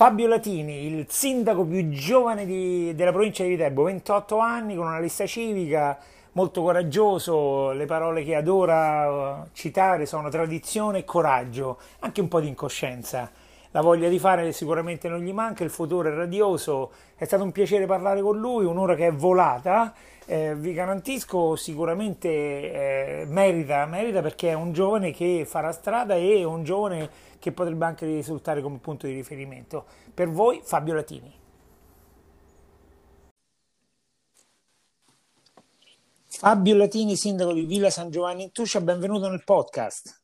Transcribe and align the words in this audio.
Fabio 0.00 0.28
Latini, 0.28 0.86
il 0.86 1.04
sindaco 1.10 1.62
più 1.62 1.90
giovane 1.90 2.46
di, 2.46 2.94
della 2.94 3.12
provincia 3.12 3.42
di 3.42 3.50
Viterbo, 3.50 3.82
28 3.82 4.38
anni, 4.38 4.74
con 4.74 4.86
una 4.86 4.98
lista 4.98 5.26
civica, 5.26 5.98
molto 6.32 6.62
coraggioso, 6.62 7.72
le 7.72 7.84
parole 7.84 8.24
che 8.24 8.34
adora 8.34 9.46
citare 9.52 10.06
sono 10.06 10.30
tradizione 10.30 11.00
e 11.00 11.04
coraggio, 11.04 11.76
anche 11.98 12.22
un 12.22 12.28
po' 12.28 12.40
di 12.40 12.48
incoscienza. 12.48 13.30
La 13.72 13.82
voglia 13.82 14.08
di 14.08 14.18
fare 14.18 14.52
sicuramente 14.52 15.06
non 15.10 15.18
gli 15.20 15.34
manca, 15.34 15.64
il 15.64 15.70
futuro 15.70 16.08
è 16.08 16.14
radioso, 16.14 16.92
è 17.14 17.26
stato 17.26 17.42
un 17.42 17.52
piacere 17.52 17.84
parlare 17.84 18.22
con 18.22 18.38
lui, 18.38 18.64
un'ora 18.64 18.94
che 18.94 19.08
è 19.08 19.12
volata, 19.12 19.92
eh, 20.30 20.54
vi 20.54 20.72
garantisco 20.72 21.56
sicuramente 21.56 22.28
eh, 22.28 23.24
merita, 23.26 23.84
merita 23.86 24.22
perché 24.22 24.50
è 24.50 24.52
un 24.52 24.72
giovane 24.72 25.10
che 25.10 25.44
farà 25.44 25.72
strada 25.72 26.14
e 26.14 26.44
un 26.44 26.62
giovane 26.62 27.10
che 27.40 27.50
potrebbe 27.50 27.84
anche 27.84 28.06
risultare 28.06 28.62
come 28.62 28.78
punto 28.78 29.08
di 29.08 29.12
riferimento. 29.12 29.86
Per 30.14 30.30
voi 30.30 30.60
Fabio 30.62 30.94
Latini. 30.94 31.34
Fabio 36.26 36.76
Latini, 36.76 37.16
sindaco 37.16 37.52
di 37.52 37.64
Villa 37.64 37.90
San 37.90 38.10
Giovanni 38.10 38.44
in 38.44 38.52
Tuscia, 38.52 38.80
benvenuto 38.80 39.28
nel 39.28 39.42
podcast. 39.42 40.19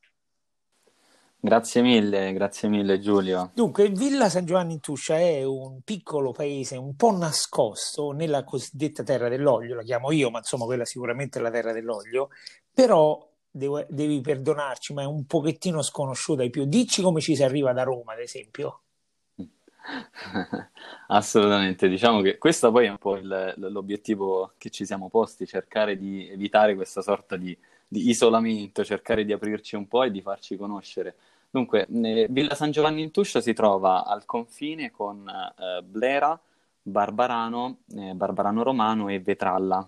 Grazie 1.46 1.80
mille, 1.80 2.32
grazie 2.32 2.68
mille 2.68 2.98
Giulio. 2.98 3.52
Dunque, 3.54 3.88
Villa 3.90 4.28
San 4.28 4.44
Giovanni 4.44 4.72
in 4.72 4.80
Tuscia 4.80 5.16
è 5.16 5.44
un 5.44 5.80
piccolo 5.84 6.32
paese 6.32 6.76
un 6.76 6.96
po' 6.96 7.16
nascosto 7.16 8.10
nella 8.10 8.42
cosiddetta 8.42 9.04
terra 9.04 9.28
dell'olio, 9.28 9.76
la 9.76 9.84
chiamo 9.84 10.10
io, 10.10 10.28
ma 10.28 10.38
insomma 10.38 10.64
quella 10.64 10.84
sicuramente 10.84 11.38
è 11.38 11.42
la 11.42 11.52
terra 11.52 11.72
dell'olio, 11.72 12.30
però 12.74 13.24
devo, 13.48 13.86
devi 13.88 14.20
perdonarci, 14.20 14.92
ma 14.92 15.02
è 15.02 15.04
un 15.04 15.24
pochettino 15.24 15.82
sconosciuta 15.82 16.42
ai 16.42 16.50
più. 16.50 16.64
Dici 16.64 17.00
come 17.00 17.20
ci 17.20 17.36
si 17.36 17.44
arriva 17.44 17.72
da 17.72 17.84
Roma, 17.84 18.14
ad 18.14 18.18
esempio. 18.18 18.80
Assolutamente, 21.06 21.88
diciamo 21.88 22.22
che 22.22 22.38
questo 22.38 22.72
poi 22.72 22.86
è 22.86 22.90
un 22.90 22.98
po' 22.98 23.18
il, 23.18 23.54
l'obiettivo 23.58 24.54
che 24.58 24.70
ci 24.70 24.84
siamo 24.84 25.08
posti, 25.08 25.46
cercare 25.46 25.96
di 25.96 26.28
evitare 26.28 26.74
questa 26.74 27.02
sorta 27.02 27.36
di, 27.36 27.56
di, 27.86 28.08
isolamento, 28.08 28.84
cercare 28.84 29.24
di 29.24 29.32
aprirci 29.32 29.76
un 29.76 29.86
po' 29.86 30.02
e 30.02 30.10
di 30.10 30.20
farci 30.20 30.56
conoscere. 30.56 31.14
Dunque, 31.50 31.86
Villa 31.88 32.54
San 32.54 32.70
Giovanni 32.70 33.02
in 33.02 33.10
Tuscia 33.10 33.40
si 33.40 33.52
trova 33.52 34.04
al 34.04 34.26
confine 34.26 34.90
con 34.90 35.26
eh, 35.28 35.82
Blera, 35.82 36.38
Barbarano, 36.82 37.78
eh, 37.96 38.12
Barbarano 38.14 38.62
Romano 38.62 39.08
e 39.08 39.20
Vetralla. 39.20 39.86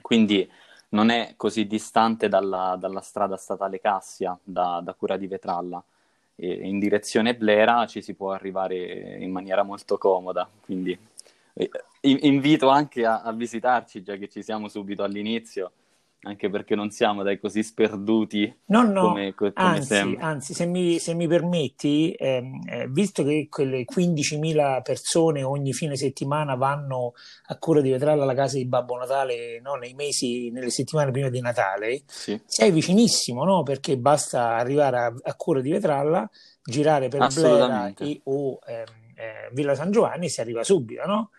Quindi 0.00 0.50
non 0.90 1.10
è 1.10 1.34
così 1.36 1.66
distante 1.66 2.28
dalla, 2.28 2.76
dalla 2.78 3.00
strada 3.00 3.36
statale 3.36 3.80
Cassia, 3.80 4.36
da, 4.42 4.80
da 4.82 4.94
Cura 4.94 5.16
di 5.16 5.26
Vetralla. 5.26 5.82
E 6.34 6.52
in 6.52 6.78
direzione 6.78 7.36
Blera 7.36 7.86
ci 7.86 8.02
si 8.02 8.14
può 8.14 8.32
arrivare 8.32 9.18
in 9.18 9.30
maniera 9.30 9.62
molto 9.62 9.98
comoda, 9.98 10.48
quindi 10.64 10.98
eh, 11.54 11.70
invito 12.00 12.68
anche 12.68 13.04
a, 13.04 13.20
a 13.20 13.32
visitarci, 13.32 14.02
già 14.02 14.16
che 14.16 14.28
ci 14.28 14.42
siamo 14.42 14.68
subito 14.68 15.02
all'inizio 15.02 15.72
anche 16.24 16.48
perché 16.48 16.74
non 16.74 16.90
siamo 16.90 17.22
dai 17.22 17.40
così 17.40 17.62
sperduti 17.62 18.60
no, 18.66 18.82
no. 18.82 19.08
come, 19.08 19.34
come 19.34 19.50
anzi. 19.54 20.16
Anzi, 20.20 20.54
se 20.54 20.66
mi, 20.66 20.98
se 20.98 21.14
mi 21.14 21.26
permetti, 21.26 22.12
ehm, 22.12 22.60
eh, 22.68 22.88
visto 22.88 23.24
che 23.24 23.48
quelle 23.50 23.84
15.000 23.84 24.82
persone 24.82 25.42
ogni 25.42 25.72
fine 25.72 25.96
settimana 25.96 26.54
vanno 26.54 27.14
a 27.46 27.58
cura 27.58 27.80
di 27.80 27.90
Vetralla 27.90 28.22
alla 28.22 28.34
casa 28.34 28.56
di 28.56 28.66
Babbo 28.66 28.96
Natale 28.96 29.60
no, 29.60 29.74
nei 29.74 29.94
mesi, 29.94 30.50
nelle 30.50 30.70
settimane 30.70 31.10
prima 31.10 31.28
di 31.28 31.40
Natale, 31.40 32.02
sì. 32.06 32.40
sei 32.44 32.70
vicinissimo, 32.70 33.44
no? 33.44 33.64
Perché 33.64 33.98
basta 33.98 34.54
arrivare 34.54 34.98
a, 34.98 35.12
a 35.22 35.34
cura 35.34 35.60
di 35.60 35.70
Vetralla, 35.70 36.28
girare 36.62 37.08
per 37.08 37.26
Blera 37.34 37.92
e, 37.98 38.20
o 38.24 38.60
ehm, 38.64 38.84
eh, 39.16 39.50
Villa 39.52 39.74
San 39.74 39.90
Giovanni 39.90 40.26
e 40.26 40.30
si 40.30 40.40
arriva 40.40 40.62
subito, 40.62 41.04
no? 41.04 41.30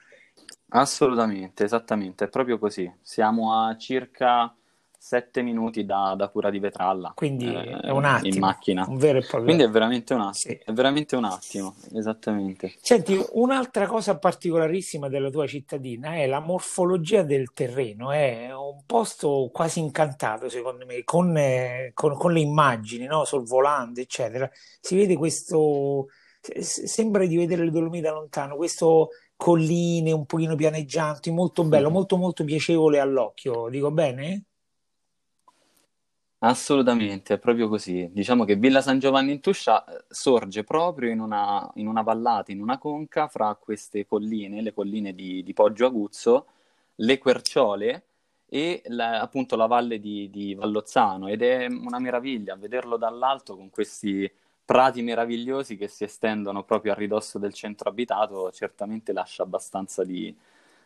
Assolutamente, 0.75 1.63
esattamente, 1.63 2.25
è 2.25 2.27
proprio 2.27 2.57
così. 2.57 2.91
Siamo 3.01 3.53
a 3.53 3.77
circa 3.77 4.53
sette 5.03 5.41
minuti 5.41 5.83
da, 5.83 6.15
da, 6.17 6.29
Cura 6.29 6.49
di 6.49 6.59
Vetralla. 6.59 7.11
Quindi 7.13 7.53
eh, 7.53 7.77
è 7.81 7.89
un 7.89 8.05
attimo. 8.05 8.35
In 8.35 8.39
macchina. 8.39 8.85
Un 8.87 8.95
vero 8.95 9.17
e 9.17 9.21
proprio. 9.21 9.43
Quindi 9.43 9.63
è 9.63 9.69
veramente 9.69 10.13
un 10.13 10.21
attimo. 10.21 10.55
Sì. 10.55 10.61
È 10.63 10.71
veramente 10.71 11.15
un 11.17 11.25
attimo, 11.25 11.75
esattamente. 11.93 12.73
Senti, 12.79 13.21
un'altra 13.33 13.85
cosa 13.85 14.17
particolarissima 14.17 15.09
della 15.09 15.29
tua 15.29 15.45
cittadina 15.45 16.15
è 16.15 16.25
la 16.25 16.39
morfologia 16.39 17.21
del 17.21 17.51
terreno. 17.51 18.11
È 18.11 18.55
un 18.55 18.83
posto 18.85 19.49
quasi 19.51 19.79
incantato, 19.79 20.47
secondo 20.47 20.85
me, 20.85 21.03
con, 21.03 21.35
eh, 21.35 21.91
con, 21.93 22.15
con 22.15 22.31
le 22.31 22.39
immagini, 22.39 23.05
no? 23.05 23.25
sul 23.25 23.45
volante, 23.45 24.01
eccetera. 24.01 24.49
Si 24.79 24.95
vede 24.95 25.17
questo... 25.17 26.07
Sembra 26.59 27.25
di 27.25 27.35
vedere 27.35 27.65
le 27.65 27.71
Dolomiti 27.71 28.03
da 28.03 28.11
lontano, 28.11 28.55
questo 28.55 29.09
colline 29.35 30.11
un 30.13 30.25
pochino 30.25 30.55
pianeggianti, 30.55 31.31
molto 31.31 31.65
bello, 31.65 31.89
mm. 31.89 31.93
molto 31.93 32.15
molto 32.15 32.45
piacevole 32.45 32.99
all'occhio. 32.99 33.67
Dico 33.69 33.91
bene? 33.91 34.45
Assolutamente, 36.45 37.35
è 37.35 37.39
proprio 37.39 37.69
così. 37.69 38.09
Diciamo 38.11 38.43
che 38.43 38.55
Villa 38.57 38.81
San 38.81 38.99
Giovanni 38.99 39.31
in 39.31 39.39
Tuscia 39.39 39.85
eh, 39.85 40.03
sorge 40.09 40.65
proprio 40.65 41.09
in 41.09 41.21
una, 41.21 41.71
in 41.75 41.87
una 41.87 42.01
vallata, 42.01 42.51
in 42.51 42.61
una 42.61 42.77
conca 42.77 43.29
fra 43.29 43.55
queste 43.55 44.05
colline, 44.05 44.61
le 44.61 44.73
colline 44.73 45.15
di, 45.15 45.41
di 45.41 45.53
Poggio 45.53 45.85
Aguzzo, 45.85 46.47
le 46.95 47.17
Querciole 47.17 48.03
e 48.45 48.81
la, 48.87 49.21
appunto 49.21 49.55
la 49.55 49.67
valle 49.67 49.99
di, 50.01 50.29
di 50.29 50.53
Vallozzano 50.53 51.27
ed 51.27 51.41
è 51.43 51.65
una 51.67 51.99
meraviglia 51.99 52.55
vederlo 52.57 52.97
dall'alto 52.97 53.55
con 53.55 53.69
questi 53.69 54.29
prati 54.65 55.01
meravigliosi 55.01 55.77
che 55.77 55.87
si 55.87 56.03
estendono 56.03 56.63
proprio 56.63 56.91
a 56.91 56.95
ridosso 56.95 57.39
del 57.39 57.53
centro 57.53 57.89
abitato, 57.89 58.51
certamente 58.51 59.13
lascia 59.13 59.43
abbastanza 59.43 60.03
di, 60.03 60.35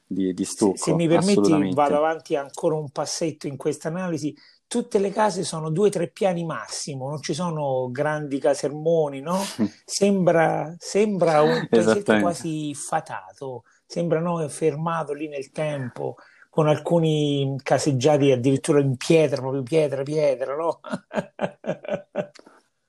di, 0.07 0.33
di 0.33 0.45
stucco. 0.45 0.77
Se, 0.77 0.83
se 0.91 0.93
mi 0.93 1.07
permetti 1.07 1.73
vado 1.73 1.97
avanti 1.97 2.35
ancora 2.35 2.75
un 2.75 2.89
passetto 2.89 3.47
in 3.47 3.57
questa 3.57 3.89
analisi 3.89 4.35
tutte 4.67 4.99
le 4.99 5.11
case 5.11 5.43
sono 5.43 5.69
due 5.69 5.87
o 5.87 5.91
tre 5.91 6.09
piani 6.09 6.43
massimo, 6.43 7.09
non 7.09 7.21
ci 7.21 7.33
sono 7.33 7.89
grandi 7.89 8.37
casermoni, 8.37 9.21
no? 9.21 9.39
Sembra, 9.85 10.75
sembra 10.77 11.41
un 11.41 11.67
paesetto 11.69 12.19
quasi 12.19 12.75
fatato, 12.75 13.63
sembra 13.85 14.19
no, 14.19 14.45
fermato 14.49 15.13
lì 15.13 15.29
nel 15.29 15.51
tempo, 15.51 16.15
con 16.49 16.67
alcuni 16.67 17.55
caseggiati 17.63 18.31
addirittura 18.31 18.79
in 18.79 18.97
pietra, 18.97 19.41
proprio 19.41 19.63
pietra, 19.63 20.03
pietra, 20.03 20.55
no? 20.55 20.79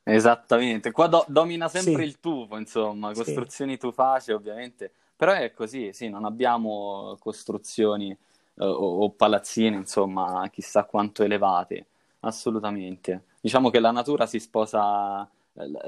Esattamente, 0.02 0.90
qua 0.90 1.06
do- 1.06 1.26
domina 1.28 1.68
sempre 1.68 2.02
sì. 2.02 2.08
il 2.08 2.18
tufo, 2.18 2.56
insomma, 2.56 3.12
costruzioni 3.12 3.72
sì. 3.72 3.78
tufacee 3.78 4.34
ovviamente, 4.34 4.92
però 5.18 5.32
è 5.32 5.52
così, 5.52 5.92
sì, 5.92 6.08
non 6.08 6.24
abbiamo 6.24 7.16
costruzioni 7.18 8.16
o, 8.58 8.66
o 8.66 9.10
palazzine, 9.10 9.74
insomma, 9.74 10.48
chissà 10.52 10.84
quanto 10.84 11.24
elevate, 11.24 11.86
assolutamente. 12.20 13.24
Diciamo 13.40 13.68
che 13.68 13.80
la 13.80 13.90
natura 13.90 14.26
si 14.26 14.38
sposa 14.38 15.28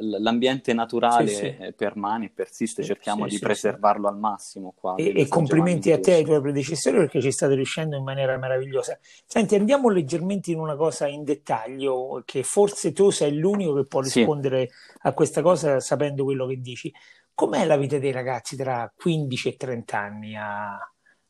l'ambiente 0.00 0.72
naturale 0.72 1.28
sì, 1.28 1.54
sì. 1.56 1.72
permane 1.76 2.24
e 2.24 2.30
persiste, 2.30 2.82
sì, 2.82 2.88
cerchiamo 2.88 3.26
di 3.26 3.38
preservarlo 3.38 4.08
al 4.08 4.18
massimo 4.18 4.74
qua. 4.74 4.96
E, 4.96 5.12
e 5.14 5.28
complimenti 5.28 5.92
a 5.92 6.00
te 6.00 6.10
e 6.12 6.14
ai 6.16 6.24
tuoi 6.24 6.40
predecessori 6.40 6.96
perché 6.96 7.20
ci 7.20 7.30
state 7.30 7.54
riuscendo 7.54 7.96
in 7.96 8.02
maniera 8.02 8.36
meravigliosa. 8.36 8.98
Senti, 9.24 9.54
andiamo 9.54 9.88
leggermente 9.88 10.50
in 10.50 10.58
una 10.58 10.74
cosa 10.74 11.06
in 11.06 11.22
dettaglio, 11.22 12.20
che 12.24 12.42
forse 12.42 12.92
tu 12.92 13.10
sei 13.10 13.36
l'unico 13.36 13.74
che 13.74 13.84
può 13.84 14.00
rispondere 14.00 14.70
a 15.02 15.12
questa 15.12 15.40
cosa 15.40 15.78
sapendo 15.78 16.24
quello 16.24 16.46
che 16.46 16.60
dici. 16.60 16.92
Com'è 17.40 17.64
la 17.64 17.78
vita 17.78 17.98
dei 17.98 18.12
ragazzi 18.12 18.54
tra 18.54 18.92
15 18.94 19.48
e 19.48 19.56
30 19.56 19.98
anni 19.98 20.36
a, 20.36 20.76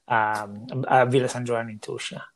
a, 0.07 0.51
a 0.87 1.05
Villa 1.05 1.29
San 1.29 1.45
Giovanni 1.45 1.71
in 1.71 1.79
Tuscia? 1.79 2.29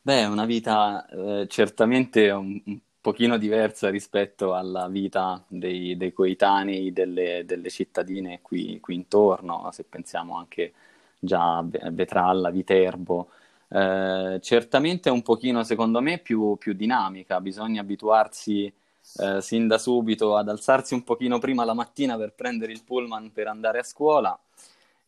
Beh, 0.00 0.20
è 0.20 0.26
una 0.26 0.46
vita 0.46 1.04
eh, 1.04 1.46
certamente 1.46 2.30
un, 2.30 2.58
un, 2.64 2.78
pochino 3.02 3.36
diversa 3.36 3.90
rispetto 3.90 4.54
alla 4.54 4.88
vita 4.88 5.44
dei, 5.46 5.98
dei 5.98 6.14
coetanei 6.14 6.94
delle, 6.94 7.42
delle 7.44 7.68
cittadine 7.68 8.40
qui, 8.40 8.80
qui, 8.80 8.94
intorno, 8.94 9.68
se 9.72 9.84
pensiamo 9.84 10.38
anche 10.38 10.72
già 11.18 11.58
a 11.58 11.66
Vetralla, 11.90 12.48
Viterbo. 12.48 13.28
Eh, 13.68 14.38
certamente 14.40 15.10
è 15.10 15.12
un 15.12 15.20
pochino, 15.20 15.64
secondo 15.64 16.00
me, 16.00 16.16
più, 16.16 16.56
più 16.56 16.72
dinamica, 16.72 17.42
bisogna 17.42 17.82
abituarsi 17.82 18.72
eh, 19.18 19.40
sin 19.40 19.66
da 19.66 19.78
subito 19.78 20.36
ad 20.36 20.48
alzarsi 20.48 20.94
un 20.94 21.02
pochino 21.04 21.38
prima 21.38 21.64
la 21.64 21.74
mattina 21.74 22.16
per 22.16 22.32
prendere 22.34 22.72
il 22.72 22.82
pullman 22.84 23.32
per 23.32 23.46
andare 23.46 23.78
a 23.78 23.82
scuola 23.82 24.38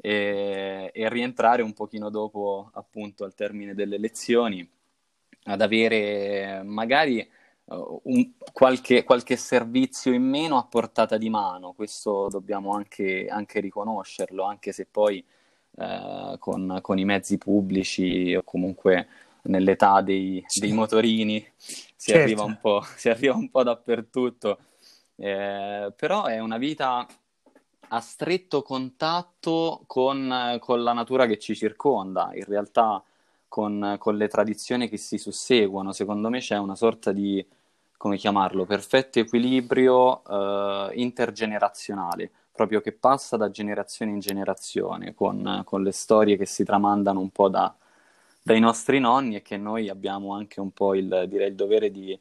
e, 0.00 0.90
e 0.94 1.08
rientrare 1.08 1.62
un 1.62 1.72
pochino 1.72 2.08
dopo, 2.08 2.70
appunto, 2.74 3.24
al 3.24 3.34
termine 3.34 3.74
delle 3.74 3.98
lezioni, 3.98 4.66
ad 5.44 5.60
avere 5.60 6.62
magari 6.64 7.26
uh, 7.64 8.00
un, 8.04 8.32
qualche, 8.52 9.04
qualche, 9.04 9.36
servizio 9.36 10.12
in 10.12 10.22
meno 10.22 10.56
a 10.56 10.64
portata 10.64 11.16
di 11.16 11.28
mano, 11.28 11.72
questo 11.72 12.28
dobbiamo 12.28 12.72
anche, 12.72 13.26
anche 13.28 13.60
riconoscerlo, 13.60 14.44
anche 14.44 14.72
se 14.72 14.86
poi 14.86 15.24
uh, 15.72 16.38
con, 16.38 16.78
con, 16.80 16.98
i 16.98 17.04
mezzi 17.04 17.38
pubblici 17.38 18.34
o 18.34 18.42
comunque 18.42 19.08
nell'età 19.42 20.00
dei, 20.02 20.44
dei 20.60 20.72
motorini 20.72 21.44
si, 21.98 22.12
certo. 22.12 22.22
arriva 22.22 22.44
un 22.44 22.58
po', 22.60 22.80
si 22.96 23.08
arriva 23.08 23.34
un 23.34 23.50
po' 23.50 23.64
dappertutto. 23.64 24.58
Eh, 25.16 25.92
però 25.96 26.26
è 26.26 26.38
una 26.38 26.58
vita 26.58 27.04
a 27.88 28.00
stretto 28.00 28.62
contatto 28.62 29.82
con, 29.86 30.58
con, 30.60 30.82
la 30.82 30.92
natura 30.92 31.26
che 31.26 31.38
ci 31.38 31.56
circonda, 31.56 32.30
in 32.34 32.44
realtà 32.44 33.02
con, 33.48 33.96
con, 33.98 34.16
le 34.16 34.28
tradizioni 34.28 34.88
che 34.88 34.96
si 34.96 35.18
susseguono. 35.18 35.92
Secondo 35.92 36.28
me 36.28 36.38
c'è 36.38 36.56
una 36.56 36.76
sorta 36.76 37.10
di, 37.10 37.44
come 37.96 38.16
chiamarlo, 38.16 38.64
perfetto 38.64 39.18
equilibrio 39.18 40.22
eh, 40.24 40.90
intergenerazionale, 40.94 42.30
proprio 42.52 42.80
che 42.80 42.92
passa 42.92 43.36
da 43.36 43.50
generazione 43.50 44.12
in 44.12 44.20
generazione, 44.20 45.14
con, 45.14 45.62
con 45.64 45.82
le 45.82 45.92
storie 45.92 46.36
che 46.36 46.46
si 46.46 46.62
tramandano 46.62 47.18
un 47.18 47.30
po' 47.30 47.48
da, 47.48 47.74
dai 48.48 48.60
nostri 48.60 48.98
nonni 48.98 49.36
e 49.36 49.42
che 49.42 49.56
noi 49.56 49.88
abbiamo 49.88 50.34
anche 50.34 50.60
un 50.60 50.70
po' 50.70 50.94
il, 50.94 51.26
direi, 51.28 51.48
il 51.48 51.54
dovere 51.54 51.90
di, 51.90 52.18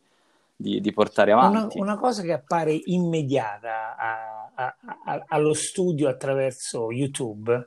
di, 0.56 0.82
di 0.82 0.92
portare 0.92 1.32
avanti. 1.32 1.80
Una, 1.80 1.94
una, 1.94 2.00
cosa 2.00 2.22
che 2.22 2.34
appare 2.34 2.80
immediata 2.86 3.96
a, 3.96 4.52
a, 4.54 4.76
a, 5.06 5.24
allo 5.28 5.54
studio 5.54 6.10
attraverso 6.10 6.92
YouTube 6.92 7.64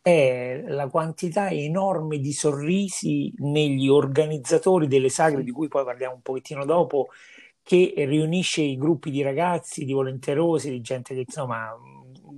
è 0.00 0.62
la 0.66 0.88
quantità 0.88 1.50
enorme 1.50 2.18
di 2.18 2.32
sorrisi 2.32 3.32
negli 3.38 3.88
organizzatori 3.88 4.86
delle 4.86 5.08
sagre, 5.08 5.42
di 5.42 5.50
cui 5.50 5.68
poi 5.68 5.84
parliamo 5.84 6.14
un 6.14 6.20
pochettino 6.20 6.64
dopo, 6.64 7.08
che 7.62 7.94
riunisce 7.96 8.60
i 8.60 8.76
gruppi 8.76 9.10
di 9.10 9.22
ragazzi, 9.22 9.84
di 9.84 9.94
volenterosi, 9.94 10.70
di 10.70 10.82
gente 10.82 11.14
che 11.14 11.20
insomma 11.20 11.74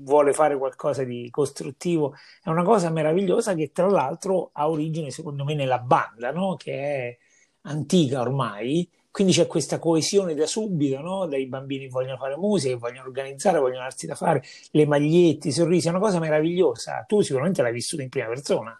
vuole 0.06 0.32
fare 0.32 0.56
qualcosa 0.56 1.04
di 1.04 1.28
costruttivo. 1.30 2.14
È 2.42 2.48
una 2.48 2.62
cosa 2.62 2.90
meravigliosa 2.90 3.54
che 3.54 3.72
tra 3.72 3.88
l'altro 3.88 4.50
ha 4.52 4.70
origine 4.70 5.10
secondo 5.10 5.44
me 5.44 5.54
nella 5.54 5.78
banda, 5.78 6.30
no? 6.30 6.56
che 6.56 6.72
è 6.72 7.18
antica 7.62 8.20
ormai, 8.20 8.88
quindi 9.10 9.32
c'è 9.32 9.46
questa 9.46 9.78
coesione 9.78 10.34
da 10.34 10.46
subito, 10.46 11.00
no? 11.00 11.26
dai 11.26 11.46
bambini 11.46 11.84
che 11.86 11.90
vogliono 11.90 12.16
fare 12.16 12.36
musica, 12.36 12.74
che 12.74 12.78
vogliono 12.78 13.08
organizzare, 13.08 13.58
vogliono 13.58 13.82
darsi 13.82 14.06
da 14.06 14.14
fare, 14.14 14.42
le 14.70 14.86
magliette, 14.86 15.48
i 15.48 15.52
sorrisi, 15.52 15.88
è 15.88 15.90
una 15.90 15.98
cosa 15.98 16.20
meravigliosa. 16.20 17.04
Tu 17.06 17.20
sicuramente 17.22 17.62
l'hai 17.62 17.72
vissuta 17.72 18.02
in 18.02 18.08
prima 18.08 18.28
persona. 18.28 18.78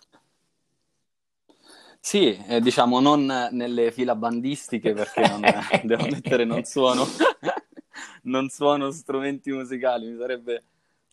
Sì, 1.99 2.39
eh, 2.47 2.61
diciamo 2.61 3.01
non 3.01 3.49
nelle 3.51 3.91
fila 3.91 4.15
bandistiche 4.15 4.93
perché 4.93 5.27
non, 5.27 5.43
devo 5.83 6.05
ammettere 6.05 6.45
non 6.45 6.63
suono, 6.63 7.05
non 8.23 8.49
suono 8.49 8.93
strumenti 8.93 9.51
musicali, 9.51 10.13
mi 10.13 10.17
sarebbe 10.17 10.63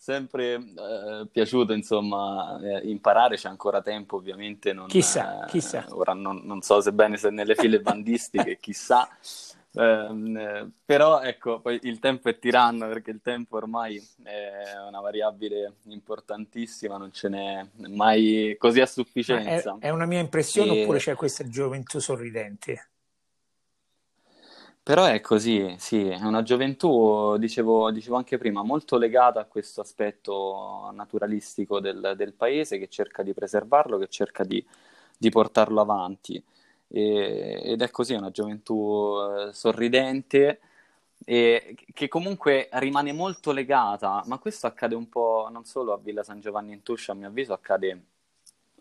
sempre 0.03 0.55
eh, 0.55 1.27
piaciuto 1.31 1.71
insomma 1.71 2.59
eh, 2.61 2.89
imparare, 2.89 3.37
c'è 3.37 3.47
ancora 3.47 3.81
tempo 3.81 4.17
ovviamente. 4.17 4.73
Non, 4.73 4.87
chissà, 4.87 5.45
eh, 5.45 5.47
chissà. 5.47 5.85
Ora 5.91 6.11
non, 6.11 6.41
non, 6.43 6.61
so 6.61 6.81
se 6.81 6.91
bene 6.91 7.15
se 7.15 7.29
nelle 7.29 7.55
file 7.55 7.79
bandistiche, 7.79 8.57
chissà. 8.59 9.07
Ehm, 9.75 10.73
però 10.83 11.21
ecco, 11.21 11.61
poi 11.61 11.79
il 11.83 11.99
tempo 11.99 12.27
è 12.27 12.37
tiranno 12.37 12.85
perché 12.89 13.11
il 13.11 13.21
tempo 13.23 13.55
ormai 13.55 13.95
è 14.23 14.77
una 14.85 14.99
variabile 14.99 15.75
importantissima, 15.83 16.97
non 16.97 17.13
ce 17.13 17.29
n'è 17.29 17.65
mai 17.87 18.57
così 18.59 18.81
a 18.81 18.85
sufficienza. 18.85 19.77
È, 19.79 19.85
è 19.85 19.89
una 19.89 20.05
mia 20.05 20.19
impressione 20.19 20.75
e... 20.75 20.81
oppure 20.81 20.99
c'è 20.99 21.15
questa 21.15 21.47
gioventù 21.47 21.99
sorridente? 21.99 22.89
Però 24.83 25.05
è 25.05 25.21
così, 25.21 25.75
sì, 25.79 26.09
è 26.09 26.21
una 26.23 26.43
gioventù, 26.43 27.37
dicevo, 27.37 27.89
dicevo 27.89 28.17
anche 28.17 28.37
prima, 28.37 28.63
molto 28.63 28.97
legata 28.97 29.39
a 29.39 29.45
questo 29.45 29.79
aspetto 29.79 30.89
naturalistico 30.93 31.79
del, 31.79 32.15
del 32.17 32.33
paese 32.33 32.77
che 32.77 32.89
cerca 32.89 33.23
di 33.23 33.33
preservarlo, 33.33 33.97
che 33.97 34.09
cerca 34.09 34.43
di, 34.43 34.63
di 35.17 35.29
portarlo 35.29 35.79
avanti. 35.79 36.43
E, 36.89 37.61
ed 37.63 37.81
è 37.81 37.89
così, 37.91 38.13
è 38.13 38.17
una 38.17 38.31
gioventù 38.31 39.15
eh, 39.47 39.53
sorridente 39.53 40.59
e 41.23 41.77
che 41.93 42.09
comunque 42.09 42.67
rimane 42.73 43.13
molto 43.13 43.53
legata, 43.53 44.21
ma 44.25 44.37
questo 44.37 44.67
accade 44.67 44.95
un 44.95 45.07
po' 45.07 45.47
non 45.49 45.63
solo 45.63 45.93
a 45.93 45.97
Villa 45.97 46.23
San 46.23 46.41
Giovanni 46.41 46.73
in 46.73 46.83
Tuscia, 46.83 47.13
a 47.13 47.15
mio 47.15 47.27
avviso 47.27 47.53
accade 47.53 48.03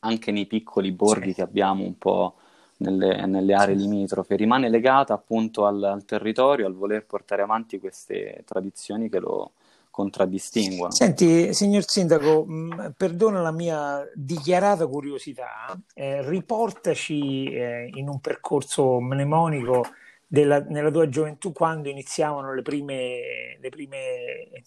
anche 0.00 0.32
nei 0.32 0.46
piccoli 0.46 0.90
borghi 0.90 1.28
sì. 1.28 1.34
che 1.34 1.42
abbiamo 1.42 1.84
un 1.84 1.96
po' 1.96 2.38
nelle, 2.82 3.24
nelle 3.26 3.54
aree 3.54 3.74
limitrofe, 3.74 4.36
rimane 4.36 4.68
legata 4.68 5.14
appunto 5.14 5.64
al, 5.64 5.82
al, 5.82 6.04
territorio, 6.04 6.66
al 6.66 6.74
voler 6.74 7.06
portare 7.06 7.42
avanti 7.42 7.78
queste 7.78 8.42
tradizioni 8.44 9.08
che 9.08 9.18
lo 9.18 9.52
contraddistinguono. 9.92 10.90
Senti, 10.90 11.54
signor 11.54 11.84
Sindaco, 11.86 12.44
mh, 12.44 12.52
mm, 12.52 12.86
perdona 12.96 13.40
la 13.40 13.52
mia 13.52 14.04
dichiarata 14.14 14.86
curiosità, 14.86 15.78
eh, 15.94 16.26
riportaci 16.28 17.44
eh, 17.52 17.90
in 17.94 18.08
un 18.08 18.18
percorso 18.20 19.00
mnemonico 19.00 19.84
della, 20.26 20.60
nella 20.60 20.90
tua 20.90 21.08
gioventù 21.08 21.52
quando 21.52 21.88
iniziavano 21.88 22.54
le 22.54 22.62
prime, 22.62 23.58
le 23.60 23.68
prime 23.68 24.62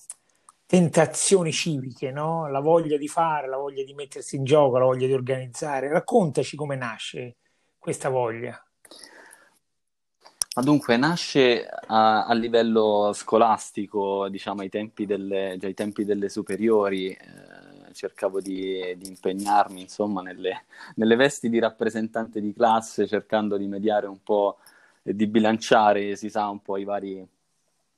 tentazioni 0.68 1.52
civiche, 1.52 2.12
no? 2.12 2.50
la 2.50 2.60
voglia 2.60 2.98
di 2.98 3.08
fare, 3.08 3.48
la 3.48 3.58
voglia 3.58 3.84
di 3.84 3.94
mettersi 3.94 4.36
in 4.36 4.44
gioco, 4.44 4.78
la 4.78 4.86
voglia 4.86 5.08
di 5.08 5.14
organizzare. 5.14 5.90
Raccontaci 5.90 6.56
come 6.56 6.76
nasce 6.76 7.36
questa 7.86 8.10
voglia? 8.10 8.60
Ma 10.56 10.64
dunque 10.64 10.98
nasce 10.98 11.68
a, 11.68 12.26
a, 12.26 12.34
livello 12.34 13.12
scolastico, 13.14 14.28
diciamo 14.28 14.62
ai 14.62 14.70
tempi 14.70 15.06
delle, 15.06 15.56
ai 15.62 15.74
tempi 15.76 16.04
delle 16.04 16.30
superiori, 16.30 17.10
eh, 17.12 17.94
cercavo 17.94 18.42
di, 18.42 18.96
di, 18.98 19.08
impegnarmi 19.08 19.82
insomma 19.82 20.24
nelle, 20.24 20.64
nelle, 20.96 21.16
vesti 21.16 21.48
di 21.48 21.60
rappresentante 21.60 22.42
di 22.42 22.54
classe, 22.54 23.06
cercando 23.06 23.56
di 23.56 23.68
mediare 23.68 24.08
un 24.08 24.24
po' 24.24 24.58
e 25.04 25.16
di 25.16 25.28
bilanciare, 25.28 26.16
si 26.16 26.32
sa, 26.32 26.50
un 26.50 26.64
po' 26.64 26.78
i 26.78 26.86
vari, 26.86 27.24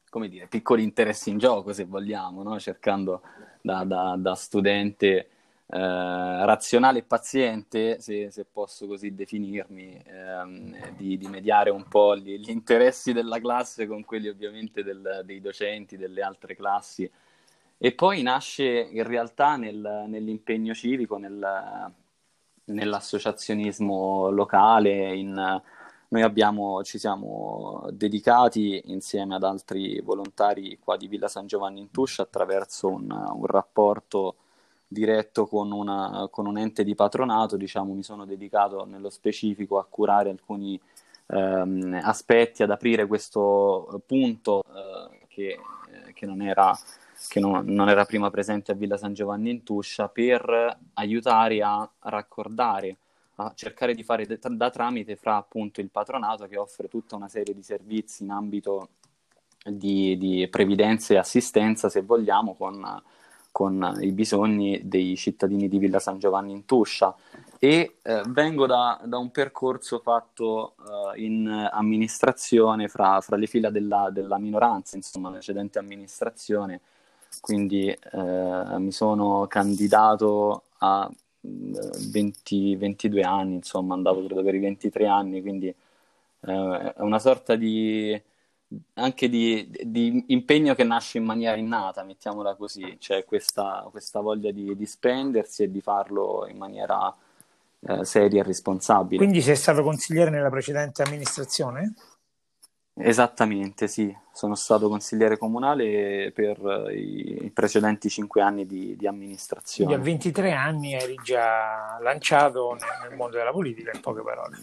come 0.10 0.28
dire, 0.28 0.48
piccoli 0.48 0.84
interessi 0.84 1.30
in 1.30 1.38
gioco, 1.38 1.72
se 1.72 1.86
vogliamo, 1.86 2.44
no? 2.44 2.60
cercando 2.60 3.22
da, 3.62 3.86
da, 3.86 4.16
da 4.18 4.36
studente 4.36 5.30
eh, 5.70 6.46
razionale 6.46 7.00
e 7.00 7.04
paziente, 7.04 8.00
se, 8.00 8.32
se, 8.32 8.46
posso 8.46 8.88
così 8.88 9.14
definirmi, 9.14 10.02
ehm, 10.06 10.96
di, 10.96 11.18
di, 11.18 11.28
mediare 11.28 11.70
un 11.72 11.86
po' 11.90 12.16
gli, 12.16 12.38
gli, 12.38 12.50
interessi 12.52 13.12
della 13.12 13.40
classe 13.40 13.86
con 13.86 14.06
quelli 14.06 14.30
ovviamente 14.30 14.82
del, 14.82 15.24
dei 15.26 15.42
docenti, 15.42 15.98
delle 15.98 16.22
altre 16.22 16.56
classi. 16.56 17.10
E 17.80 17.92
poi 17.94 18.22
nasce 18.22 18.64
in 18.66 19.04
realtà 19.04 19.58
nel, 19.58 20.06
nell'impegno 20.08 20.74
civico, 20.74 21.18
nel, 21.18 21.92
nell'associazionismo 22.66 24.30
locale. 24.30 25.16
In, 25.16 25.62
noi 26.10 26.22
abbiamo, 26.22 26.82
ci 26.84 26.98
siamo 26.98 27.88
dedicati 27.92 28.82
insieme 28.86 29.36
ad 29.36 29.44
altri 29.44 30.00
volontari 30.02 30.80
qua 30.80 30.96
di 30.96 31.08
Villa 31.08 31.28
San 31.28 31.46
Giovanni 31.46 31.82
in 31.82 31.92
Tuscia 31.92 32.24
attraverso 32.24 32.88
un, 32.88 33.12
un 33.12 33.46
rapporto 33.46 34.36
diretto 34.88 35.48
con, 35.48 35.72
una, 35.72 36.28
con, 36.32 36.46
un 36.46 36.58
ente 36.58 36.84
di 36.84 36.96
patronato, 36.96 37.58
diciamo, 37.58 37.94
mi 37.94 38.04
sono 38.04 38.26
dedicato 38.26 38.86
nello 38.86 39.10
specifico 39.10 39.78
a 39.78 39.86
curare 39.90 40.30
alcuni 40.30 40.80
ehm, 41.28 42.00
aspetti, 42.04 42.64
ad 42.64 42.72
aprire 42.72 43.06
questo 43.06 44.02
punto 44.06 44.64
eh, 44.64 45.26
che, 45.28 45.48
eh, 45.48 46.14
che, 46.14 46.26
non 46.26 46.42
era, 46.42 46.78
che 47.28 47.40
non, 47.40 47.66
non 47.66 47.90
era 47.90 48.06
prima 48.06 48.32
presente 48.32 48.72
a 48.72 48.76
Villa 48.76 48.98
San 48.98 49.14
Giovanni 49.14 49.52
in 49.52 49.64
Tuscia, 49.64 50.08
per 50.08 50.78
aiutare 50.94 51.62
a 51.62 51.90
raccordare 52.00 52.98
a 53.40 53.52
cercare 53.54 53.94
di 53.94 54.02
fare 54.04 54.26
da 54.26 54.70
tramite 54.72 55.16
fra 55.16 55.36
appunto 55.36 55.80
il 55.80 55.90
patronato 55.90 56.48
che 56.48 56.58
offre 56.58 56.88
tutta 56.88 57.16
una 57.16 57.30
serie 57.30 57.54
di 57.54 57.62
servizi 57.62 58.24
in 58.24 58.32
ambito 58.32 58.90
di, 59.64 60.18
di 60.18 60.48
previdenza 60.50 61.14
e 61.14 61.18
assistenza, 61.18 61.90
se 61.90 62.02
vogliamo, 62.02 62.56
con 62.56 62.84
con 63.58 63.98
i 64.02 64.12
bisogni 64.12 64.82
dei 64.84 65.16
cittadini 65.16 65.68
di 65.68 65.80
Villa 65.80 65.98
San 65.98 66.20
Giovanni 66.20 66.52
in 66.52 66.66
Tuscia. 66.66 67.16
E 67.58 67.96
eh, 68.04 68.22
vengo 68.28 68.68
da, 68.68 69.02
da, 69.04 69.18
un 69.18 69.32
percorso 69.32 69.98
fatto 69.98 70.76
uh, 70.78 71.20
in 71.20 71.48
amministrazione 71.72 72.88
fra, 72.88 73.20
fra 73.20 73.36
le 73.36 73.48
fila 73.48 73.72
della, 73.72 74.12
della, 74.12 74.38
minoranza, 74.38 74.96
insomma, 74.96 75.32
precedente 75.32 75.80
amministrazione, 75.80 76.82
quindi 77.42 77.88
eh, 77.90 78.78
mi 78.78 78.92
sono 78.92 79.48
candidato 79.48 80.66
a 80.78 81.10
20, 81.42 82.76
22 82.76 83.22
anni, 83.24 83.56
insomma, 83.56 83.96
andavo 83.96 84.22
per 84.22 84.54
i 84.54 84.60
23 84.60 85.08
anni, 85.08 85.42
quindi 85.42 85.68
eh, 85.68 86.94
è 86.96 87.02
una 87.02 87.18
sorta 87.18 87.56
di 87.56 88.22
anche 88.96 89.30
di, 89.30 89.70
di, 89.84 90.26
impegno 90.28 90.76
che 90.76 90.84
nasce 90.84 91.18
in 91.18 91.24
maniera 91.24 91.56
innata, 91.56 92.04
mettiamola 92.04 92.56
così, 92.56 92.98
cioè 93.00 93.24
questa, 93.24 93.88
questa 93.90 94.20
voglia 94.20 94.52
di, 94.52 94.76
di, 94.76 94.86
spendersi 94.86 95.64
e 95.64 95.72
di 95.72 95.80
farlo 95.80 96.46
in 96.50 96.58
maniera 96.58 97.16
eh, 97.80 98.04
seria 98.04 98.42
e 98.42 98.44
responsabile. 98.44 99.18
Quindi 99.18 99.42
sei 99.42 99.56
stato 99.56 99.84
consigliere 99.84 100.30
nella 100.30 100.50
precedente 100.50 101.02
amministrazione? 101.04 101.94
Esattamente, 103.00 103.88
sì, 103.88 104.14
sono 104.34 104.56
stato 104.56 104.90
consigliere 104.90 105.38
comunale 105.38 106.32
per 106.34 106.92
i, 106.92 107.52
precedenti 107.54 108.10
cinque 108.10 108.42
anni 108.42 108.66
di, 108.66 108.96
di, 108.98 109.06
amministrazione. 109.06 109.94
Quindi 109.94 110.10
a 110.10 110.14
23 110.14 110.52
anni 110.52 110.94
eri 110.94 111.16
già 111.24 112.00
lanciato 112.02 112.76
nel 113.08 113.16
mondo 113.16 113.38
della 113.38 113.52
politica, 113.52 113.92
in 113.94 114.02
poche 114.02 114.24
parole. 114.24 114.58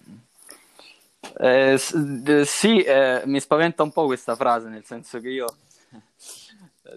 Eh, 1.39 1.77
sì, 2.45 2.83
eh, 2.83 3.23
mi 3.27 3.41
spaventa 3.41 3.83
un 3.83 3.93
po' 3.93 4.07
questa 4.07 4.35
frase, 4.37 4.69
nel 4.69 4.85
senso 4.85 5.21
che 5.21 5.29
io 5.31 5.47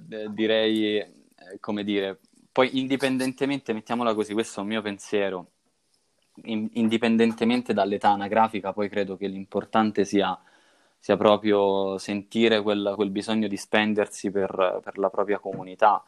eh, 0.10 0.27
direi, 0.29 0.98
eh, 0.98 1.12
come 1.60 1.84
dire, 1.84 2.19
poi 2.51 2.79
indipendentemente, 2.79 3.74
mettiamola 3.74 4.13
così, 4.13 4.34
questo 4.34 4.60
è 4.60 4.63
un 4.63 4.69
mio 4.69 4.81
pensiero, 4.81 5.51
in, 6.43 6.69
indipendentemente 6.74 7.74
dall'età 7.74 8.10
anagrafica, 8.10 8.74
poi 8.74 8.89
credo 8.89 9.17
che 9.17 9.27
l'importante 9.27 10.05
sia 10.05 10.39
sia 11.00 11.15
proprio 11.15 11.98
sentire 11.98 12.62
quel, 12.62 12.93
quel 12.96 13.12
bisogno 13.12 13.48
di 13.48 13.55
spendersi 13.55 14.29
per, 14.31 14.81
per 14.84 14.98
la 14.98 15.10
propria 15.10 15.39
comunità. 15.39 16.03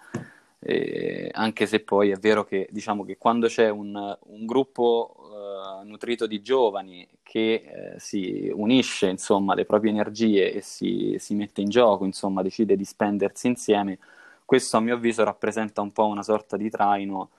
Eh, 0.59 1.29
anche 1.33 1.67
se 1.67 1.79
poi 1.79 2.09
è 2.09 2.17
vero 2.17 2.43
che 2.43 2.67
diciamo 2.69 3.05
che 3.05 3.17
quando 3.17 3.47
c'è 3.47 3.69
un, 3.69 3.95
un 3.95 4.45
gruppo 4.45 5.28
eh, 5.59 5.83
nutrito 5.85 6.25
di 6.25 6.41
giovani 6.41 7.07
che 7.23 7.53
eh, 7.53 7.99
si 7.99 8.51
unisce 8.53 9.07
insomma 9.07 9.53
le 9.53 9.65
proprie 9.65 9.91
energie 9.91 10.53
e 10.53 10.61
si, 10.61 11.15
si, 11.19 11.35
mette 11.35 11.61
in 11.61 11.69
gioco, 11.69 12.05
insomma 12.05 12.41
decide 12.41 12.75
di 12.75 12.85
spendersi 12.85 13.47
insieme, 13.47 13.99
questo 14.45 14.77
a 14.77 14.79
mio 14.79 14.95
avviso 14.95 15.23
rappresenta 15.23 15.81
un 15.81 15.91
po' 15.91 16.05
una 16.05 16.23
sorta 16.23 16.57
di 16.57 16.69
traino 16.69 17.29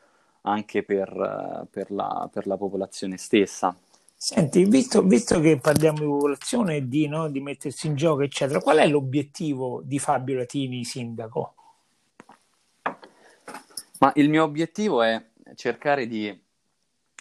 anche 0.42 0.82
per, 0.82 1.66
per, 1.70 1.90
la, 1.90 2.28
per 2.32 2.46
la 2.46 2.56
popolazione 2.56 3.16
stessa. 3.16 3.76
Senti, 4.14 4.64
visto, 4.64 5.02
visto, 5.02 5.40
che 5.40 5.58
parliamo 5.58 5.98
di 5.98 6.04
popolazione 6.04 6.76
e 6.76 6.88
di, 6.88 7.08
no, 7.08 7.30
di, 7.30 7.40
mettersi 7.40 7.86
in 7.86 7.96
gioco, 7.96 8.20
eccetera, 8.20 8.60
qual 8.60 8.76
è 8.76 8.86
l'obiettivo 8.86 9.80
di 9.82 9.98
Fabio 9.98 10.36
Latini, 10.36 10.84
sindaco? 10.84 11.54
Ma 13.98 14.12
il 14.16 14.28
mio 14.28 14.44
obiettivo 14.44 15.02
è 15.02 15.22
cercare 15.54 16.06
di 16.06 16.38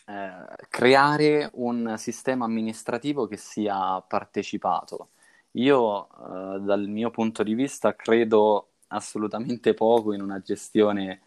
eh, 0.09 0.65
creare 0.69 1.51
un 1.53 1.93
sistema 1.97 2.45
amministrativo 2.45 3.27
che 3.27 3.37
sia 3.37 4.01
partecipato. 4.01 5.09
Io, 5.51 6.07
eh, 6.07 6.59
dal 6.61 6.87
mio 6.87 7.11
punto 7.11 7.43
di 7.43 7.53
vista, 7.53 7.95
credo 7.95 8.69
assolutamente 8.87 9.75
poco 9.75 10.13
in 10.13 10.21
una 10.21 10.39
gestione 10.39 11.21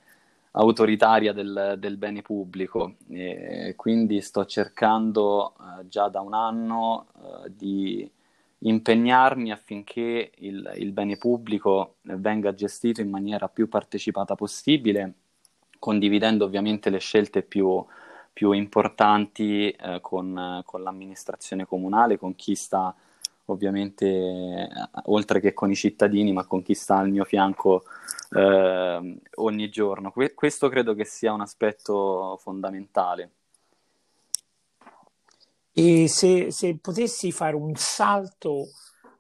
autoritaria 0.53 1.33
del, 1.33 1.77
del 1.79 1.97
bene 1.97 2.23
pubblico. 2.23 2.97
E 3.09 3.75
quindi 3.77 4.21
sto 4.21 4.45
cercando 4.47 5.55
eh, 5.61 5.87
già 5.89 6.09
da 6.09 6.21
un 6.21 6.35
anno 6.35 7.07
eh, 7.47 7.53
di 7.55 8.11
impegnarmi 8.65 9.53
affinché 9.53 10.33
il, 10.39 10.73
il, 10.77 10.93
bene 10.93 11.17
pubblico 11.17 11.97
venga 12.03 12.53
gestito 12.53 13.01
in 13.01 13.11
maniera 13.11 13.49
più 13.49 13.69
partecipata 13.69 14.35
possibile, 14.35 15.13
condividendo 15.79 16.45
ovviamente 16.45 16.91
le 16.91 16.99
scelte 16.99 17.43
più, 17.43 17.85
più 18.33 18.53
importanti 18.53 19.71
eh, 19.71 19.99
con, 20.01 20.63
con, 20.65 20.83
l'amministrazione 20.83 21.67
comunale, 21.67 22.19
con 22.19 22.35
chi 22.35 22.55
sta 22.55 22.95
ovviamente 23.47 24.07
eh, 24.07 24.69
oltre 25.05 25.41
che 25.41 25.53
con 25.53 25.71
i 25.71 25.75
cittadini, 25.75 26.33
ma 26.33 26.47
con 26.47 26.63
chi 26.63 26.75
sta 26.75 26.97
al 26.97 27.11
mio 27.11 27.25
fianco 27.25 27.85
eh, 28.31 29.19
ogni 29.37 29.69
giorno. 29.69 30.11
Que- 30.11 30.35
questo 30.35 30.69
credo 30.69 30.95
che 30.95 31.05
sia 31.05 31.33
un 31.33 31.41
aspetto 31.41 32.39
fondamentale. 32.41 33.31
E 35.75 36.07
se, 36.09 36.51
se 36.51 36.77
potessi 36.81 37.33
fare 37.33 37.57
un 37.57 37.75
salto 37.77 38.69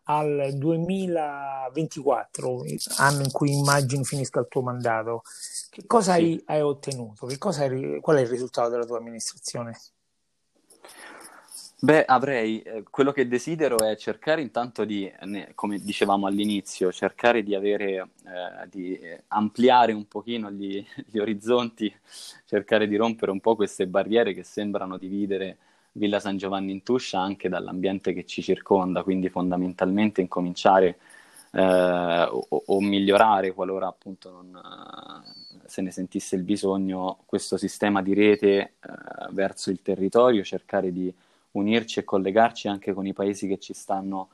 al 0.04 0.50
2024, 0.54 2.64
anno 2.98 3.22
in 3.22 3.30
cui 3.30 3.52
immagino 3.52 4.02
finisca 4.02 4.40
il 4.40 4.48
tuo 4.48 4.62
mandato, 4.62 5.22
che 5.72 5.86
cosa 5.86 6.12
hai, 6.12 6.38
hai, 6.48 6.60
ottenuto? 6.60 7.24
Che 7.24 7.38
cosa 7.38 7.64
hai, 7.64 7.98
qual 8.02 8.18
è 8.18 8.20
il 8.20 8.26
risultato 8.26 8.68
della 8.68 8.84
tua 8.84 8.98
amministrazione? 8.98 9.74
Beh, 11.80 12.04
avrei, 12.04 12.60
eh, 12.60 12.84
quello 12.90 13.10
che 13.10 13.26
desidero 13.26 13.78
è 13.78 13.96
cercare 13.96 14.42
intanto 14.42 14.84
di, 14.84 15.10
come 15.54 15.78
dicevamo 15.78 16.26
all'inizio, 16.26 16.92
cercare 16.92 17.42
di 17.42 17.54
avere, 17.54 18.10
eh, 18.22 18.68
di 18.68 19.00
ampliare 19.28 19.94
un 19.94 20.06
pochino 20.06 20.50
gli, 20.50 20.84
gli, 21.10 21.18
orizzonti, 21.18 21.90
cercare 22.44 22.86
di 22.86 22.96
rompere 22.96 23.30
un 23.30 23.40
po' 23.40 23.56
queste 23.56 23.86
barriere 23.86 24.34
che 24.34 24.42
sembrano 24.42 24.98
dividere 24.98 25.56
Villa 25.92 26.20
San 26.20 26.36
Giovanni 26.36 26.72
in 26.72 26.82
Tuscia 26.82 27.18
anche 27.18 27.48
dall'ambiente 27.48 28.12
che 28.12 28.26
ci 28.26 28.42
circonda, 28.42 29.02
quindi 29.02 29.30
fondamentalmente 29.30 30.20
incominciare 30.20 30.98
eh, 31.52 32.28
o, 32.30 32.62
o, 32.66 32.80
migliorare 32.80 33.52
qualora 33.52 33.86
appunto 33.86 34.30
non, 34.30 34.60
se 35.66 35.82
ne 35.82 35.90
sentisse 35.90 36.36
il 36.36 36.42
bisogno 36.42 37.18
questo 37.26 37.56
sistema 37.56 38.02
di 38.02 38.14
rete 38.14 38.58
eh, 38.58 38.72
verso 39.30 39.70
il 39.70 39.82
territorio, 39.82 40.42
cercare 40.42 40.92
di 40.92 41.12
unirci 41.52 42.00
e 42.00 42.04
collegarci 42.04 42.68
anche 42.68 42.92
con 42.94 43.06
i 43.06 43.12
paesi 43.12 43.46
che 43.46 43.58
ci 43.58 43.74
stanno 43.74 44.30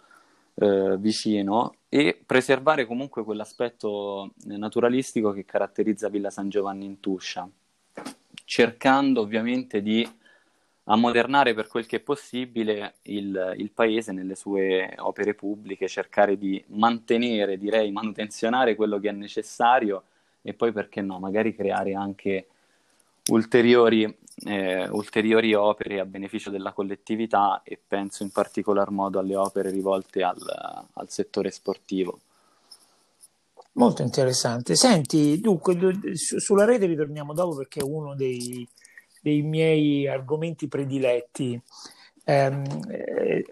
eh, 0.55 0.97
vicino 0.99 1.75
e 1.89 2.21
preservare 2.25 2.87
comunque 2.87 3.25
quell'aspetto 3.25 4.33
naturalistico 4.45 5.33
che 5.33 5.45
caratterizza 5.45 6.09
Villa 6.09 6.31
San 6.31 6.49
Giovanni 6.49 6.85
in 6.85 7.01
Tuscia, 7.01 7.49
cercando 8.45 9.21
ovviamente 9.21 9.83
di 9.83 10.09
ammodernare 10.91 11.55
per 11.55 11.69
quel 11.69 11.87
che 11.87 11.97
è 11.97 12.01
possibile 12.01 12.95
il, 13.03 13.55
il, 13.57 13.71
paese 13.71 14.13
nelle 14.13 14.35
sue 14.35 14.95
opere 14.99 15.35
pubbliche, 15.35 15.87
cercare 15.87 16.39
di 16.39 16.63
mantenere, 16.69 17.59
direi, 17.59 17.91
manutenzionare 17.91 18.75
quello 18.75 18.99
che 18.99 19.11
è 19.11 19.13
necessario 19.13 20.05
e 20.43 20.55
poi 20.55 20.73
perché 20.73 21.01
no, 21.03 21.19
magari 21.19 21.55
creare 21.55 21.95
anche 21.95 22.47
ulteriori 23.31 24.17
eh, 24.45 24.89
ulteriori 24.91 25.53
opere 25.55 26.01
a 26.01 26.05
beneficio 26.05 26.51
della 26.51 26.73
collettività 26.73 27.63
e 27.65 27.79
penso 27.85 28.23
in 28.23 28.31
particolar 28.31 28.91
modo 28.91 29.19
alle 29.19 29.37
opere 29.37 29.71
rivolte 29.71 30.23
al, 30.23 30.39
al 30.93 31.11
settore 31.11 31.51
sportivo. 31.51 32.21
Molto 33.73 34.03
interessante. 34.03 34.75
Senti, 34.75 35.41
dunque, 35.41 35.77
sulla 36.15 36.65
rete 36.65 36.87
ritorniamo 36.87 37.33
dopo 37.33 37.57
perché 37.57 37.81
è 37.81 37.85
uno 37.85 38.15
dei, 38.15 38.67
dei 39.29 39.43
miei 39.43 40.09
argomenti 40.09 40.69
prediletti. 40.69 41.61
Ehm, 42.25 42.65
eh, 42.91 43.45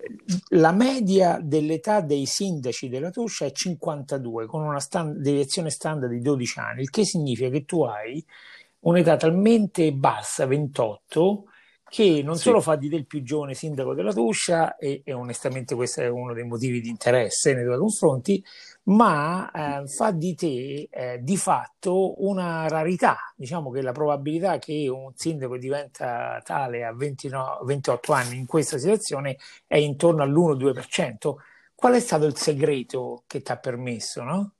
la 0.50 0.72
media 0.72 1.38
dell'età 1.42 2.00
dei 2.00 2.26
sindaci 2.26 2.88
della 2.88 3.10
Tuscia 3.10 3.46
è 3.46 3.52
52, 3.52 4.46
con 4.46 4.62
una 4.62 4.80
stand- 4.80 5.16
deviazione 5.18 5.70
standard 5.70 6.12
di 6.12 6.20
12 6.20 6.58
anni, 6.58 6.82
il 6.82 6.90
che 6.90 7.04
significa 7.04 7.48
che 7.48 7.64
tu 7.64 7.82
hai 7.84 8.22
un'età 8.80 9.16
talmente 9.16 9.92
bassa, 9.92 10.46
28, 10.46 11.44
che 11.88 12.20
non 12.22 12.36
sì. 12.36 12.42
solo 12.42 12.60
fa 12.60 12.76
di 12.76 12.88
te 12.88 12.96
il 12.96 13.06
più 13.06 13.22
giovane 13.22 13.54
sindaco 13.54 13.94
della 13.94 14.12
Tuscia, 14.12 14.76
e, 14.76 15.02
e, 15.04 15.12
onestamente 15.12 15.74
questo 15.74 16.02
è 16.02 16.08
uno 16.08 16.34
dei 16.34 16.44
motivi 16.44 16.80
di 16.80 16.88
interesse 16.88 17.54
nei 17.54 17.64
tuoi 17.64 17.78
confronti, 17.78 18.44
ma 18.86 19.50
eh, 19.50 19.88
fa 19.88 20.10
di 20.12 20.34
te 20.34 20.88
eh, 20.90 21.18
di 21.22 21.36
fatto 21.36 22.24
una 22.24 22.68
rarità. 22.68 23.16
Diciamo 23.34 23.70
che 23.70 23.82
la 23.82 23.92
probabilità 23.92 24.58
che 24.58 24.88
un 24.88 25.12
sindaco 25.14 25.56
diventa 25.56 26.40
tale 26.44 26.84
a 26.84 26.92
29, 26.92 27.64
28 27.64 28.12
anni 28.12 28.36
in 28.36 28.46
questa 28.46 28.78
situazione 28.78 29.38
è 29.66 29.76
intorno 29.76 30.22
all'1-2%. 30.22 31.34
Qual 31.74 31.94
è 31.94 32.00
stato 32.00 32.26
il 32.26 32.36
segreto 32.36 33.24
che 33.26 33.42
ti 33.42 33.52
ha 33.52 33.56
permesso, 33.56 34.22
no? 34.22 34.52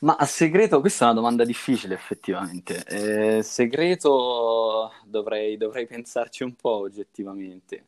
Ma 0.00 0.14
a 0.14 0.26
segreto, 0.26 0.80
questa 0.80 1.04
è 1.04 1.10
una 1.10 1.16
domanda 1.16 1.44
difficile 1.44 1.94
effettivamente. 1.94 2.84
Eh, 2.84 3.42
segreto 3.42 4.92
dovrei, 5.04 5.56
dovrei, 5.56 5.86
pensarci 5.86 6.44
un 6.44 6.54
po' 6.54 6.78
oggettivamente. 6.78 7.87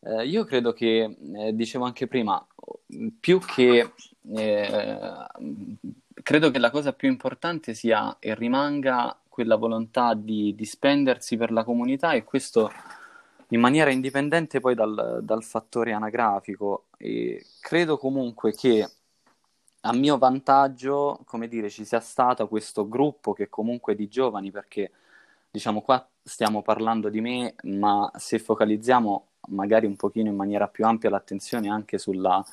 Eh, 0.00 0.26
io 0.26 0.44
credo 0.44 0.72
che, 0.72 1.16
eh, 1.34 1.54
dicevo 1.54 1.84
anche 1.84 2.06
prima, 2.06 2.44
più 3.20 3.38
che... 3.40 3.92
Eh, 4.30 5.26
credo 6.22 6.50
che 6.50 6.58
la 6.58 6.70
cosa 6.70 6.92
più 6.92 7.08
importante 7.08 7.72
sia 7.74 8.16
e 8.18 8.34
rimanga 8.34 9.18
quella 9.28 9.56
volontà 9.56 10.14
di, 10.14 10.54
di 10.54 10.64
spendersi 10.64 11.36
per 11.36 11.52
la 11.52 11.64
comunità 11.64 12.12
e 12.12 12.24
questo 12.24 12.70
in 13.48 13.60
maniera 13.60 13.90
indipendente 13.90 14.60
poi 14.60 14.74
dal, 14.74 15.20
dal 15.22 15.42
fattore 15.42 15.92
anagrafico. 15.92 16.86
E 16.98 17.44
credo 17.60 17.96
comunque 17.96 18.52
che 18.52 18.86
a 19.82 19.92
mio 19.94 20.18
vantaggio, 20.18 21.20
come 21.24 21.48
dire, 21.48 21.70
ci 21.70 21.84
sia 21.84 22.00
stato 22.00 22.48
questo 22.48 22.88
gruppo 22.88 23.32
che 23.32 23.48
comunque 23.48 23.94
di 23.94 24.08
giovani, 24.08 24.50
perché 24.50 24.90
diciamo 25.50 25.80
qua 25.80 26.06
stiamo 26.22 26.62
parlando 26.62 27.08
di 27.08 27.20
me, 27.20 27.54
ma 27.62 28.10
se 28.16 28.38
focalizziamo 28.38 29.27
magari 29.48 29.86
un 29.86 29.96
pochino 29.96 30.28
in 30.28 30.36
maniera 30.36 30.68
più 30.68 30.84
ampia 30.84 31.10
l'attenzione 31.10 31.68
anche 31.68 31.98
sulla 31.98 32.44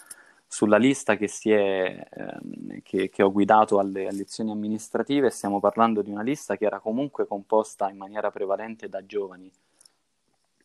sulla 0.55 0.77
lista 0.77 1.17
che, 1.17 1.27
è, 1.27 2.07
ehm, 2.13 2.81
che, 2.81 3.09
che 3.09 3.23
ho 3.23 3.29
guidato 3.31 3.77
alle 3.77 4.05
elezioni 4.05 4.51
amministrative, 4.51 5.29
stiamo 5.29 5.59
parlando 5.59 6.01
di 6.01 6.11
una 6.11 6.21
lista 6.21 6.55
che 6.55 6.63
era 6.63 6.79
comunque 6.79 7.27
composta 7.27 7.89
in 7.89 7.97
maniera 7.97 8.31
prevalente 8.31 8.87
da 8.87 9.05
giovani, 9.05 9.51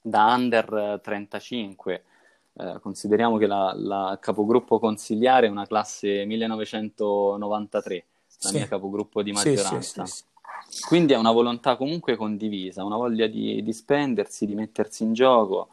da 0.01 0.33
under 0.35 1.01
35. 1.03 2.05
Eh, 2.53 2.79
consideriamo 2.81 3.37
che 3.37 3.47
la, 3.47 3.73
la, 3.75 4.19
capogruppo 4.21 4.79
consigliare 4.79 5.47
è 5.49 5.51
una 5.51 5.67
classe 5.67 6.25
1993, 6.25 8.05
la 8.43 8.49
sì. 8.49 8.57
mia 8.57 8.69
capogruppo 8.69 9.23
di 9.23 9.33
maggioranza. 9.33 10.05
Sì, 10.07 10.25
sì, 10.69 10.83
Quindi 10.83 11.15
è 11.15 11.17
una 11.17 11.33
volontà 11.33 11.77
comunque 11.77 12.15
condivisa, 12.15 12.85
una 12.85 12.97
voglia 12.97 13.27
di, 13.27 13.61
di 13.63 13.73
spendersi, 13.73 14.47
di 14.47 14.55
mettersi 14.55 15.03
in 15.03 15.15
gioco. 15.15 15.69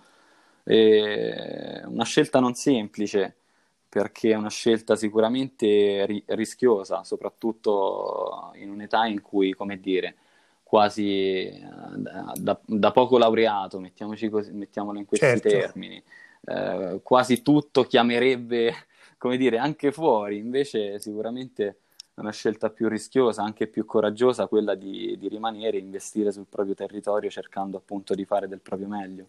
Una 0.74 2.04
scelta 2.04 2.40
non 2.40 2.54
semplice 2.56 3.36
perché 3.90 4.32
è 4.32 4.36
una 4.36 4.50
scelta 4.50 4.96
sicuramente 4.96 6.06
ri- 6.06 6.24
rischiosa, 6.28 7.04
soprattutto 7.04 8.52
in 8.56 8.70
un'età 8.70 9.06
in 9.06 9.22
cui, 9.22 9.54
come 9.54 9.80
dire, 9.80 10.16
quasi 10.64 11.46
eh, 11.46 11.64
da, 12.36 12.60
da 12.66 12.92
poco 12.92 13.18
laureato, 13.18 13.80
mettiamoci 13.80 14.30
così, 14.30 14.52
mettiamolo 14.52 15.00
in 15.00 15.06
questi 15.06 15.26
certo. 15.26 15.48
termini, 15.48 16.04
eh, 16.46 17.00
quasi 17.02 17.42
tutto 17.42 17.84
chiamerebbe, 17.84 18.74
come 19.18 19.38
dire, 19.38 19.58
anche 19.58 19.92
fuori, 19.92 20.38
invece 20.38 21.00
sicuramente 21.00 21.78
è 22.18 22.22
una 22.22 22.32
scelta 22.32 22.72
più 22.72 22.88
rischiosa, 22.90 23.44
anche 23.44 23.68
più 23.68 23.86
coraggiosa, 23.86 24.48
quella 24.48 24.74
di, 24.74 25.16
di 25.20 25.28
rimanere, 25.28 25.78
investire 25.78 26.32
sul 26.32 26.48
proprio 26.50 26.74
territorio 26.74 27.30
cercando 27.30 27.78
appunto 27.78 28.16
di 28.16 28.26
fare 28.26 28.48
del 28.48 28.60
proprio 28.60 28.88
meglio. 28.88 29.28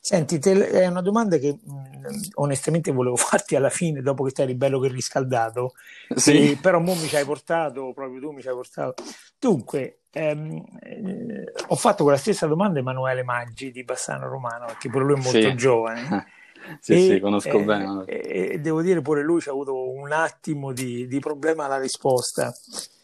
Senti, 0.00 0.38
te, 0.38 0.70
è 0.70 0.86
una 0.86 1.02
domanda 1.02 1.36
che 1.36 1.58
mh, 1.62 2.30
onestamente 2.36 2.92
volevo 2.92 3.16
farti 3.20 3.56
alla 3.56 3.68
fine, 3.68 4.00
dopo 4.00 4.24
che 4.24 4.40
eri 4.40 4.54
bello 4.54 4.80
che 4.80 4.88
riscaldato, 4.88 5.74
sì. 6.14 6.52
e, 6.52 6.56
però 6.56 6.80
mo 6.80 6.94
mi 6.94 7.08
ci 7.08 7.16
hai 7.16 7.26
portato, 7.26 7.92
proprio 7.92 8.18
tu 8.18 8.30
mi 8.30 8.40
ci 8.40 8.48
hai 8.48 8.54
portato. 8.54 9.02
Dunque, 9.38 10.04
ehm, 10.10 10.64
eh, 10.80 11.52
ho 11.66 11.76
fatto 11.76 12.04
quella 12.04 12.18
stessa 12.18 12.46
domanda 12.46 12.78
a 12.78 12.80
Emanuele 12.80 13.22
Maggi 13.22 13.70
di 13.70 13.84
Bassano 13.84 14.26
Romano, 14.26 14.64
perché 14.64 14.88
pure 14.88 15.04
lui 15.04 15.20
è 15.20 15.22
molto 15.22 15.50
sì. 15.50 15.54
giovane. 15.56 16.26
sì, 16.80 16.92
e, 16.92 16.98
sì, 17.00 17.20
conosco 17.20 17.58
eh, 17.58 17.64
bene. 17.64 18.04
E, 18.06 18.48
e, 18.52 18.58
devo 18.60 18.82
dire 18.82 19.00
pure 19.00 19.22
lui 19.22 19.40
ci 19.40 19.48
ha 19.48 19.52
avuto 19.52 19.90
un 19.90 20.12
attimo 20.12 20.72
di, 20.72 21.06
di 21.06 21.18
problema 21.18 21.64
alla 21.64 21.78
risposta. 21.78 22.52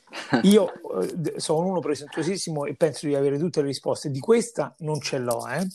Io 0.43 0.71
eh, 1.01 1.41
sono 1.41 1.67
uno 1.67 1.81
presentuosissimo 1.81 2.65
e 2.65 2.75
penso 2.75 3.07
di 3.07 3.15
avere 3.15 3.39
tutte 3.39 3.61
le 3.61 3.67
risposte. 3.67 4.11
Di 4.11 4.21
questa 4.21 4.75
non 4.79 5.01
ce 5.01 5.19
l'ho, 5.19 5.47
eh 5.49 5.67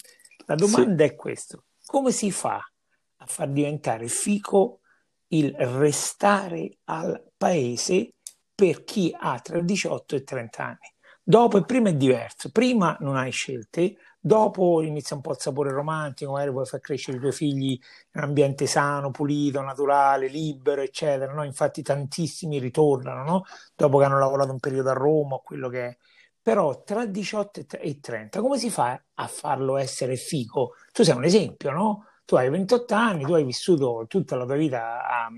la 0.46 0.56
domanda 0.56 1.06
sì. 1.06 1.12
è 1.12 1.16
questa: 1.16 1.64
come 1.86 2.12
si 2.12 2.32
fa 2.32 2.58
a 2.58 3.26
far 3.26 3.50
diventare 3.50 4.08
fico 4.08 4.80
il 5.28 5.54
restare 5.54 6.78
al 6.86 7.32
paese 7.38 8.16
per 8.54 8.84
chi 8.84 9.16
ha 9.18 9.40
tra 9.40 9.62
18 9.62 10.16
e 10.16 10.24
30 10.24 10.64
anni? 10.64 10.94
Dopo 11.24 11.58
e 11.58 11.66
prima 11.66 11.90
è 11.90 11.96
diverso, 11.96 12.50
prima 12.50 12.98
non 13.00 13.16
hai 13.16 13.32
scelte, 13.32 13.96
dopo 14.22 14.82
inizia 14.82 15.16
un 15.16 15.22
po' 15.22 15.32
il 15.32 15.40
sapore 15.40 15.72
romantico, 15.72 16.32
magari 16.32 16.52
puoi 16.52 16.66
far 16.66 16.80
crescere 16.80 17.18
i 17.18 17.20
tuoi 17.20 17.32
figli 17.32 17.72
in 17.72 17.80
un 18.14 18.24
ambiente 18.24 18.68
sano, 18.68 19.12
pulito, 19.12 19.62
naturale, 19.62 20.28
libero, 20.28 20.82
eccetera. 20.82 21.34
No? 21.34 21.44
Infatti 21.44 21.82
tantissimi 21.82 22.60
ritornano 22.60 23.24
no? 23.24 23.44
dopo 23.76 23.98
che 23.98 24.06
hanno 24.06 24.20
lavorato 24.20 24.52
un 24.52 24.60
periodo 24.60 24.92
a 24.92 24.94
Roma 24.94 25.36
o 25.36 25.42
quello 25.42 25.68
che 25.70 25.88
è 25.88 25.98
però 26.42 26.84
tra 26.84 27.06
18 27.06 27.68
e 27.80 28.00
30 28.00 28.42
come 28.42 28.58
si 28.58 28.72
fa 28.72 29.00
a 29.14 29.28
farlo 29.28 29.78
essere 29.78 30.16
figo? 30.16 30.74
Tu 30.92 31.04
sei 31.04 31.16
un 31.16 31.24
esempio, 31.24 31.72
no? 31.72 32.06
Tu 32.26 32.36
hai 32.36 32.50
28 32.50 32.94
anni, 32.96 33.24
tu 33.26 33.34
hai 33.34 33.44
vissuto 33.44 34.06
tutta 34.08 34.36
la 34.36 34.46
tua 34.46 34.56
vita 34.56 35.06
a, 35.06 35.30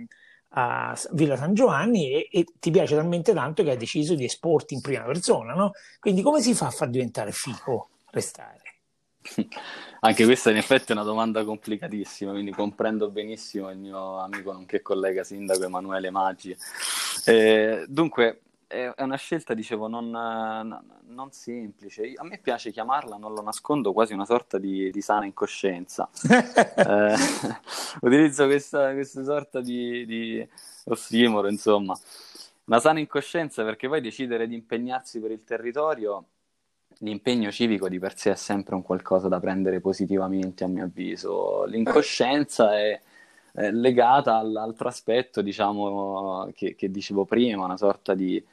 a 0.50 0.98
Villa 1.12 1.36
San 1.36 1.54
Giovanni 1.54 2.12
e, 2.12 2.30
e, 2.32 2.46
ti 2.58 2.72
piace 2.72 2.96
talmente 2.96 3.34
tanto 3.34 3.64
che 3.64 3.72
hai 3.72 3.78
deciso 3.78 4.16
di 4.16 4.24
esporti 4.24 4.76
in 4.76 4.82
prima 4.82 5.04
persona, 5.04 5.54
no? 5.54 5.72
Quindi 6.00 6.22
come 6.22 6.42
si 6.42 6.54
fa 6.54 6.68
a 6.68 6.72
far 6.72 6.90
diventare 6.90 7.32
figo 7.32 7.90
restare? 8.12 8.63
Anche 10.02 10.26
questa 10.26 10.50
in 10.50 10.58
effetti 10.58 10.92
è 10.92 10.96
una 10.96 11.04
domanda 11.04 11.44
complicatissima, 11.46 12.32
quindi 12.32 12.52
comprendo 12.52 13.10
benissimo 13.10 13.70
il 13.70 13.78
mio 13.78 14.20
amico 14.20 14.52
nonché 14.52 14.82
collega 14.82 15.24
sindaco 15.24 15.64
Emanuele 15.64 16.10
Maggi. 16.10 16.56
Eh, 17.26 17.86
dunque, 17.88 18.42
è, 18.74 18.92
una 18.98 19.16
scelta, 19.16 19.54
dicevo, 19.54 19.88
non, 19.88 20.10
non, 20.10 21.32
semplice. 21.32 22.14
A 22.16 22.24
me 22.24 22.40
piace 22.40 22.72
chiamarla, 22.72 23.18
non 23.18 23.34
lo 23.34 23.42
nascondo, 23.42 23.94
quasi 23.94 24.14
una 24.14 24.26
sorta 24.26 24.58
di, 24.58 24.90
di 24.92 25.02
sana 25.02 25.26
incoscienza. 25.26 26.10
eh, 26.28 27.16
utilizzo 28.02 28.46
questa, 28.46 28.92
questa 28.94 29.24
sorta 29.24 29.62
di, 29.62 30.06
di 30.06 30.48
ossimoro, 30.86 31.50
insomma. 31.50 31.98
Una 32.66 32.80
sana 32.80 33.00
incoscienza 33.00 33.64
perché 33.64 33.88
poi 33.88 34.02
decidere 34.02 34.48
di 34.48 34.56
impegnarsi 34.56 35.20
per 35.20 35.32
il 35.32 35.44
territorio, 35.44 36.26
l'impegno 37.00 37.52
civico 37.52 37.90
di 37.90 38.00
per 38.00 38.18
sé 38.18 38.32
è 38.32 38.36
sempre 38.36 38.76
un 38.76 38.82
qualcosa 38.82 39.28
da 39.28 39.40
prendere 39.40 39.80
positivamente, 39.80 40.64
a 40.64 40.68
mio 40.68 40.86
avviso. 40.86 41.66
L'incoscienza 41.66 42.78
è 42.78 43.00
legata 43.72 44.36
all'altro 44.38 44.88
aspetto, 44.88 45.42
diciamo, 45.42 46.50
che, 46.56 46.76
che, 46.76 46.90
dicevo 46.90 47.26
prima, 47.26 47.66
una 47.66 47.78
sorta 47.78 48.16
di, 48.16 48.44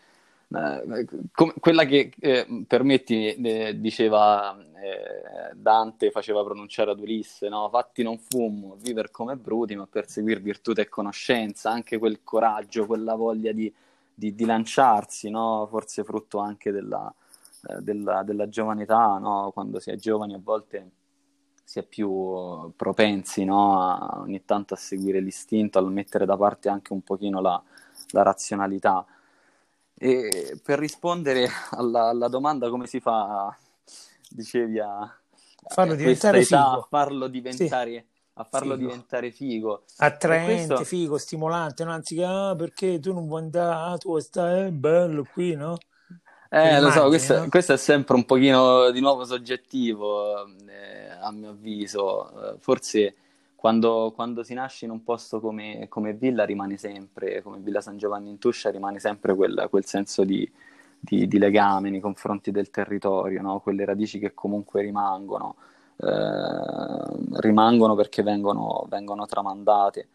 eh, 0.53 1.07
com- 1.33 1.55
quella 1.61 1.85
che, 1.85 2.13
eh, 2.19 2.65
permetti, 2.67 3.35
eh, 3.35 3.79
diceva 3.79 4.59
eh, 4.59 5.55
Dante, 5.55 6.11
faceva 6.11 6.43
pronunciare 6.43 6.91
ad 6.91 7.01
Ulisse, 7.01 7.49
no? 7.49 7.69
fatti 7.71 8.03
non 8.03 8.19
fumo, 8.19 8.77
vivere 8.81 9.11
come 9.11 9.37
bruti, 9.37 9.77
ma 9.77 9.87
perseguire 9.87 10.41
virtù 10.41 10.73
e 10.77 10.89
conoscenza, 10.89 11.71
anche 11.71 11.99
quel 11.99 12.21
coraggio, 12.25 12.87
quella 12.87 13.15
voglia 13.15 13.53
di, 13.53 13.73
di, 14.13 14.35
di 14.35 14.45
lanciarsi, 14.45 15.31
no? 15.31 15.67
forse 15.71 16.03
frutto 16.05 16.39
anche 16.39 16.73
della, 16.73 17.13
eh, 17.69 17.81
della, 17.83 18.23
della 18.23 18.49
giovanità, 18.49 19.19
no? 19.19 19.51
quando 19.53 19.81
si 19.81 19.91
è 19.91 19.97
giovani 19.97 20.35
a 20.35 20.41
volte 20.43 20.91
si 21.71 21.79
è 21.79 21.85
più 21.85 22.73
propensi 22.75 23.47
a, 23.49 24.21
ogni 24.23 24.45
tanto 24.45 24.75
a 24.75 24.77
seguire 24.77 25.21
l'istinto, 25.21 25.79
a 25.79 25.83
mettere 25.83 26.27
da 26.27 26.37
parte 26.37 26.69
anche 26.69 26.93
un 26.93 27.03
pochino 27.03 27.41
la, 27.41 27.63
la 28.11 28.23
razionalità. 28.23 29.07
E 29.95 30.59
per 30.65 30.81
rispondere 30.81 31.47
alla, 31.71 32.09
alla, 32.09 32.27
domanda 32.27 32.69
come 32.71 32.89
si 32.89 32.99
fa, 32.99 33.57
dicevi, 34.31 34.81
a 34.81 35.17
farlo 35.69 35.95
diventare 35.95 36.41
età, 36.41 36.65
figo. 36.65 36.81
A 36.81 36.87
farlo 36.89 37.29
diventare, 37.29 37.91
sì. 37.91 38.05
a 38.33 38.45
farlo 38.45 38.75
figo. 38.75 38.87
diventare 38.89 39.31
figo. 39.31 39.85
Attraente, 39.99 40.67
questo... 40.67 40.85
figo, 40.85 41.19
stimolante, 41.19 41.85
no? 41.85 41.93
anziché 41.93 42.25
ah, 42.25 42.57
perché 42.57 42.99
tu 42.99 43.13
non 43.13 43.29
vuoi 43.29 43.43
andare, 43.43 43.93
ah, 43.93 43.97
tu 43.97 44.19
stai 44.19 44.67
è 44.67 44.71
bello 44.73 45.25
qui, 45.33 45.55
no? 45.55 45.77
Eh, 46.53 46.81
lo 46.81 46.91
so, 46.91 47.07
questo, 47.07 47.47
questo, 47.49 47.75
è 47.75 47.77
sempre 47.77 48.17
un 48.17 48.25
pochino 48.25 48.91
di 48.91 48.99
nuovo 48.99 49.25
soggettivo, 49.25 50.49
eh, 50.67 51.09
a 51.21 51.31
mio 51.31 51.51
avviso. 51.51 52.57
Forse 52.59 53.15
quando, 53.55 54.11
quando, 54.15 54.43
si 54.43 54.55
nasce 54.55 54.87
in 54.87 54.91
un 54.91 55.05
posto 55.05 55.39
come, 55.39 55.87
come, 55.89 56.15
Villa 56.15 56.45
rimane 56.45 56.77
sempre, 56.77 57.43
come 57.43 57.59
Villa 57.59 57.81
San 57.81 57.99
Giovanni 57.99 58.31
in 58.31 58.39
Tuscia, 58.39 58.71
rimane 58.71 58.99
sempre 58.99 59.35
quel, 59.35 59.67
quel 59.69 59.85
senso 59.85 60.25
di, 60.25 60.51
di, 60.99 61.29
di, 61.29 61.39
legame 61.39 61.91
nei 61.91 62.01
confronti 62.01 62.51
del 62.51 62.71
territorio, 62.71 63.43
no? 63.43 63.61
quelle 63.61 63.85
radici 63.85 64.19
che 64.19 64.33
comunque 64.35 64.81
rimangono, 64.81 65.57
eh, 65.99 67.39
rimangono 67.41 67.95
perché 67.95 68.23
vengono, 68.23 68.87
vengono, 68.89 69.27
tramandate. 69.27 70.09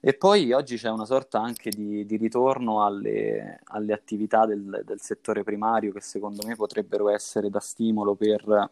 E 0.00 0.14
poi 0.14 0.52
oggi 0.52 0.76
c'è 0.76 0.88
una 0.88 1.04
sorta 1.04 1.40
anche 1.40 1.70
di, 1.70 2.06
di 2.06 2.16
ritorno 2.16 2.84
alle, 2.84 3.60
alle 3.64 3.92
attività 3.92 4.46
del, 4.46 4.82
del, 4.84 5.00
settore 5.00 5.44
primario 5.44 5.92
che 5.92 6.00
secondo 6.00 6.46
me 6.46 6.56
potrebbero 6.56 7.10
essere 7.10 7.50
da 7.50 7.60
stimolo 7.60 8.14
per 8.14 8.70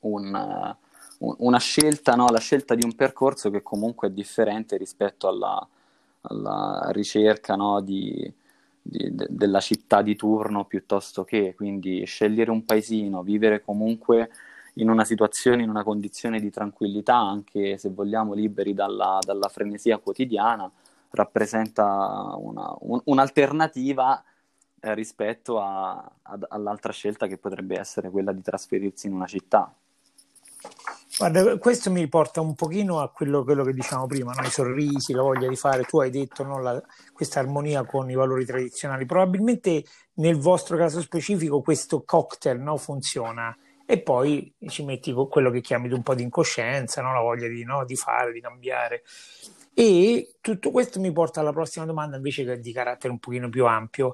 un 0.00 0.76
una 1.18 1.58
scelta, 1.58 2.14
no? 2.14 2.28
la 2.28 2.38
scelta 2.38 2.74
di 2.74 2.84
un 2.84 2.94
percorso 2.94 3.50
che 3.50 3.62
comunque 3.62 4.08
è 4.08 4.10
differente 4.10 4.76
rispetto 4.76 5.28
alla, 5.28 5.66
alla 6.22 6.88
ricerca 6.92 7.56
no? 7.56 7.80
di, 7.80 8.32
di, 8.80 9.14
de, 9.14 9.26
della 9.28 9.60
città 9.60 10.02
di 10.02 10.14
turno 10.14 10.64
piuttosto 10.64 11.24
che, 11.24 11.54
quindi 11.56 12.04
scegliere 12.04 12.50
un 12.50 12.64
paesino, 12.64 13.22
vivere 13.22 13.62
comunque 13.62 14.30
in 14.78 14.88
una 14.88 15.04
situazione, 15.04 15.62
in 15.62 15.68
una 15.68 15.82
condizione 15.82 16.40
di 16.40 16.50
tranquillità, 16.50 17.16
anche 17.16 17.78
se 17.78 17.90
vogliamo 17.90 18.34
liberi 18.34 18.74
dalla, 18.74 19.18
dalla 19.24 19.48
frenesia 19.48 19.98
quotidiana, 19.98 20.70
rappresenta 21.10 22.34
una, 22.36 22.74
un, 22.80 23.00
un'alternativa 23.04 24.22
eh, 24.80 24.94
rispetto 24.94 25.60
a, 25.60 25.94
a, 25.94 26.38
all'altra 26.48 26.92
scelta 26.92 27.26
che 27.26 27.38
potrebbe 27.38 27.78
essere 27.78 28.10
quella 28.10 28.32
di 28.32 28.42
trasferirsi 28.42 29.06
in 29.06 29.14
una 29.14 29.26
città. 29.26 29.74
Guarda, 31.16 31.58
questo 31.58 31.90
mi 31.90 32.06
porta 32.06 32.40
un 32.40 32.54
pochino 32.54 33.00
a 33.00 33.10
quello, 33.10 33.42
quello 33.42 33.64
che 33.64 33.72
diciamo 33.72 34.06
prima, 34.06 34.32
no? 34.32 34.46
i 34.46 34.50
sorrisi, 34.50 35.12
la 35.12 35.22
voglia 35.22 35.48
di 35.48 35.56
fare, 35.56 35.82
tu 35.82 35.98
hai 35.98 36.10
detto 36.10 36.44
no? 36.44 36.60
la, 36.60 36.80
questa 37.12 37.40
armonia 37.40 37.84
con 37.84 38.08
i 38.08 38.14
valori 38.14 38.44
tradizionali, 38.44 39.04
probabilmente 39.04 39.84
nel 40.14 40.36
vostro 40.36 40.76
caso 40.76 41.00
specifico 41.00 41.60
questo 41.60 42.04
cocktail 42.04 42.60
no? 42.60 42.76
funziona 42.76 43.56
e 43.90 44.02
poi 44.02 44.52
ci 44.66 44.84
metti 44.84 45.14
quello 45.14 45.50
che 45.50 45.62
chiami 45.62 45.90
un 45.90 46.02
po' 46.02 46.14
di 46.14 46.22
incoscienza, 46.22 47.00
no? 47.00 47.14
la 47.14 47.22
voglia 47.22 47.48
di, 47.48 47.64
no? 47.64 47.86
di 47.86 47.96
fare, 47.96 48.32
di 48.32 48.40
cambiare. 48.42 49.02
E 49.72 50.34
tutto 50.42 50.70
questo 50.70 51.00
mi 51.00 51.10
porta 51.10 51.40
alla 51.40 51.54
prossima 51.54 51.86
domanda 51.86 52.16
invece 52.16 52.44
che 52.44 52.60
di 52.60 52.70
carattere 52.70 53.14
un 53.14 53.18
pochino 53.18 53.48
più 53.48 53.64
ampio. 53.64 54.12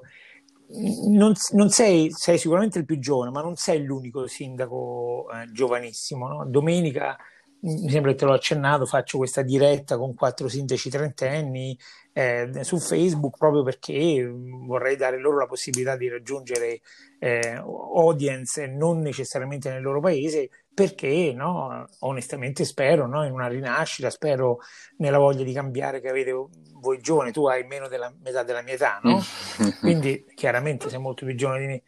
Non, 1.09 1.33
non 1.51 1.69
sei, 1.71 2.09
sei, 2.11 2.37
sicuramente 2.37 2.79
il 2.79 2.85
più 2.85 2.99
giovane, 2.99 3.31
ma 3.31 3.41
non 3.41 3.57
sei 3.57 3.83
l'unico 3.83 4.27
sindaco 4.27 5.27
eh, 5.33 5.51
giovanissimo. 5.51 6.29
No? 6.29 6.45
Domenica 6.45 7.17
mi 7.59 7.89
sembra 7.89 8.11
che 8.11 8.17
te 8.17 8.23
l'ho 8.23 8.33
accennato, 8.33 8.85
faccio 8.85 9.17
questa 9.17 9.41
diretta 9.41 9.97
con 9.97 10.13
quattro 10.13 10.47
sindaci 10.47 10.89
trentenni 10.89 11.77
eh, 12.17 12.63
su 12.63 12.79
Facebook 12.79 13.37
proprio 13.37 13.63
perché 13.63 14.25
vorrei 14.25 14.95
dare 14.95 15.19
loro 15.19 15.37
la 15.37 15.47
possibilità 15.47 15.97
di 15.97 16.07
raggiungere 16.07 16.79
eh, 17.19 17.61
audience 17.61 18.65
non 18.67 19.01
necessariamente 19.01 19.69
nel 19.69 19.81
loro 19.81 19.99
paese, 19.99 20.49
perché 20.73 21.33
no, 21.35 21.85
onestamente 21.99 22.63
spero 22.63 23.05
no, 23.05 23.25
in 23.25 23.33
una 23.33 23.47
rinascita, 23.47 24.09
spero 24.09 24.59
nella 24.97 25.17
voglia 25.17 25.43
di 25.43 25.51
cambiare 25.51 25.99
che 25.99 26.07
avete 26.07 26.31
voi 26.75 26.99
giovani, 26.99 27.33
tu 27.33 27.47
hai 27.47 27.65
meno 27.65 27.89
della 27.89 28.13
metà 28.23 28.43
della 28.43 28.61
mia 28.61 28.75
età, 28.75 29.01
no? 29.03 29.21
quindi 29.81 30.23
chiaramente 30.35 30.87
sei 30.87 30.99
molto 30.99 31.25
più 31.25 31.35
giovane 31.35 31.59
di 31.59 31.65
me. 31.65 31.83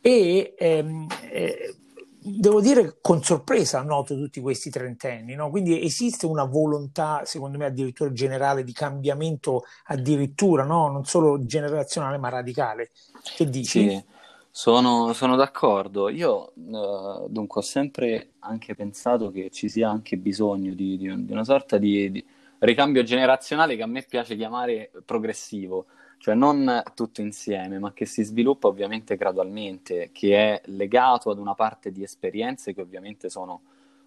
E 0.00 0.54
ehm, 0.56 1.08
eh, 1.28 1.74
devo 2.24 2.60
dire 2.60 2.98
con 3.00 3.22
sorpresa 3.22 3.82
noto 3.82 4.14
tutti 4.14 4.40
questi 4.40 4.70
trentenni, 4.70 5.34
no? 5.34 5.50
quindi 5.50 5.82
esiste 5.82 6.26
una 6.26 6.44
volontà, 6.44 7.22
secondo 7.24 7.58
me 7.58 7.66
addirittura 7.66 8.12
generale, 8.12 8.62
di 8.62 8.72
cambiamento 8.72 9.64
addirittura, 9.86 10.64
no? 10.64 10.88
non 10.88 11.04
solo 11.04 11.44
generazionale 11.44 12.18
ma 12.18 12.28
radicale. 12.28 12.90
Che 13.36 13.48
dici? 13.48 13.88
Sì, 13.88 14.04
sono, 14.50 15.12
sono 15.12 15.34
d'accordo. 15.34 16.08
Io 16.08 16.52
uh, 16.54 17.28
dunque 17.28 17.60
ho 17.60 17.64
sempre 17.64 18.32
anche 18.40 18.74
pensato 18.74 19.30
che 19.30 19.50
ci 19.50 19.68
sia 19.68 19.90
anche 19.90 20.16
bisogno 20.16 20.74
di, 20.74 20.96
di, 20.96 21.24
di 21.24 21.32
una 21.32 21.44
sorta 21.44 21.76
di, 21.78 22.10
di 22.10 22.24
ricambio 22.58 23.02
generazionale 23.02 23.74
che 23.74 23.82
a 23.82 23.86
me 23.86 24.04
piace 24.08 24.36
chiamare 24.36 24.92
progressivo 25.04 25.86
cioè 26.22 26.36
non 26.36 26.84
tutto 26.94 27.20
insieme, 27.20 27.80
ma 27.80 27.92
che 27.92 28.06
si 28.06 28.22
sviluppa 28.22 28.68
ovviamente 28.68 29.16
gradualmente, 29.16 30.10
che 30.12 30.36
è 30.36 30.62
legato 30.66 31.30
ad 31.30 31.38
una 31.38 31.56
parte 31.56 31.90
di 31.90 32.04
esperienze 32.04 32.72
che 32.72 32.80
ovviamente 32.80 33.28
sono 33.28 33.62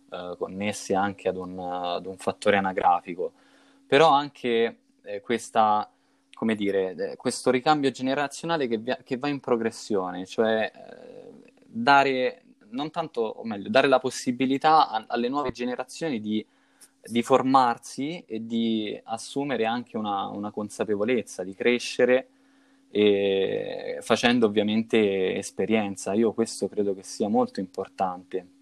eh, 0.09 0.33
connesse 0.37 0.95
anche 0.95 1.27
ad 1.27 1.35
un, 1.35 1.59
ad 1.59 2.05
un, 2.05 2.15
fattore 2.15 2.55
anagrafico, 2.55 3.33
però 3.85 4.11
anche 4.11 4.77
eh, 5.01 5.19
questa, 5.19 5.91
come 6.33 6.55
dire, 6.55 6.95
eh, 6.95 7.15
questo 7.17 7.51
ricambio 7.51 7.91
generazionale 7.91 8.67
che, 8.67 8.77
via, 8.77 8.97
che, 9.03 9.17
va 9.17 9.27
in 9.27 9.41
progressione, 9.41 10.25
cioè 10.25 10.71
eh, 10.73 11.51
dare, 11.65 12.43
tanto, 12.91 13.41
meglio, 13.43 13.67
dare 13.67 13.89
la 13.89 13.99
possibilità 13.99 14.87
a, 14.87 15.03
alle 15.09 15.27
nuove 15.27 15.51
generazioni 15.51 16.21
di 16.21 16.45
di 17.05 17.21
formarsi 17.21 18.23
e 18.25 18.45
di 18.45 18.99
assumere 19.05 19.65
anche 19.65 19.97
una, 19.97 20.27
una 20.27 20.51
consapevolezza, 20.51 21.43
di 21.43 21.53
crescere 21.53 22.27
facendo 24.01 24.45
ovviamente 24.45 25.35
esperienza. 25.35 26.13
Io 26.13 26.31
questo 26.31 26.69
credo 26.69 26.95
che 26.95 27.03
sia 27.03 27.27
molto 27.27 27.59
importante. 27.59 28.54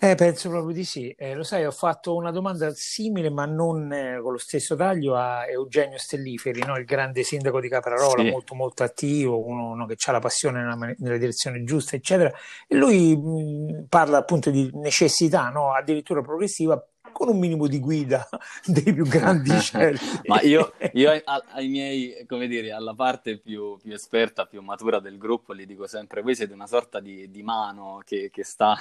Eh, 0.00 0.14
penso 0.14 0.48
proprio 0.48 0.72
di 0.72 0.84
sì. 0.84 1.10
Eh, 1.10 1.34
lo 1.34 1.42
sai, 1.42 1.64
ho 1.64 1.72
fatto 1.72 2.14
una 2.14 2.30
domanda 2.30 2.72
simile, 2.72 3.30
ma 3.30 3.46
non 3.46 3.92
eh, 3.92 4.20
con 4.22 4.30
lo 4.30 4.38
stesso 4.38 4.76
taglio, 4.76 5.16
a 5.16 5.48
Eugenio 5.48 5.98
Stelliferi, 5.98 6.62
no? 6.64 6.76
il 6.78 6.84
grande 6.84 7.24
sindaco 7.24 7.60
di 7.60 7.68
Caprarola, 7.68 8.22
sì. 8.22 8.30
molto 8.30 8.54
molto 8.54 8.84
attivo, 8.84 9.44
uno, 9.44 9.70
uno 9.70 9.86
che 9.86 9.96
ha 10.06 10.12
la 10.12 10.20
passione 10.20 10.60
nella, 10.60 10.94
nella, 10.98 11.16
direzione 11.16 11.64
giusta, 11.64 11.96
eccetera. 11.96 12.32
E 12.68 12.76
lui 12.76 13.16
mh, 13.16 13.86
parla 13.88 14.18
appunto 14.18 14.50
di 14.50 14.70
necessità, 14.74 15.48
no? 15.48 15.72
addirittura 15.72 16.22
progressiva, 16.22 16.80
con 17.18 17.28
un 17.28 17.38
minimo 17.40 17.66
di 17.66 17.80
guida 17.80 18.28
dei 18.64 18.92
più 18.92 19.04
grandi 19.04 19.50
cieli. 19.58 19.98
Ma 20.26 20.40
io, 20.42 20.72
io 20.92 21.10
ai, 21.10 21.20
ai, 21.24 21.66
miei, 21.66 22.24
come 22.28 22.46
dire, 22.46 22.70
alla 22.70 22.94
parte 22.94 23.38
più, 23.38 23.76
più, 23.82 23.92
esperta, 23.92 24.46
più 24.46 24.62
matura 24.62 25.00
del 25.00 25.18
gruppo, 25.18 25.52
gli 25.52 25.66
dico 25.66 25.88
sempre: 25.88 26.22
voi 26.22 26.36
siete 26.36 26.52
una 26.52 26.68
sorta 26.68 27.00
di, 27.00 27.28
di 27.28 27.42
mano 27.42 28.00
che, 28.04 28.30
che 28.30 28.44
sta 28.44 28.78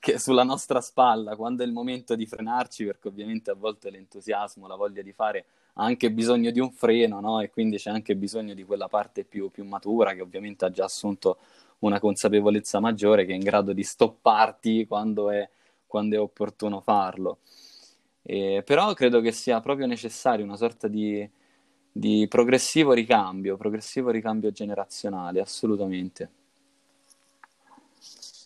che 0.00 0.18
sulla 0.18 0.42
nostra 0.42 0.80
spalla 0.80 1.36
quando 1.36 1.62
è 1.62 1.66
il 1.66 1.72
momento 1.72 2.16
di 2.16 2.26
frenarci, 2.26 2.84
perché 2.84 3.06
ovviamente 3.06 3.52
a 3.52 3.54
volte 3.54 3.90
l'entusiasmo, 3.90 4.66
la 4.66 4.74
voglia 4.74 5.02
di 5.02 5.12
fare 5.12 5.44
ha 5.74 5.84
anche 5.84 6.10
bisogno 6.10 6.50
di 6.50 6.58
un 6.58 6.72
freno, 6.72 7.20
no? 7.20 7.40
E 7.40 7.50
quindi 7.50 7.76
c'è 7.76 7.90
anche 7.90 8.16
bisogno 8.16 8.52
di 8.52 8.64
quella 8.64 8.88
parte 8.88 9.22
più, 9.22 9.48
più 9.50 9.64
matura 9.64 10.12
che 10.12 10.22
ovviamente 10.22 10.64
ha 10.64 10.70
già 10.70 10.84
assunto 10.84 11.38
una 11.80 12.00
consapevolezza 12.00 12.80
maggiore 12.80 13.24
che 13.24 13.32
è 13.32 13.36
in 13.36 13.42
grado 13.42 13.72
di 13.72 13.84
stopparti 13.84 14.86
quando 14.86 15.30
è, 15.30 15.48
quando 15.86 16.16
è 16.16 16.18
opportuno 16.18 16.80
farlo. 16.80 17.38
Eh, 18.28 18.64
però 18.66 18.92
credo 18.92 19.20
che 19.20 19.30
sia 19.30 19.60
proprio 19.60 19.86
necessario 19.86 20.44
una 20.44 20.56
sorta 20.56 20.88
di, 20.88 21.28
di 21.92 22.26
progressivo 22.28 22.92
ricambio, 22.92 23.56
progressivo 23.56 24.10
ricambio 24.10 24.50
generazionale, 24.50 25.40
assolutamente. 25.40 26.30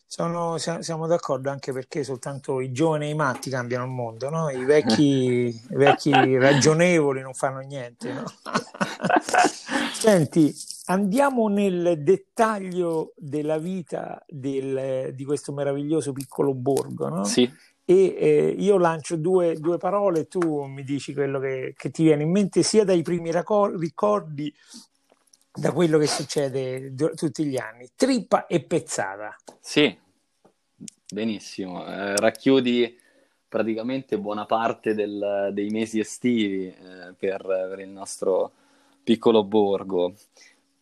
Sono, 0.06 0.58
siamo 0.58 1.06
d'accordo 1.06 1.48
anche 1.48 1.72
perché 1.72 2.04
soltanto 2.04 2.60
i 2.60 2.72
giovani 2.72 3.06
e 3.06 3.10
i 3.10 3.14
matti 3.14 3.48
cambiano 3.48 3.84
il 3.84 3.90
mondo, 3.90 4.28
no? 4.28 4.50
I 4.50 4.64
vecchi, 4.64 5.02
i 5.02 5.62
vecchi 5.70 6.10
ragionevoli 6.36 7.22
non 7.22 7.32
fanno 7.32 7.60
niente. 7.60 8.12
No? 8.12 8.24
Senti, 9.94 10.54
andiamo 10.86 11.48
nel 11.48 12.02
dettaglio 12.02 13.12
della 13.16 13.56
vita 13.56 14.22
del, 14.28 15.14
di 15.14 15.24
questo 15.24 15.54
meraviglioso 15.54 16.12
piccolo 16.12 16.52
borgo. 16.52 17.08
No? 17.08 17.24
Sì 17.24 17.50
e 17.90 18.14
eh, 18.16 18.54
io 18.56 18.78
lancio 18.78 19.16
due, 19.16 19.56
due, 19.58 19.76
parole, 19.76 20.28
tu 20.28 20.62
mi 20.66 20.84
dici 20.84 21.12
quello 21.12 21.40
che, 21.40 21.74
che, 21.76 21.90
ti 21.90 22.04
viene 22.04 22.22
in 22.22 22.30
mente 22.30 22.62
sia 22.62 22.84
dai 22.84 23.02
primi 23.02 23.32
ricordi 23.32 24.54
da 25.52 25.72
quello 25.72 25.98
che 25.98 26.06
succede 26.06 26.94
d- 26.94 27.16
tutti 27.16 27.44
gli 27.44 27.56
anni. 27.56 27.88
Trippa 27.96 28.46
e 28.46 28.62
pezzata. 28.62 29.36
Sì, 29.58 29.98
benissimo. 31.12 31.84
Eh, 31.84 32.14
racchiudi 32.14 32.96
praticamente 33.48 34.16
buona 34.18 34.46
parte 34.46 34.94
del, 34.94 35.50
dei 35.52 35.70
mesi 35.70 35.98
estivi 35.98 36.68
eh, 36.68 37.12
per, 37.18 37.42
per, 37.44 37.80
il 37.80 37.88
nostro 37.88 38.52
piccolo 39.02 39.42
borgo 39.42 40.14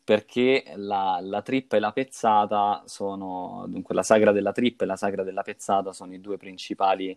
perché 0.09 0.65
la, 0.77 1.19
la, 1.21 1.43
trippa 1.43 1.77
e 1.77 1.81
la 1.81 1.93
pezzata 1.93 2.83
sono, 2.87 3.67
dunque 3.69 3.95
la 3.95 4.03
sagra 4.03 4.33
della 4.33 4.53
trippa 4.53 4.85
e 4.85 4.87
la 4.87 4.97
sagra 4.97 5.23
della 5.23 5.43
pezzata 5.43 5.93
sono 5.93 6.15
i 6.15 6.21
due 6.23 6.39
principali 6.39 7.15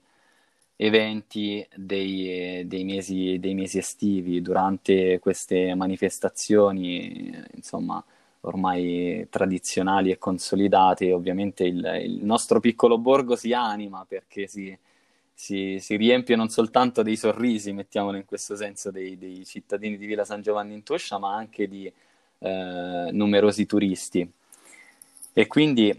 eventi 0.75 1.65
dei, 1.73 2.67
dei, 2.67 2.84
mesi, 2.84 3.39
dei 3.39 3.54
mesi, 3.54 3.77
estivi. 3.77 4.41
Durante 4.41 5.19
queste 5.19 5.73
manifestazioni, 5.73 7.34
insomma, 7.54 8.04
ormai 8.41 9.25
tradizionali 9.30 10.12
e 10.12 10.17
consolidate, 10.17 11.13
ovviamente 11.13 11.63
il, 11.63 12.01
il 12.04 12.25
nostro 12.25 12.60
piccolo 12.60 12.97
borgo 12.97 13.38
si 13.38 13.54
anima 13.54 14.04
perché 14.06 14.47
si, 14.47 14.77
si, 15.34 15.77
si, 15.80 15.95
riempie 15.95 16.36
non 16.36 16.49
soltanto 16.49 17.04
dei 17.04 17.15
sorrisi, 17.15 17.71
mettiamolo 17.71 18.17
in 18.17 18.25
questo 18.25 18.58
senso, 18.58 18.91
dei, 18.91 19.17
dei 19.17 19.45
cittadini 19.45 19.95
di 19.97 20.06
Villa 20.06 20.25
San 20.25 20.41
Giovanni 20.41 20.73
in 20.73 20.84
Toscia, 20.84 21.17
ma 21.19 21.34
anche 21.34 21.69
di 21.69 21.89
eh, 22.41 23.10
numerosi 23.12 23.65
turisti. 23.65 24.30
E 25.34 25.47
quindi 25.47 25.89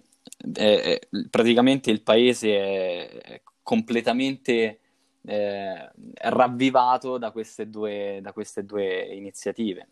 eh, 0.55 1.09
praticamente 1.31 1.91
il 1.91 2.03
paese 2.03 3.21
è 3.21 3.41
completamente 3.63 4.81
eh, 5.25 5.91
ravvivato 6.15 7.17
da 7.17 7.31
queste, 7.31 7.71
due, 7.71 8.19
da 8.21 8.33
queste 8.33 8.65
due 8.65 9.05
iniziative. 9.15 9.87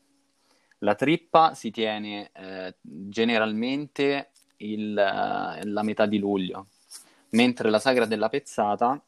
La 0.79 0.95
trippa 0.95 1.55
si 1.55 1.71
tiene 1.71 2.31
eh, 2.35 2.75
generalmente 2.83 4.31
il, 4.59 4.93
la 4.93 5.83
metà 5.83 6.07
di 6.07 6.19
luglio, 6.19 6.67
mentre 7.31 7.71
la 7.71 7.79
sagra 7.79 8.07
della 8.07 8.29
pezzata 8.29 9.01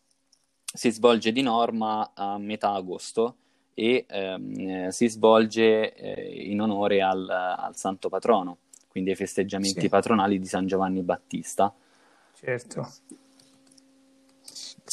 si 0.64 0.90
svolge 0.90 1.32
di 1.32 1.42
norma 1.42 2.12
a 2.14 2.38
metà 2.38 2.72
agosto 2.72 3.36
e 3.74 4.04
ehm, 4.08 4.88
si 4.88 5.08
svolge 5.08 5.94
eh, 5.94 6.50
in 6.50 6.60
onore 6.60 7.02
al, 7.02 7.28
al, 7.28 7.76
santo 7.76 8.08
patrono, 8.08 8.58
quindi 8.88 9.10
ai 9.10 9.16
festeggiamenti 9.16 9.80
sì. 9.80 9.88
patronali 9.88 10.38
di 10.38 10.46
San 10.46 10.66
Giovanni 10.66 11.02
Battista. 11.02 11.72
Certo. 12.34 12.90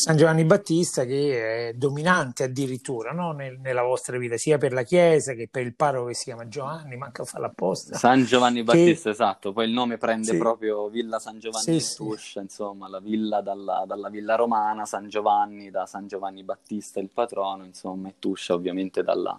San 0.01 0.15
Giovanni 0.15 0.45
Battista 0.45 1.03
che 1.03 1.67
è 1.67 1.73
dominante 1.73 2.43
addirittura 2.43 3.11
no? 3.11 3.33
Nel, 3.33 3.59
nella 3.59 3.81
vostra 3.81 4.17
vita, 4.17 4.37
sia 4.37 4.57
per 4.57 4.71
la 4.71 4.83
chiesa 4.83 5.33
che 5.33 5.49
per 5.51 5.63
il 5.63 5.75
parroco 5.75 6.07
che 6.07 6.13
si 6.13 6.23
chiama 6.23 6.47
Giovanni, 6.47 6.95
manca 6.95 7.23
a 7.23 7.25
farlo 7.25 7.47
apposta. 7.47 7.97
San 7.97 8.23
Giovanni 8.23 8.63
Battista, 8.63 9.09
che... 9.09 9.09
esatto, 9.09 9.51
poi 9.51 9.65
il 9.65 9.73
nome 9.73 9.97
prende 9.97 10.31
sì. 10.31 10.37
proprio 10.37 10.87
Villa 10.87 11.19
San 11.19 11.37
Giovanni 11.39 11.81
sì, 11.81 11.95
Tuscia, 11.97 12.39
sì. 12.39 12.39
insomma, 12.39 12.87
la 12.87 13.01
villa 13.01 13.41
dalla, 13.41 13.83
dalla, 13.85 14.07
villa 14.07 14.35
romana, 14.35 14.85
San 14.85 15.09
Giovanni 15.09 15.69
da 15.69 15.85
San 15.85 16.07
Giovanni 16.07 16.43
Battista 16.43 17.01
il 17.01 17.09
patrono, 17.13 17.65
insomma, 17.65 18.07
e 18.07 18.13
Tuscia 18.19 18.53
ovviamente 18.53 19.03
dalla, 19.03 19.37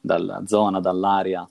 dalla 0.00 0.44
zona, 0.46 0.78
dall'area 0.78 1.48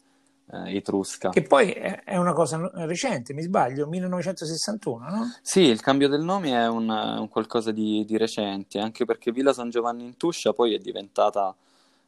eh, 0.52 0.76
etrusca. 0.76 1.30
Che 1.30 1.42
poi 1.42 1.72
è 1.72 2.18
una 2.18 2.34
cosa 2.34 2.70
recente, 2.86 3.34
mi 3.34 3.42
sbaglio, 3.42 3.88
1961, 3.88 5.10
no? 5.10 5.34
Sì, 5.42 5.62
il 5.62 5.82
cambio 5.82 6.08
del 6.08 6.22
nome 6.22 6.52
è 6.52 6.68
un, 6.68 6.90
un 6.90 7.28
qualcosa 7.30 7.72
di, 7.72 8.06
di, 8.06 8.18
recente, 8.18 8.80
anche 8.80 9.06
perché 9.06 9.32
Villa 9.32 9.54
San 9.54 9.70
Giovanni 9.70 10.04
in 10.04 10.18
Tuscia 10.18 10.54
poi 10.54 10.74
è 10.74 10.78
diventata 10.78 11.56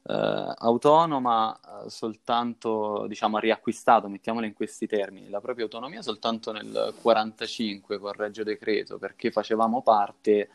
eh, 0.03 0.53
autonoma 0.57 1.55
eh, 1.55 1.89
soltanto, 1.89 3.05
diciamo, 3.07 3.37
ha 3.37 3.39
riacquistato, 3.39 4.07
mettiamola 4.07 4.45
in 4.45 4.53
questi 4.53 4.87
termini, 4.87 5.29
la 5.29 5.41
propria 5.41 5.65
autonomia 5.65 6.01
soltanto 6.01 6.51
nel 6.51 6.65
1945 6.65 7.97
con 7.99 8.11
Reggio 8.13 8.43
Decreto, 8.43 8.97
perché 8.97 9.31
facevamo 9.31 9.81
parte 9.81 10.49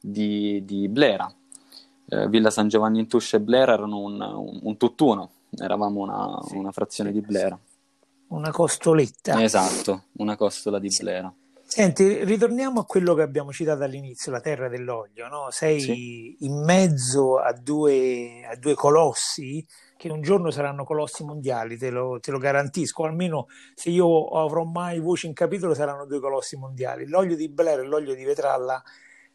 di, 0.00 0.64
di 0.64 0.88
Blera. 0.88 1.32
Eh, 2.06 2.28
Villa 2.28 2.50
San 2.50 2.68
Giovanni 2.68 3.00
in 3.00 3.08
Tuscia 3.08 3.38
e 3.38 3.40
Blera 3.40 3.72
erano 3.72 3.98
un, 3.98 4.20
un, 4.20 4.60
un 4.62 4.76
tutt'uno, 4.76 5.30
eravamo 5.56 6.00
una, 6.00 6.40
sì, 6.46 6.56
una 6.56 6.72
frazione 6.72 7.10
sì, 7.10 7.20
di 7.20 7.26
Blera. 7.26 7.58
Una 8.28 8.50
costoletta. 8.50 9.42
Esatto, 9.42 10.04
una 10.18 10.36
costola 10.36 10.78
di 10.78 10.88
Blera. 10.98 11.32
Senti, 11.66 12.22
ritorniamo 12.24 12.80
a 12.80 12.84
quello 12.84 13.14
che 13.14 13.22
abbiamo 13.22 13.50
citato 13.50 13.82
all'inizio, 13.82 14.30
la 14.30 14.40
terra 14.40 14.68
dell'olio, 14.68 15.26
no? 15.28 15.48
Sei 15.50 15.80
sì. 15.80 16.36
in 16.40 16.62
mezzo 16.62 17.38
a 17.38 17.52
due, 17.52 18.46
a 18.48 18.54
due, 18.54 18.74
colossi 18.74 19.66
che 19.96 20.08
un 20.08 20.20
giorno 20.20 20.50
saranno 20.50 20.84
colossi 20.84 21.24
mondiali, 21.24 21.76
te 21.76 21.90
lo, 21.90 22.20
te 22.20 22.30
lo, 22.30 22.38
garantisco, 22.38 23.04
almeno 23.04 23.48
se 23.74 23.90
io 23.90 24.28
avrò 24.28 24.62
mai 24.64 25.00
voce 25.00 25.26
in 25.26 25.32
capitolo 25.32 25.74
saranno 25.74 26.04
due 26.06 26.20
colossi 26.20 26.56
mondiali. 26.56 27.08
L'olio 27.08 27.34
di 27.34 27.48
Blair 27.48 27.80
e 27.80 27.86
l'olio 27.86 28.14
di 28.14 28.22
Vetralla 28.24 28.80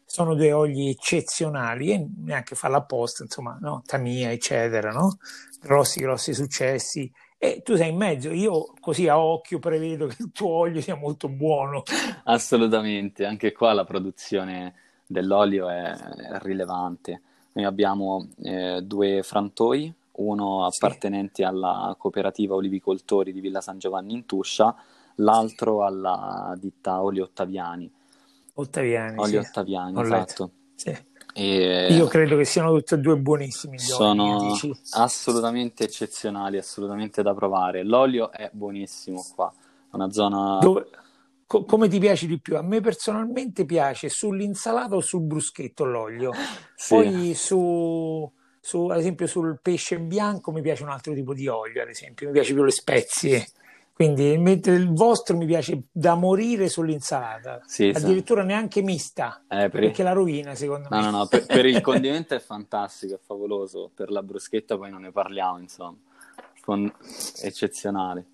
sono 0.06 0.34
due 0.34 0.52
oli 0.52 0.88
eccezionali 0.88 1.92
e 1.92 2.08
neanche 2.24 2.54
farla 2.54 2.78
apposta, 2.78 3.22
insomma, 3.22 3.58
no? 3.60 3.82
Tamia, 3.84 4.30
eccetera, 4.30 4.92
no? 4.92 5.18
Grossi, 5.60 6.00
grossi 6.00 6.34
successi. 6.34 7.10
E 7.38 7.62
tu 7.62 7.76
sei 7.76 7.90
in 7.90 7.96
mezzo, 7.96 8.30
io 8.30 8.72
così 8.80 9.08
a 9.08 9.18
occhio 9.18 9.58
prevedo 9.58 10.06
che 10.06 10.16
il 10.18 10.30
tuo 10.32 10.48
olio 10.48 10.80
sia 10.80 10.94
molto 10.94 11.28
buono. 11.28 11.82
Assolutamente, 12.24 13.24
anche 13.24 13.52
qua 13.52 13.72
la 13.72 13.84
produzione 13.84 14.74
dell'olio 15.06 15.68
è, 15.68 15.92
è 15.92 16.38
rilevante. 16.40 17.22
Noi 17.52 17.64
abbiamo 17.64 18.28
eh, 18.42 18.80
due 18.82 19.22
frantoi, 19.22 19.92
uno 20.12 20.66
appartenente 20.66 21.36
sì. 21.36 21.42
alla 21.42 21.94
cooperativa 21.98 22.54
olivicoltori 22.54 23.32
di 23.32 23.40
Villa 23.40 23.60
San 23.60 23.78
Giovanni 23.78 24.12
in 24.12 24.26
Tuscia, 24.26 24.74
l'altro 25.16 25.84
alla 25.84 26.54
ditta 26.58 27.02
Olio 27.02 27.24
Ottaviani 27.24 27.90
Ottaviani. 28.60 29.18
Olio 29.18 29.42
sì. 29.42 29.48
Ottaviani, 29.48 29.96
Ho 29.96 30.02
esatto. 30.02 30.50
Sì. 30.74 30.96
E... 31.40 31.94
Io 31.94 32.06
credo 32.06 32.36
che 32.36 32.44
siano 32.44 32.70
tutti 32.74 32.92
e 32.92 32.98
due 32.98 33.16
buonissimi. 33.16 33.78
Sono 33.78 34.54
assolutamente 34.90 35.84
eccezionali, 35.84 36.58
assolutamente 36.58 37.22
da 37.22 37.32
provare. 37.32 37.82
L'olio 37.82 38.30
è 38.30 38.50
buonissimo 38.52 39.24
qua, 39.34 39.50
una 39.92 40.10
zona... 40.10 40.58
Dove... 40.60 40.88
Co- 41.46 41.64
come 41.64 41.88
ti 41.88 41.98
piace 41.98 42.26
di 42.26 42.38
più? 42.38 42.58
A 42.58 42.62
me 42.62 42.80
personalmente 42.80 43.64
piace 43.64 44.10
sull'insalata 44.10 44.94
o 44.94 45.00
sul 45.00 45.22
bruschetto 45.22 45.84
l'olio. 45.84 46.32
Sì. 46.80 46.94
Poi 46.94 47.34
su, 47.34 48.32
su, 48.58 48.86
ad 48.86 48.98
esempio 48.98 49.26
sul 49.26 49.58
pesce 49.60 50.00
bianco 50.00 50.50
mi 50.50 50.62
piace 50.62 50.82
un 50.82 50.88
altro 50.88 51.12
tipo 51.12 51.34
di 51.34 51.46
olio, 51.46 51.82
ad 51.82 51.90
esempio, 51.90 52.28
mi 52.28 52.32
piace 52.32 52.54
più 52.54 52.64
le 52.64 52.70
spezie. 52.70 53.46
Quindi 54.00 54.38
mentre 54.38 54.76
il 54.76 54.94
vostro 54.94 55.36
mi 55.36 55.44
piace 55.44 55.88
da 55.92 56.14
morire 56.14 56.70
sull'insalata, 56.70 57.60
sì, 57.66 57.92
addirittura 57.94 58.40
sì. 58.40 58.46
neanche 58.46 58.80
mista, 58.80 59.42
eh, 59.46 59.68
per 59.68 59.70
perché 59.72 60.02
la 60.02 60.12
rovina 60.12 60.54
secondo 60.54 60.88
no, 60.88 60.96
me. 60.96 61.02
No, 61.02 61.10
no, 61.10 61.26
per, 61.26 61.44
per 61.44 61.66
il 61.66 61.82
condimento 61.84 62.34
è 62.34 62.40
fantastico, 62.40 63.16
è 63.16 63.18
favoloso, 63.18 63.90
per 63.94 64.10
la 64.10 64.22
bruschetta 64.22 64.78
poi 64.78 64.90
non 64.90 65.02
ne 65.02 65.12
parliamo, 65.12 65.58
insomma, 65.58 65.98
Con... 66.62 66.90
eccezionale. 67.42 68.24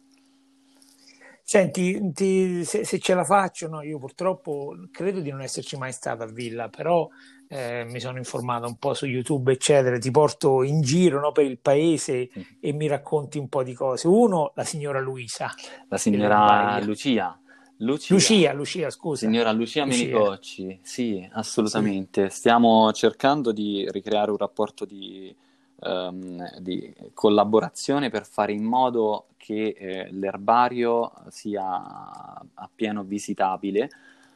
Senti, 1.48 2.10
ti, 2.12 2.64
se, 2.64 2.84
se, 2.84 2.98
ce 2.98 3.14
la 3.14 3.22
faccio, 3.22 3.68
no, 3.68 3.80
io 3.80 4.00
purtroppo 4.00 4.74
credo 4.90 5.20
di 5.20 5.30
non 5.30 5.42
esserci 5.42 5.76
mai 5.76 5.92
stato 5.92 6.24
a 6.24 6.26
Villa, 6.26 6.68
però 6.68 7.08
eh, 7.46 7.86
mi 7.88 8.00
sono 8.00 8.18
informato 8.18 8.66
un 8.66 8.78
po' 8.78 8.94
su 8.94 9.06
YouTube, 9.06 9.52
eccetera, 9.52 9.96
ti 9.96 10.10
porto 10.10 10.64
in 10.64 10.80
giro 10.80 11.20
no, 11.20 11.30
per 11.30 11.44
il 11.44 11.60
paese 11.60 12.30
mm. 12.36 12.42
e 12.58 12.72
mi 12.72 12.88
racconti 12.88 13.38
un 13.38 13.48
po' 13.48 13.62
di 13.62 13.74
cose. 13.74 14.08
Uno, 14.08 14.50
la 14.56 14.64
signora 14.64 14.98
Luisa. 14.98 15.48
La 15.88 15.98
signora 15.98 16.80
Lucia. 16.82 17.38
Lucia. 17.76 18.14
Lucia, 18.16 18.52
Lucia, 18.52 18.90
scusa. 18.90 19.26
Signora 19.26 19.52
Lucia, 19.52 19.84
Lucia. 19.84 20.02
Menicocci, 20.02 20.80
sì, 20.82 21.30
assolutamente. 21.32 22.28
Sì. 22.28 22.38
Stiamo 22.38 22.92
cercando 22.92 23.52
di 23.52 23.86
ricreare 23.88 24.32
un 24.32 24.36
rapporto 24.36 24.84
di, 24.84 25.32
um, 25.80 26.58
di, 26.58 26.94
collaborazione 27.14 28.08
per 28.10 28.26
fare 28.26 28.52
in 28.52 28.64
modo 28.64 29.26
che 29.36 29.74
eh, 29.76 30.08
l'erbario 30.12 31.12
sia 31.28 32.40
appieno 32.54 33.02
visitabile 33.02 33.90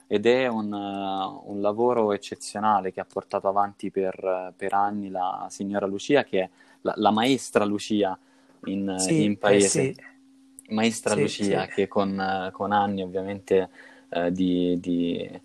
ed 0.07 0.27
è 0.27 0.49
un, 0.49 0.73
uh, 0.73 1.51
un, 1.51 1.61
lavoro 1.61 2.13
eccezionale 2.13 2.93
che 2.93 3.01
ha 3.01 3.07
portato 3.11 3.47
avanti 3.47 3.93
per, 3.93 4.53
per 4.57 4.73
anni 4.73 5.09
la 5.09 5.47
signora 5.51 5.87
Lucia, 5.87 6.25
che 6.25 6.41
è 6.41 6.51
la, 6.81 6.95
la 6.97 7.13
maestra 7.13 7.65
Lucia 7.65 8.19
in, 8.65 8.97
sì, 8.99 9.23
in 9.23 9.39
paese. 9.39 9.81
Eh 9.81 9.95
sì. 9.95 10.75
Maestra 10.75 11.15
sì, 11.15 11.21
Lucia, 11.21 11.67
che 11.67 11.87
con, 11.87 12.51
con, 12.53 12.73
anni 12.73 13.03
ovviamente 13.03 13.69
uh, 14.09 14.31
di, 14.31 14.79
di, 14.81 15.41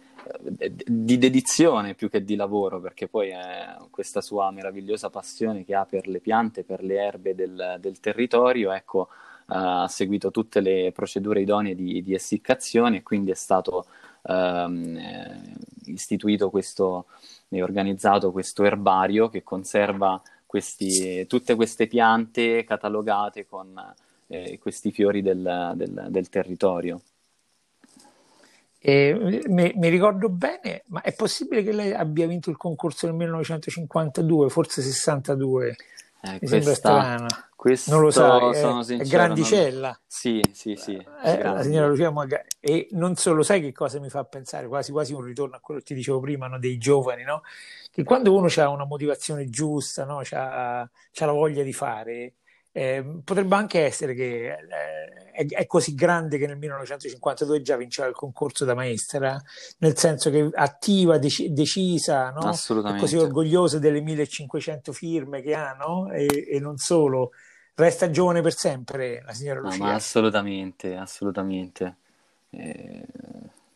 di, 0.85 1.17
dedizione 1.17 1.93
più 1.95 2.09
che 2.09 2.23
di 2.23 2.35
lavoro, 2.35 2.79
perché 2.79 3.07
poi 3.07 3.29
è 3.29 3.75
questa 3.89 4.21
sua 4.21 4.51
meravigliosa 4.51 5.09
passione 5.09 5.63
che 5.63 5.75
ha 5.75 5.85
per 5.85 6.07
le 6.07 6.19
piante, 6.19 6.63
per 6.63 6.83
le 6.83 6.95
erbe 6.95 7.35
del, 7.35 7.77
del 7.79 7.99
territorio, 7.99 8.71
ecco, 8.71 9.09
ha 9.47 9.87
seguito 9.87 10.31
tutte 10.31 10.59
le 10.59 10.91
procedure 10.93 11.41
idonee 11.41 11.75
di, 11.75 12.01
di 12.01 12.13
essiccazione 12.13 12.97
e 12.97 13.03
quindi 13.03 13.31
è 13.31 13.35
stato 13.35 13.85
ehm, 14.23 14.97
eh, 14.97 15.41
istituito 15.85 16.49
questo 16.49 17.05
e 17.49 17.61
organizzato 17.61 18.31
questo 18.31 18.63
erbario 18.63 19.29
che 19.29 19.43
conserva 19.43 20.21
questi, 20.45 21.25
tutte 21.27 21.55
queste 21.55 21.87
piante 21.87 22.63
catalogate 22.63 23.45
con 23.45 23.79
eh, 24.27 24.57
questi 24.59 24.91
fiori 24.91 25.21
del, 25.21 25.73
del, 25.75 26.07
del 26.09 26.29
territorio. 26.29 27.01
E, 28.87 29.41
mi, 29.47 29.73
mi, 29.75 29.89
ricordo 29.89 30.29
bene, 30.29 30.83
ma 30.89 31.01
è 31.01 31.11
possibile 31.15 31.63
che 31.63 31.71
lei 31.71 31.91
abbia 31.91 32.27
vinto 32.27 32.51
il 32.51 32.57
concorso 32.57 33.07
nel 33.07 33.15
1952, 33.15 34.47
forse 34.49 34.83
62? 34.83 35.69
Eh, 36.21 36.31
mi 36.33 36.37
questa, 36.37 36.47
sembra 36.47 36.73
strano. 36.75 37.27
Questo 37.55 37.91
non 37.91 38.01
lo 38.01 38.11
sai, 38.11 38.53
è, 38.53 39.01
è 39.01 39.05
grandicella. 39.07 39.87
Non... 39.87 39.97
Sì, 40.05 40.39
sì, 40.51 40.75
sì. 40.75 41.03
Eh, 41.23 41.41
la 41.41 41.63
signora 41.63 41.87
Lucia 41.87 42.11
Magari. 42.11 42.43
E 42.59 42.87
non 42.91 43.15
solo, 43.15 43.41
sai 43.41 43.59
che 43.59 43.71
cosa 43.71 43.99
mi 43.99 44.09
fa 44.09 44.23
pensare? 44.23 44.67
Quasi 44.67 44.91
quasi 44.91 45.13
un 45.13 45.21
ritorno 45.21 45.55
a 45.55 45.59
quello 45.59 45.79
che 45.79 45.87
ti 45.87 45.95
dicevo 45.95 46.19
prima, 46.19 46.45
no? 46.45 46.59
dei 46.59 46.77
giovani, 46.77 47.23
no? 47.23 47.41
Che 47.89 48.03
quando 48.03 48.35
uno 48.35 48.49
ha 48.55 48.69
una 48.69 48.85
motivazione 48.85 49.49
giusta, 49.49 50.05
no? 50.05 50.21
ha 50.29 50.87
la 51.11 51.31
voglia 51.31 51.63
di 51.63 51.73
fare, 51.73 52.33
eh, 52.77 53.21
potrebbe 53.23 53.55
anche 53.55 53.85
essere 53.85 54.13
che 54.13 54.49
eh, 54.49 55.31
è, 55.31 55.45
è, 55.45 55.65
così 55.65 55.95
grande 55.95 56.37
che 56.37 56.45
nel 56.45 56.57
1952 56.57 57.61
già 57.61 57.77
vinceva 57.77 58.09
il 58.09 58.13
concorso 58.13 58.65
da 58.65 58.73
maestra, 58.73 59.41
nel 59.77 59.97
senso 59.97 60.29
che 60.29 60.49
attiva, 60.53 61.17
dec- 61.17 61.45
decisa, 61.45 62.31
no? 62.31 62.51
è 62.51 62.99
così 62.99 63.15
orgogliosa 63.15 63.79
delle 63.79 64.01
1500 64.01 64.91
firme 64.91 65.41
che 65.41 65.55
ha, 65.55 65.71
no? 65.71 66.11
e, 66.11 66.47
e, 66.49 66.59
non 66.59 66.75
solo, 66.75 67.31
resta 67.75 68.09
giovane 68.09 68.41
per 68.41 68.53
sempre 68.53 69.23
la 69.25 69.31
signora 69.31 69.61
Lucia. 69.61 69.77
No, 69.77 69.83
ma 69.85 69.93
assolutamente, 69.93 70.97
assolutamente. 70.97 71.95
Eh, 72.49 73.05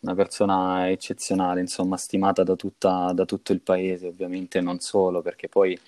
una 0.01 0.15
persona 0.15 0.89
eccezionale, 0.89 1.62
insomma, 1.62 1.95
stimata 1.95 2.43
da, 2.43 2.57
tutta, 2.57 3.13
da 3.13 3.23
tutto 3.23 3.53
il 3.53 3.62
paese, 3.62 4.07
ovviamente 4.07 4.59
non 4.59 4.79
solo, 4.79 5.21
perché 5.21 5.47
poi 5.47 5.79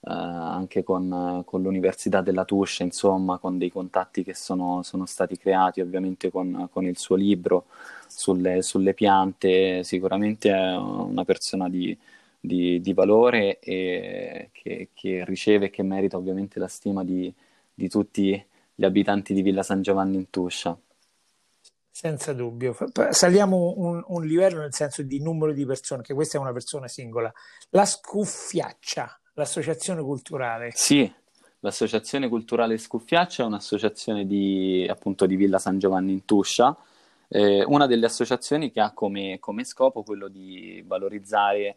eh, 0.00 0.10
anche 0.12 0.84
con, 0.84 1.42
con, 1.44 1.62
l'Università 1.62 2.20
della 2.20 2.44
Tuscia, 2.44 2.84
insomma, 2.84 3.38
con 3.38 3.58
dei 3.58 3.70
contatti 3.70 4.22
che 4.22 4.34
sono, 4.34 4.82
sono 4.82 5.06
stati 5.06 5.36
creati 5.36 5.80
ovviamente 5.80 6.30
con, 6.30 6.68
con 6.70 6.84
il 6.84 6.96
suo 6.96 7.16
libro 7.16 7.66
sulle, 8.06 8.62
sulle, 8.62 8.94
piante, 8.94 9.82
sicuramente 9.82 10.50
è 10.50 10.76
una 10.76 11.24
persona 11.24 11.68
di, 11.68 11.96
di, 12.38 12.80
di 12.80 12.92
valore 12.92 13.58
e 13.58 14.50
che, 14.52 14.90
che, 14.94 15.24
riceve 15.24 15.66
e 15.66 15.70
che 15.70 15.82
merita 15.82 16.16
ovviamente 16.16 16.58
la 16.58 16.68
stima 16.68 17.02
di, 17.04 17.32
di 17.74 17.88
tutti 17.88 18.44
gli 18.74 18.84
abitanti 18.84 19.34
di 19.34 19.42
Villa 19.42 19.64
San 19.64 19.82
Giovanni 19.82 20.16
in 20.16 20.30
Tuscia. 20.30 20.78
Senza 21.90 22.32
dubbio. 22.32 22.76
Saliamo 23.10 23.74
un, 23.76 24.04
un, 24.06 24.24
livello 24.24 24.60
nel 24.60 24.72
senso 24.72 25.02
di 25.02 25.20
numero 25.20 25.52
di 25.52 25.66
persone, 25.66 26.02
che 26.02 26.14
questa 26.14 26.38
è 26.38 26.40
una 26.40 26.52
persona 26.52 26.86
singola. 26.86 27.32
La 27.70 27.84
scuffiaccia 27.84 29.17
l'associazione 29.38 30.02
culturale. 30.02 30.70
Sì, 30.74 31.10
l'associazione 31.60 32.28
culturale 32.28 32.76
Scuffiaccia 32.76 33.44
è 33.44 33.46
un'associazione 33.46 34.26
di, 34.26 34.84
appunto, 34.90 35.26
di 35.26 35.36
Villa 35.36 35.58
San 35.58 35.78
Giovanni 35.78 36.12
in 36.12 36.24
Tuscia, 36.24 36.76
eh, 37.28 37.64
una 37.64 37.86
delle 37.86 38.06
associazioni 38.06 38.72
che 38.72 38.80
ha 38.80 38.92
come, 38.92 39.38
come 39.38 39.64
scopo 39.64 40.02
quello 40.02 40.26
di 40.26 40.82
valorizzare 40.84 41.76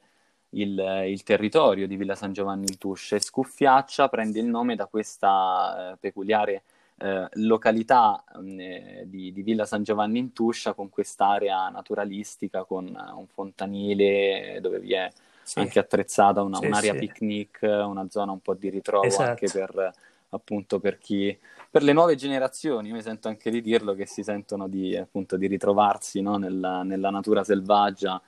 il, 0.54 1.06
il, 1.08 1.24
territorio 1.24 1.88
di 1.88 1.96
Villa 1.96 2.16
San 2.16 2.34
Giovanni 2.34 2.66
in 2.68 2.78
Tuscia 2.78 3.16
e 3.16 3.22
Scuffiaccia 3.22 4.10
prende 4.10 4.40
il 4.40 4.48
nome 4.48 4.76
da 4.76 4.88
questa 4.88 5.92
eh, 5.92 5.98
peculiare 5.98 6.64
eh, 6.98 7.28
località 7.34 8.24
eh, 8.44 9.04
di, 9.06 9.32
di, 9.32 9.42
Villa 9.44 9.66
San 9.66 9.84
Giovanni 9.84 10.18
in 10.18 10.34
Tuscia 10.34 10.74
con 10.74 10.90
quest'area 10.90 11.70
naturalistica, 11.70 12.64
con 12.64 12.86
un 12.86 13.28
fontanile 13.28 14.58
dove 14.62 14.80
vi 14.80 14.94
è 14.94 15.10
sì. 15.44 15.60
anche 15.60 15.80
attrezzata 15.80 16.42
una, 16.42 16.58
sì, 16.58 16.66
un'area 16.66 16.94
sì. 16.94 17.00
picnic, 17.00 17.60
una 17.62 18.08
zona 18.10 18.32
un 18.32 18.40
po' 18.40 18.54
di 18.54 18.70
ritrovo 18.70 19.06
esatto. 19.06 19.30
anche 19.30 19.48
per 19.52 19.94
appunto 20.30 20.80
per 20.80 20.98
chi 20.98 21.38
per 21.72 21.84
le 21.84 21.94
nuove 21.94 22.16
generazioni, 22.16 22.90
io 22.90 22.96
mi 22.96 23.02
sento 23.02 23.30
anche 23.30 23.50
di 23.50 23.62
dirlo, 23.62 23.94
che 23.94 24.06
si 24.06 24.24
sentono 24.24 24.68
di, 24.68 24.94
appunto, 24.98 25.38
di 25.38 25.48
ritrovarsi 25.48 26.20
no? 26.20 26.36
nella, 26.36 26.84
nella, 26.84 27.10
natura 27.10 27.46
selvaggia, 27.46 28.22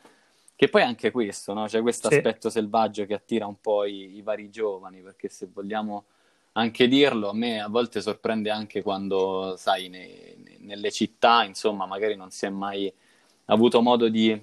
che 0.55 0.69
poi 0.69 0.81
è 0.81 0.85
anche 0.85 1.11
questo, 1.11 1.51
no? 1.51 1.65
c'è 1.65 1.81
questo 1.81 2.07
aspetto 2.07 2.49
selvaggio 2.49 3.05
che 3.05 3.15
attira 3.15 3.45
un 3.45 3.59
po' 3.59 3.83
i, 3.83 4.15
i, 4.15 4.21
vari 4.21 4.49
giovani, 4.49 5.01
perché 5.01 5.27
se 5.27 5.49
vogliamo 5.51 6.05
anche 6.53 6.87
dirlo, 6.87 7.27
a 7.27 7.33
me 7.33 7.59
a 7.59 7.67
volte 7.67 7.99
sorprende 7.99 8.49
anche 8.49 8.81
quando, 8.81 9.55
sai, 9.57 9.89
ne, 9.89 10.37
nelle 10.59 10.89
città, 10.89 11.43
insomma, 11.43 11.85
magari 11.85 12.15
non 12.15 12.31
si 12.31 12.45
è 12.45 12.49
mai 12.49 12.89
avuto 13.47 13.81
modo 13.81 14.07
di, 14.07 14.41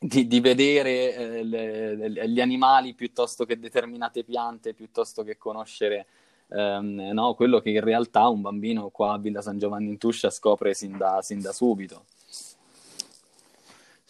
di, 0.00 0.26
di 0.26 0.40
vedere 0.40 1.14
eh, 1.14 1.42
le, 1.44 2.28
gli 2.28 2.40
animali 2.40 2.94
piuttosto 2.94 3.44
che 3.44 3.58
determinate 3.58 4.24
piante, 4.24 4.74
piuttosto 4.74 5.22
che 5.22 5.36
conoscere 5.36 6.06
ehm, 6.48 7.10
no, 7.12 7.34
quello 7.34 7.60
che 7.60 7.70
in 7.70 7.80
realtà 7.80 8.28
un 8.28 8.40
bambino 8.40 8.88
qua 8.88 9.14
a 9.14 9.18
Villa 9.18 9.42
San 9.42 9.58
Giovanni 9.58 9.88
in 9.88 9.98
Tuscia 9.98 10.30
scopre 10.30 10.74
sin 10.74 10.96
da, 10.96 11.20
sin 11.22 11.40
da 11.40 11.52
subito. 11.52 12.04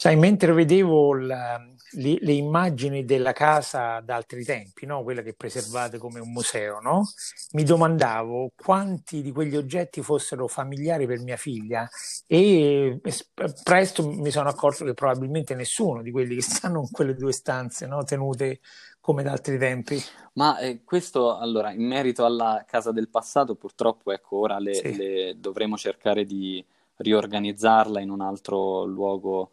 Sai, 0.00 0.14
mentre 0.14 0.52
vedevo 0.52 1.12
la, 1.12 1.60
le, 1.94 2.18
le, 2.20 2.32
immagini 2.32 3.04
della 3.04 3.32
casa 3.32 3.98
da 3.98 4.14
altri 4.14 4.44
tempi, 4.44 4.86
no? 4.86 5.02
quella 5.02 5.22
che 5.22 5.34
preservate 5.34 5.98
come 5.98 6.20
un 6.20 6.30
museo, 6.30 6.78
no? 6.78 7.02
mi 7.54 7.64
domandavo 7.64 8.52
quanti 8.54 9.22
di 9.22 9.32
quegli 9.32 9.56
oggetti 9.56 10.00
fossero 10.00 10.46
familiari 10.46 11.04
per 11.04 11.18
mia 11.18 11.36
figlia 11.36 11.88
e 12.28 13.00
presto 13.64 14.08
mi 14.08 14.30
sono 14.30 14.48
accorto 14.48 14.84
che 14.84 14.94
probabilmente 14.94 15.56
nessuno 15.56 16.00
di 16.00 16.12
quelli 16.12 16.36
che 16.36 16.42
stanno 16.42 16.78
in 16.82 16.90
quelle 16.92 17.16
due 17.16 17.32
stanze 17.32 17.88
no? 17.88 18.04
tenute 18.04 18.60
come 19.00 19.24
da 19.24 19.32
altri 19.32 19.58
tempi. 19.58 20.00
Ma 20.34 20.60
eh, 20.60 20.84
questo, 20.84 21.36
allora, 21.36 21.72
in 21.72 21.84
merito 21.84 22.24
alla 22.24 22.64
casa 22.68 22.92
del 22.92 23.08
passato, 23.08 23.56
purtroppo, 23.56 24.12
ecco, 24.12 24.36
ora 24.36 24.60
le, 24.60 24.74
sì. 24.74 24.94
le 24.94 25.34
dovremo 25.40 25.76
cercare 25.76 26.24
di 26.24 26.64
riorganizzarla 26.98 28.00
in 28.00 28.10
un 28.10 28.20
altro 28.20 28.84
luogo 28.84 29.50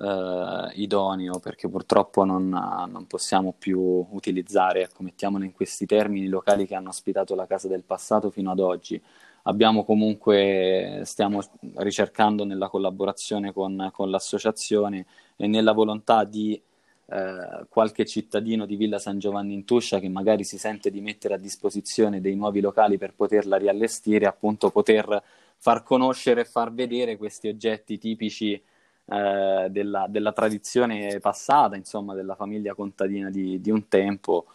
eh, 0.00 0.72
idoneo, 0.74 1.38
perché 1.40 1.68
purtroppo 1.68 2.24
non, 2.24 2.48
non, 2.48 3.06
possiamo 3.06 3.54
più 3.56 3.80
utilizzare, 4.10 4.82
ecco, 4.82 5.02
mettiamolo 5.02 5.44
in 5.44 5.52
questi 5.52 5.84
termini, 5.86 6.26
i 6.26 6.28
locali 6.30 6.66
che 6.66 6.74
hanno 6.74 6.88
ospitato 6.88 7.34
la 7.34 7.46
casa 7.46 7.68
del 7.68 7.84
passato 7.84 8.30
fino 8.30 8.50
ad 8.50 8.60
oggi. 8.60 9.00
Abbiamo 9.44 9.84
comunque, 9.84 11.02
stiamo 11.04 11.40
ricercando 11.76 12.44
nella 12.44 12.68
collaborazione 12.68 13.52
con, 13.52 13.90
con 13.92 14.10
l'associazione 14.10 15.06
e 15.36 15.46
nella 15.46 15.72
volontà 15.72 16.24
di 16.24 16.60
eh, 17.06 17.66
qualche 17.68 18.06
cittadino 18.06 18.66
di 18.66 18.76
Villa 18.76 18.98
San 18.98 19.18
Giovanni 19.18 19.54
in 19.54 19.64
Tuscia 19.64 19.98
che 19.98 20.08
magari 20.08 20.44
si 20.44 20.58
sente 20.58 20.90
di 20.90 21.00
mettere 21.00 21.34
a 21.34 21.38
disposizione 21.38 22.20
dei 22.20 22.36
nuovi 22.36 22.60
locali 22.60 22.98
per 22.98 23.14
poterla 23.14 23.56
riallestire, 23.56 24.26
appunto 24.26 24.70
poter 24.70 25.22
far 25.56 25.82
conoscere 25.82 26.42
e 26.42 26.44
far 26.44 26.72
vedere 26.72 27.16
questi 27.16 27.48
oggetti 27.48 27.98
tipici 27.98 28.62
eh, 29.10 29.66
della, 29.70 30.06
della, 30.08 30.32
tradizione 30.32 31.18
passata, 31.18 31.74
insomma, 31.74 32.14
della 32.14 32.36
famiglia 32.36 32.74
contadina 32.74 33.28
di, 33.28 33.60
di 33.60 33.70
un 33.70 33.88
tempo, 33.88 34.46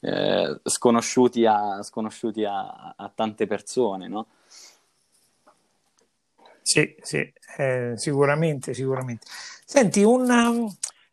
eh, 0.00 0.60
sconosciuti, 0.64 1.46
a, 1.46 1.82
sconosciuti 1.82 2.44
a, 2.44 2.94
a, 2.94 3.10
tante 3.14 3.46
persone, 3.46 4.08
no? 4.08 4.26
Sì, 6.60 6.94
sì, 7.00 7.32
eh, 7.56 7.92
sicuramente, 7.96 8.74
sicuramente. 8.74 9.26
Senti, 9.64 10.02
una, 10.02 10.50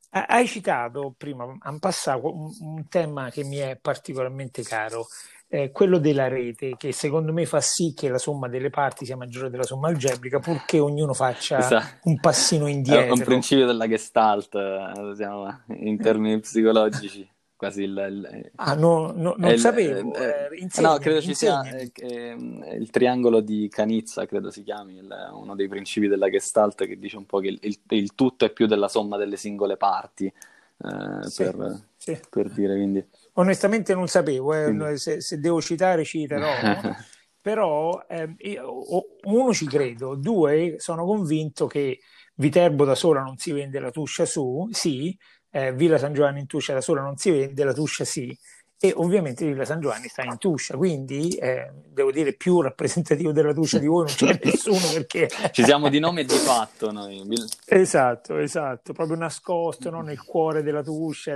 hai 0.09 0.45
citato 0.45 1.13
prima, 1.17 1.45
un, 1.45 1.59
un 1.63 2.87
tema 2.89 3.29
che 3.29 3.43
mi 3.45 3.57
è 3.57 3.77
particolarmente 3.77 4.61
caro, 4.63 5.07
eh, 5.51 5.71
quello 5.71 5.97
della 5.97 6.27
rete, 6.27 6.75
che 6.77 6.93
secondo 6.93 7.33
me 7.33 7.45
fa 7.45 7.59
sì 7.59 7.93
che 7.95 8.07
la 8.07 8.19
somma 8.19 8.47
delle 8.47 8.69
parti 8.69 9.05
sia 9.05 9.17
maggiore 9.17 9.49
della 9.49 9.63
somma 9.63 9.87
algebrica, 9.87 10.39
purché 10.39 10.77
ognuno 10.79 11.13
faccia 11.13 11.57
esatto. 11.57 12.09
un 12.09 12.19
passino 12.19 12.67
indietro. 12.67 13.15
È 13.15 13.17
un 13.17 13.23
principio 13.23 13.65
della 13.65 13.87
gestalt, 13.87 14.53
eh, 14.53 15.15
siamo 15.15 15.61
in 15.67 15.97
termini 15.97 16.39
psicologici 16.39 17.27
quasi 17.59 17.83
il, 17.83 18.07
il 18.09 18.51
ah 18.55 18.73
no, 18.73 19.11
no 19.13 19.35
non 19.37 19.51
il, 19.51 19.59
sapevo 19.59 20.13
eh, 20.15 20.47
eh, 20.49 20.81
no 20.81 20.97
credo 20.97 21.19
ci 21.19 21.33
sia 21.35 21.61
eh, 21.63 21.91
eh, 21.93 22.37
il 22.79 22.89
triangolo 22.89 23.41
di 23.41 23.67
Canizza 23.69 24.25
credo 24.25 24.49
si 24.49 24.63
chiami 24.63 24.97
uno 25.33 25.55
dei 25.55 25.67
principi 25.67 26.07
della 26.07 26.29
Gestalt 26.29 26.87
che 26.87 26.97
dice 26.97 27.17
un 27.17 27.25
po' 27.25 27.39
che 27.39 27.57
il, 27.59 28.15
tutto 28.15 28.45
è 28.45 28.51
più 28.51 28.65
della 28.65 28.87
somma 28.87 29.17
delle 29.17 29.35
singole 29.35 29.75
parti 29.75 30.25
eh, 30.27 31.27
sì, 31.27 31.43
per, 31.43 31.81
sì. 31.97 32.17
per, 32.29 32.49
dire 32.49 32.75
quindi 32.75 33.05
onestamente 33.39 33.93
non 33.93 34.07
sapevo 34.07 34.53
eh, 34.53 34.97
se, 34.97 35.21
se, 35.21 35.39
devo 35.39 35.61
citare 35.61 36.03
citerò 36.03 36.47
però 37.41 38.05
io, 38.37 38.85
uno 39.23 39.53
ci 39.53 39.65
credo 39.65 40.15
due 40.15 40.75
sono 40.77 41.05
convinto 41.05 41.67
che 41.67 41.99
Viterbo 42.35 42.85
da 42.85 42.95
sola 42.95 43.21
non 43.21 43.37
si 43.37 43.51
vende 43.51 43.79
la 43.79 43.91
tuscia 43.91 44.25
su 44.25 44.67
sì 44.71 45.17
eh, 45.51 45.73
Villa 45.73 45.97
San 45.97 46.13
Giovanni 46.13 46.39
in 46.41 46.47
Tuscia 46.47 46.73
da 46.73 46.81
sola 46.81 47.01
non 47.01 47.17
si 47.17 47.31
vende, 47.31 47.63
la 47.63 47.73
Tuscia 47.73 48.05
sì, 48.05 48.35
e 48.81 48.93
ovviamente 48.95 49.45
Villa 49.45 49.65
San 49.65 49.81
Giovanni 49.81 50.07
sta 50.07 50.23
in 50.23 50.37
Tuscia, 50.37 50.77
quindi 50.77 51.35
eh, 51.35 51.69
devo 51.91 52.11
dire 52.11 52.31
più 52.31 52.61
rappresentativo 52.61 53.33
della 53.33 53.53
Tuscia 53.53 53.77
di 53.77 53.87
voi 53.87 54.05
non 54.05 54.13
c'è 54.13 54.39
nessuno 54.43 54.79
perché... 54.93 55.29
Ci 55.51 55.65
siamo 55.65 55.89
di 55.89 55.99
nome 55.99 56.21
e 56.21 56.25
di 56.25 56.35
fatto 56.35 56.89
noi. 56.91 57.21
Esatto, 57.65 58.37
esatto, 58.37 58.93
proprio 58.93 59.17
nascosto 59.17 59.89
no? 59.89 60.01
nel 60.01 60.23
cuore 60.23 60.63
della 60.63 60.81
Tuscia, 60.81 61.35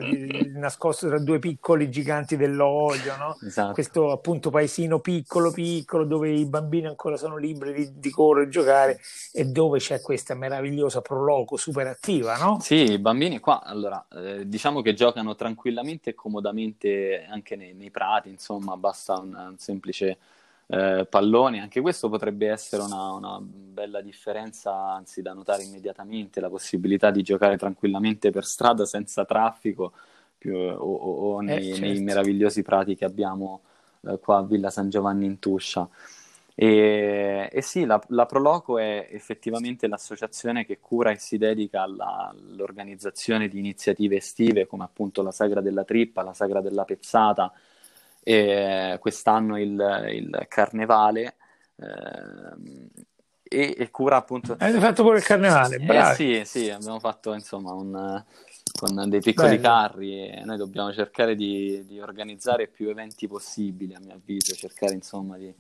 nascosto 0.54 1.10
tra 1.10 1.20
due 1.20 1.40
piccoli 1.40 1.90
giganti 1.90 2.38
dell'olio, 2.38 3.18
no? 3.18 3.38
esatto. 3.46 3.74
questo 3.74 4.12
appunto 4.12 4.50
paesino 4.50 5.00
piccolo 5.00 5.52
piccolo 5.52 6.06
dove 6.06 6.32
i 6.32 6.46
bambini 6.46 6.88
ancora 6.88 7.18
sono 7.18 7.36
liberi 7.36 7.74
di, 7.74 8.00
di 8.00 8.10
correre 8.10 8.46
e 8.46 8.50
giocare 8.50 9.00
e 9.34 9.46
dove 9.46 9.80
c'è 9.80 10.00
questa 10.00 10.34
meravigliosa 10.34 11.02
proloco 11.02 11.58
super 11.58 11.88
attiva, 11.88 12.38
no? 12.38 12.60
Sì, 12.62 12.94
i 12.94 13.00
bambini 13.00 13.40
qua, 13.40 13.62
allora, 13.64 14.06
eh, 14.14 14.48
diciamo 14.48 14.82
che 14.82 14.94
giocano 14.94 15.36
tranquillamente 15.36 16.12
e 16.12 16.14
comodamente 16.14 17.28
anche 17.34 17.56
nei, 17.56 17.74
nei 17.74 17.92
prati, 17.92 18.30
insomma, 18.30 18.78
basta 18.78 19.20
un, 19.20 19.34
un 19.34 19.58
semplice 19.58 20.18
eh, 20.68 21.06
pallone. 21.10 21.60
Anche 21.60 21.82
questo 21.82 22.10
potrebbe 22.10 22.50
essere 22.50 22.82
una, 22.82 23.12
una, 23.12 23.40
bella 23.42 24.02
differenza, 24.02 24.74
anzi 24.94 25.22
da 25.22 25.34
notare 25.34 25.64
immediatamente, 25.64 26.40
la 26.40 26.50
possibilità 26.50 27.12
di 27.12 27.22
giocare 27.22 27.58
tranquillamente 27.58 28.32
per 28.32 28.46
strada 28.46 28.86
senza 28.86 29.26
traffico 29.26 29.94
più, 30.38 30.56
o, 30.56 30.76
o, 30.76 31.36
o 31.36 31.40
nei, 31.42 31.58
eh, 31.58 31.74
certo. 31.74 31.82
nei, 31.82 32.02
meravigliosi 32.02 32.62
prati 32.62 32.96
che 32.96 33.06
abbiamo 33.06 33.62
eh, 34.02 34.20
qua 34.20 34.38
a 34.38 34.44
Villa 34.44 34.70
San 34.70 34.90
Giovanni 34.90 35.26
in 35.26 35.40
Tuscia. 35.40 35.88
E, 36.56 37.50
e, 37.52 37.62
sì, 37.62 37.86
la, 37.86 38.00
la, 38.10 38.26
Proloco 38.28 38.78
è 38.78 39.08
effettivamente 39.10 39.88
l'associazione 39.88 40.66
che 40.66 40.80
cura 40.80 41.10
e 41.10 41.18
si 41.18 41.38
dedica 41.38 41.82
alla, 41.82 42.30
all'organizzazione 42.30 43.48
di 43.48 43.58
iniziative 43.58 44.18
estive 44.18 44.68
come 44.68 44.84
appunto 44.84 45.24
la 45.24 45.32
Sagra 45.32 45.62
della 45.62 45.84
Trippa, 45.84 46.22
la 46.22 46.34
Sagra 46.34 46.62
della 46.62 46.86
Pezzata 46.86 47.52
e 48.22 48.98
quest'anno 49.00 49.60
il, 49.60 50.10
il 50.12 50.46
Carnevale 50.48 51.36
eh, 51.76 52.90
e, 53.44 53.76
e, 53.78 53.92
cura 53.92 54.18
appunto... 54.18 54.56
Avete 54.58 54.80
fatto 54.80 55.04
pure 55.04 55.18
il 55.18 55.24
Carnevale, 55.24 55.78
eh, 55.78 56.14
sì, 56.14 56.42
sì, 56.46 56.70
abbiamo 56.70 57.00
fatto 57.00 57.34
insomma 57.34 57.74
un 57.74 58.24
con 58.76 59.08
dei 59.08 59.22
piccoli 59.22 59.58
Bello. 59.58 59.62
carri 59.62 60.30
e 60.30 60.42
noi 60.44 60.58
dobbiamo 60.58 60.92
cercare 60.92 61.36
di, 61.36 61.86
di, 61.86 62.00
organizzare 62.00 62.68
più 62.68 62.90
eventi 62.90 63.28
possibili, 63.28 63.94
a 63.94 64.00
mio 64.00 64.16
avviso, 64.16 64.56
cercare 64.56 64.94
insomma 64.94 65.38
di... 65.38 65.54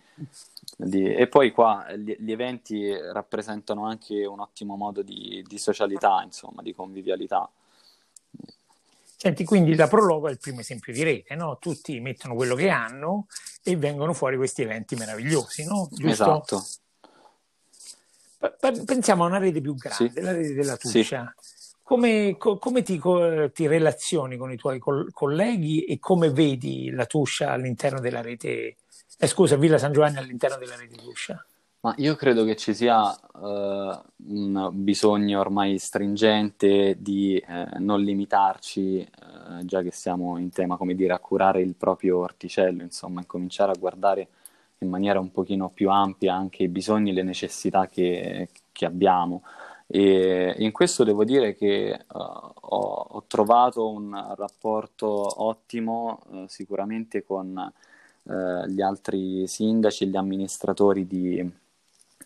di... 0.75 1.13
E 1.13 1.27
poi 1.27 1.51
qua 1.51 1.93
gli, 1.95 2.15
gli, 2.19 2.31
eventi 2.31 2.91
rappresentano 2.91 3.85
anche 3.85 4.25
un 4.25 4.39
ottimo 4.39 4.75
modo 4.75 5.03
di, 5.03 5.45
di 5.47 5.57
socialità, 5.59 6.21
insomma, 6.23 6.63
di 6.63 6.73
convivialità. 6.73 7.47
Senti, 9.15 9.45
quindi 9.45 9.75
la 9.75 9.87
Prologo 9.87 10.27
è 10.27 10.31
il 10.31 10.39
primo 10.39 10.61
esempio 10.61 10.91
di 10.91 11.03
rete, 11.03 11.35
no? 11.35 11.57
Tutti 11.59 11.99
mettono 11.99 12.33
quello 12.33 12.55
che 12.55 12.69
hanno 12.69 13.27
e 13.61 13.77
vengono 13.77 14.13
fuori 14.13 14.37
questi 14.37 14.63
eventi 14.63 14.95
meravigliosi, 14.95 15.65
no? 15.65 15.87
Giusto? 15.91 16.07
Esatto. 16.09 16.65
Pensiamo 18.85 19.23
a 19.23 19.27
una 19.27 19.37
rete 19.37 19.61
più 19.61 19.75
grande, 19.75 20.11
sì. 20.11 20.19
la 20.19 20.31
rete 20.31 20.53
della 20.53 20.77
Tuscia. 20.77 21.33
Sì 21.39 21.61
come, 21.93 22.37
co, 22.39 22.57
come 22.57 22.81
ti, 22.81 22.97
co, 22.97 23.51
ti, 23.51 23.67
relazioni 23.67 24.35
con 24.35 24.51
i 24.51 24.57
tuoi 24.57 24.79
col, 24.79 25.13
colleghi 25.13 25.83
e 25.83 25.99
come 25.99 26.31
vedi 26.31 26.89
la 26.89 27.05
Tuscia 27.05 27.51
all'interno 27.51 27.99
della 27.99 28.19
rete, 28.19 28.77
eh, 29.19 29.27
scusa, 29.27 29.57
Villa 29.57 29.77
San 29.77 29.91
Giovanni 29.91 30.17
all'interno 30.17 30.57
della 30.57 30.75
rete 30.75 30.95
Tuscia? 30.95 31.45
Ma 31.81 31.93
io 31.97 32.15
credo 32.15 32.45
che 32.45 32.55
ci 32.55 32.73
sia 32.73 33.15
uh, 33.33 34.01
un 34.29 34.69
bisogno 34.71 35.39
ormai 35.39 35.77
stringente 35.77 36.95
di 36.97 37.37
eh, 37.37 37.67
non 37.77 38.01
limitarci, 38.01 38.99
eh, 39.01 39.09
già 39.65 39.83
che 39.83 39.91
siamo 39.91 40.39
in 40.39 40.49
tema, 40.49 40.77
come 40.77 40.95
dire, 40.95 41.13
a 41.13 41.19
curare 41.19 41.61
il 41.61 41.75
proprio 41.75 42.19
orticello, 42.19 42.81
insomma, 42.81 43.19
incominciare 43.19 43.71
a 43.71 43.77
guardare 43.77 44.27
in 44.79 44.89
maniera 44.89 45.19
un 45.19 45.31
pochino 45.31 45.69
più 45.69 45.91
ampia 45.91 46.33
anche 46.33 46.63
i 46.63 46.69
bisogni 46.69 47.11
e 47.11 47.13
le 47.13 47.23
necessità 47.23 47.85
che, 47.85 48.49
che 48.71 48.85
abbiamo. 48.85 49.43
E 49.95 50.55
in 50.57 50.71
questo 50.71 51.03
devo 51.03 51.23
dire 51.23 51.53
che 51.53 51.95
uh, 52.13 52.17
ho, 52.17 53.07
ho, 53.09 53.23
trovato 53.27 53.91
un 53.91 54.33
rapporto 54.35 55.43
ottimo 55.43 56.19
uh, 56.29 56.45
sicuramente 56.47 57.23
con 57.23 57.71
uh, 58.23 58.65
gli 58.65 58.81
altri 58.81 59.45
sindaci 59.45 60.05
e 60.05 60.07
gli 60.07 60.15
amministratori 60.15 61.05
di, 61.05 61.47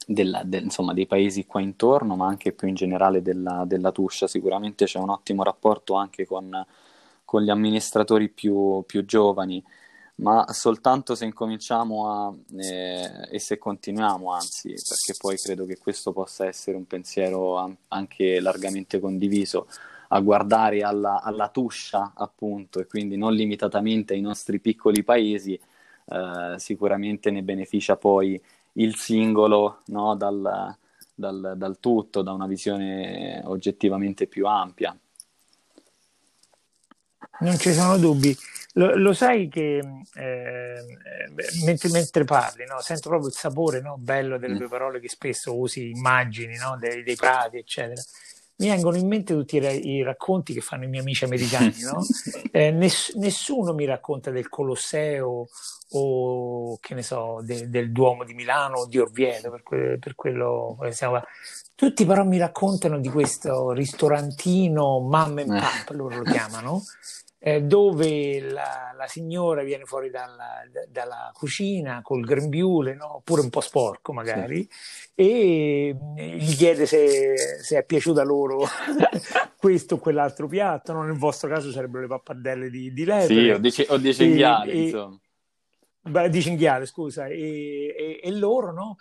della, 0.06 0.44
de, 0.46 0.60
insomma, 0.60 0.94
dei 0.94 1.08
paesi 1.08 1.46
qua 1.46 1.60
intorno, 1.60 2.16
ma 2.16 2.28
anche 2.28 2.54
più 2.54 2.70
in 2.70 2.76
generale 2.76 3.22
della, 3.22 3.66
della 3.68 3.92
Tuscia. 3.92 4.28
Sicuramente 4.28 4.86
c'è 4.86 5.00
un 5.00 5.10
ottimo 5.10 5.44
rapporto 5.44 5.96
anche 5.96 6.26
con, 6.26 6.66
con 7.26 7.42
gli 7.42 7.50
amministratori 7.50 8.30
più, 8.30 8.82
più 8.86 9.04
giovani 9.04 9.62
ma 10.18 10.46
soltanto 10.52 11.16
se 11.16 11.26
incominciamo 11.26 12.10
a, 12.10 12.34
eh, 12.58 13.28
e 13.30 13.40
se 13.40 13.58
continuiamo, 13.58 14.32
anzi, 14.32 14.70
perché 14.70 15.16
poi 15.20 15.38
credo 15.38 15.66
che 15.66 15.78
questo 15.78 16.12
possa 16.12 16.48
essere 16.48 16.76
un 16.78 16.88
pensiero 16.88 17.78
anche 17.90 18.40
largamente 18.40 19.00
condiviso, 19.00 19.68
a 20.10 20.20
guardare 20.22 20.82
alla, 20.82 21.22
alla 21.22 21.50
tuscia, 21.50 22.14
appunto, 22.16 22.80
e 22.80 22.88
quindi 22.88 23.18
non 23.18 23.34
limitatamente 23.34 24.14
ai 24.14 24.22
nostri 24.22 24.60
piccoli 24.60 25.04
paesi, 25.04 25.54
eh, 25.54 26.56
sicuramente 26.58 27.30
ne 27.30 27.44
beneficia 27.44 27.98
poi 27.98 28.42
il 28.74 28.96
singolo 28.96 29.82
no, 29.88 30.16
dal, 30.16 30.76
dal, 31.14 31.54
dal 31.58 31.80
tutto, 31.80 32.22
da 32.22 32.32
una 32.32 32.48
visione 32.48 33.42
oggettivamente 33.46 34.28
più 34.28 34.48
ampia. 34.48 34.98
Non 37.40 37.58
ci 37.58 37.74
sono 37.74 37.98
dubbi. 37.98 38.36
Lo, 38.74 38.96
lo 38.96 39.14
sai 39.14 39.48
che 39.48 39.78
eh, 40.14 40.84
mentre, 41.66 41.90
mentre, 41.90 42.24
parli, 42.26 42.66
no? 42.66 42.80
sento 42.80 43.10
proprio 43.10 43.30
il 43.30 43.36
sapore 43.36 43.82
no? 43.82 43.98
bello 43.98 44.38
delle 44.38 44.54
mm. 44.54 44.58
tue 44.58 44.68
parole 44.68 45.00
che 45.00 45.10
spesso 45.10 45.58
usi, 45.58 45.90
immagini 45.90 46.56
no? 46.58 46.78
dei, 46.80 47.04
dei, 47.04 47.16
prati, 47.16 47.58
eccetera. 47.58 48.02
Mi 48.60 48.70
vengono 48.70 48.98
in 48.98 49.08
mente 49.08 49.34
tutti 49.34 49.58
i, 49.58 50.02
racconti 50.02 50.54
che 50.54 50.62
fanno 50.62 50.84
i 50.84 50.88
miei 50.88 51.02
amici 51.02 51.24
americani. 51.24 51.74
eh, 52.52 52.72
ness, 52.72 53.14
nessuno 53.16 53.74
mi 53.74 53.86
racconta 53.86 54.32
del 54.32 54.50
Colosseo 54.50 55.48
o 55.90 56.78
che 56.80 56.94
ne 56.94 57.04
so, 57.04 57.40
de, 57.44 57.70
del 57.70 57.92
Duomo 57.92 58.24
di 58.24 58.34
Milano 58.34 58.80
o 58.80 58.88
di 58.88 59.00
Orvieto, 59.00 59.50
per, 59.50 59.64
que, 59.64 59.98
per 60.00 60.16
quello 60.16 60.78
che 60.82 60.92
stiamo 60.92 61.22
Tutti 61.76 62.06
però 62.06 62.24
mi 62.24 62.40
raccontano 62.40 63.00
di 63.00 63.10
questo 63.10 63.72
ristorantino 63.72 65.00
Mamma 65.00 65.42
e 65.42 65.44
eh. 65.44 65.48
Pap, 65.48 65.96
loro 65.96 66.18
lo 66.18 66.24
chiamano, 66.24 66.84
eh, 67.48 67.62
dove 67.62 68.42
la, 68.42 68.94
la, 68.94 69.08
signora 69.08 69.64
viene 69.64 69.86
fuori 69.86 70.10
dalla, 70.10 70.64
dalla 70.90 71.32
cucina 71.34 72.02
col 72.02 72.26
grembiule, 72.26 72.94
no? 72.94 73.22
pure 73.24 73.40
un 73.40 73.50
po' 73.50 73.62
sporco 73.62 74.12
magari, 74.12 74.68
sì. 74.70 75.12
e 75.16 75.98
gli 76.36 76.56
chiede 76.56 76.86
se, 76.86 77.38
se 77.62 77.78
è 77.78 77.86
piaciuta 77.86 78.24
loro 78.24 78.68
questo 79.56 79.96
o 79.96 79.98
quell'altro 79.98 80.48
piatto. 80.48 80.92
No? 80.92 81.04
Nel 81.04 81.18
vostro 81.18 81.48
caso 81.48 81.72
sarebbero 81.72 82.02
le 82.02 82.08
pappardelle 82.08 82.70
di, 82.70 82.92
di 82.92 83.06
lepre. 83.06 83.34
Sì, 83.34 83.50
o 83.50 83.58
di, 83.60 83.86
o 83.88 83.98
di 83.98 84.14
cinghiale, 84.14 84.72
e, 84.74 84.82
insomma. 84.82 85.18
Beh, 86.02 86.30
di 86.30 86.42
cinghiale, 86.42 86.86
scusa, 86.86 87.28
e, 87.28 87.96
e, 87.98 88.20
e 88.24 88.32
loro 88.32 88.74
no? 88.74 88.98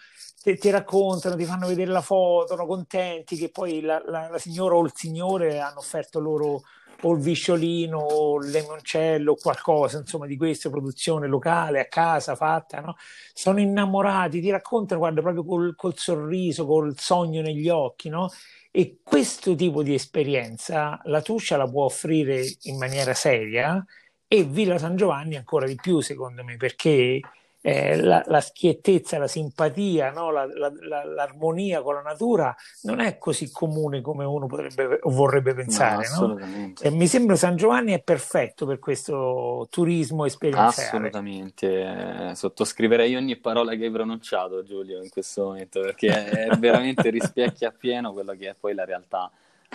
Ti, 0.46 0.56
ti, 0.58 0.70
raccontano, 0.70 1.34
ti 1.34 1.44
fanno 1.44 1.66
vedere 1.66 1.90
la 1.90 2.00
foto, 2.00 2.54
sono 2.54 2.66
contenti 2.66 3.36
che 3.36 3.50
poi 3.50 3.80
la, 3.80 4.00
la, 4.06 4.28
la 4.30 4.38
signora 4.38 4.76
o 4.76 4.84
il 4.84 4.92
signore 4.94 5.58
hanno 5.58 5.78
offerto 5.78 6.20
loro 6.20 6.62
o 7.02 7.12
il 7.12 7.20
visciolino 7.20 7.98
o 7.98 8.38
il 8.38 8.50
limoncello 8.50 9.32
o 9.32 9.36
qualcosa, 9.36 9.98
insomma, 9.98 10.26
di 10.26 10.36
questa 10.36 10.70
produzione 10.70 11.26
locale 11.26 11.80
a 11.80 11.86
casa 11.88 12.36
fatta, 12.36 12.80
no? 12.80 12.94
Sono 13.34 13.58
innamorati, 13.60 14.40
ti 14.40 14.50
raccontano, 14.50 15.00
guarda, 15.00 15.20
proprio 15.20 15.44
col, 15.44 15.74
col 15.74 15.96
sorriso, 15.96 16.64
col 16.64 16.96
sogno 16.96 17.42
negli 17.42 17.68
occhi, 17.68 18.08
no? 18.08 18.30
E 18.70 19.00
questo 19.02 19.54
tipo 19.56 19.82
di 19.82 19.94
esperienza 19.94 21.00
la 21.04 21.22
Tuscia 21.22 21.56
la 21.56 21.68
può 21.68 21.84
offrire 21.84 22.44
in 22.62 22.78
maniera 22.78 23.14
seria 23.14 23.84
e 24.28 24.44
Villa 24.44 24.78
San 24.78 24.96
Giovanni 24.96 25.34
ancora 25.36 25.66
di 25.66 25.74
più, 25.74 26.00
secondo 26.00 26.44
me, 26.44 26.56
perché 26.56 27.20
eh, 27.66 27.96
la, 27.96 28.22
la, 28.26 28.40
schiettezza, 28.40 29.18
la 29.18 29.26
simpatia, 29.26 30.12
no? 30.12 30.30
la, 30.30 30.46
la, 30.46 31.04
l'armonia 31.04 31.82
con 31.82 31.94
la 31.94 32.00
natura 32.00 32.54
non 32.82 33.00
è 33.00 33.18
così 33.18 33.50
comune 33.50 34.00
come 34.02 34.24
uno 34.24 34.46
potrebbe 34.46 35.00
o 35.02 35.10
vorrebbe 35.10 35.52
pensare. 35.52 36.06
No, 36.16 36.26
no? 36.28 36.72
E 36.80 36.90
mi 36.90 37.08
sembra 37.08 37.34
San 37.34 37.56
Giovanni 37.56 37.92
è 37.92 38.00
perfetto 38.00 38.66
per 38.66 38.78
questo 38.78 39.66
turismo 39.68 40.26
esperienziale. 40.26 40.88
Assolutamente, 40.88 42.28
eh, 42.28 42.34
sottoscriverei 42.36 43.16
ogni 43.16 43.34
parola 43.34 43.74
che 43.74 43.86
hai 43.86 43.90
pronunciato 43.90 44.62
Giulio 44.62 45.02
in 45.02 45.10
questo 45.10 45.46
momento 45.46 45.80
perché 45.80 46.24
è 46.24 46.46
veramente 46.58 47.10
rispecchia 47.10 47.70
appieno 47.70 48.12
quello 48.12 48.34
che 48.34 48.50
è 48.50 48.54
poi 48.54 48.74
la 48.74 48.84
realtà 48.84 49.28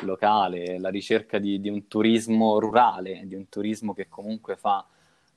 locale, 0.03 0.79
la 0.79 0.89
ricerca 0.89 1.39
di, 1.39 1.59
di 1.59 1.67
un 1.67 1.89
turismo 1.89 2.57
rurale, 2.57 3.23
di 3.25 3.35
un 3.35 3.49
turismo 3.49 3.93
che 3.93 4.07
comunque 4.07 4.55
fa 4.55 4.85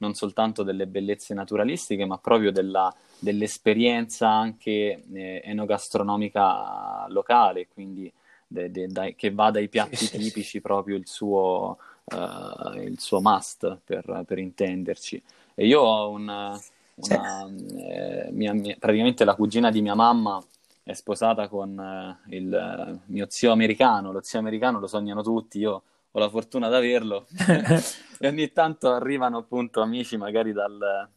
non 0.04 0.14
soltanto 0.14 0.62
delle 0.62 0.86
bellezze 0.86 1.34
naturalistiche, 1.34 2.04
ma 2.04 2.18
proprio 2.18 2.52
della, 2.52 2.94
dell'esperienza 3.18 4.28
anche 4.28 5.02
eh, 5.12 5.40
enogastronomica 5.44 7.06
locale, 7.08 7.68
quindi 7.72 8.12
de, 8.46 8.70
de, 8.70 8.86
dai, 8.88 9.14
che 9.14 9.32
va 9.32 9.50
dai 9.50 9.68
piatti 9.68 9.96
sì, 9.96 10.18
tipici 10.18 10.42
sì. 10.42 10.60
proprio 10.60 10.96
il 10.96 11.08
suo, 11.08 11.78
uh, 12.04 12.76
il 12.76 13.00
suo 13.00 13.20
must, 13.20 13.78
per, 13.82 14.24
per, 14.26 14.38
intenderci. 14.38 15.20
E 15.54 15.66
io 15.66 15.80
ho 15.80 16.10
una, 16.10 16.60
una 16.96 17.46
eh, 17.46 18.28
mia, 18.30 18.52
mia, 18.52 18.76
praticamente 18.78 19.24
la 19.24 19.34
cugina 19.34 19.70
di 19.70 19.80
mia 19.80 19.94
mamma 19.94 20.42
è 20.82 20.92
sposata 20.92 21.48
con 21.48 21.78
eh, 21.78 22.36
il 22.36 23.00
mio 23.06 23.26
zio 23.28 23.52
americano, 23.52 24.12
lo 24.12 24.20
zio 24.22 24.38
americano 24.38 24.78
lo 24.78 24.86
sognano 24.86 25.22
tutti, 25.22 25.58
io 25.58 25.82
ho 26.16 26.20
la 26.20 26.28
fortuna 26.28 26.68
di 26.68 26.74
averlo 26.74 27.26
e 28.20 28.28
ogni 28.28 28.52
tanto 28.52 28.92
arrivano 28.92 29.38
appunto 29.38 29.80
amici 29.80 30.16
magari 30.16 30.52
dal, 30.52 31.08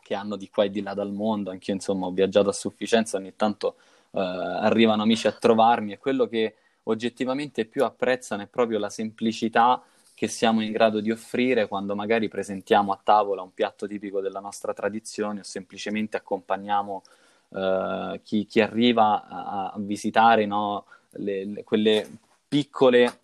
che 0.00 0.14
hanno 0.14 0.36
di 0.36 0.48
qua 0.48 0.64
e 0.64 0.70
di 0.70 0.80
là 0.80 0.94
dal 0.94 1.12
mondo, 1.12 1.50
anche 1.50 1.70
io 1.70 1.76
insomma 1.76 2.06
ho 2.06 2.12
viaggiato 2.12 2.48
a 2.48 2.52
sufficienza, 2.52 3.18
ogni 3.18 3.34
tanto 3.34 3.76
eh, 4.12 4.20
arrivano 4.20 5.02
amici 5.02 5.26
a 5.26 5.32
trovarmi. 5.32 5.92
E 5.92 5.98
quello 5.98 6.26
che 6.26 6.54
oggettivamente 6.84 7.64
più 7.66 7.84
apprezzano 7.84 8.42
è 8.42 8.46
proprio 8.46 8.78
la 8.78 8.90
semplicità 8.90 9.82
che 10.14 10.28
siamo 10.28 10.62
in 10.62 10.72
grado 10.72 11.00
di 11.00 11.10
offrire 11.10 11.68
quando 11.68 11.94
magari 11.94 12.28
presentiamo 12.28 12.92
a 12.92 13.00
tavola 13.02 13.42
un 13.42 13.52
piatto 13.52 13.86
tipico 13.86 14.20
della 14.20 14.40
nostra 14.40 14.72
tradizione 14.72 15.40
o 15.40 15.44
semplicemente 15.44 16.16
accompagniamo 16.16 17.02
uh, 17.48 18.20
chi, 18.22 18.46
chi, 18.46 18.60
arriva 18.60 19.28
a, 19.28 19.72
a 19.72 19.74
visitare 19.76 20.46
no, 20.46 20.86
le, 21.10 21.44
le, 21.44 21.64
quelle 21.64 22.08
piccole 22.48 23.18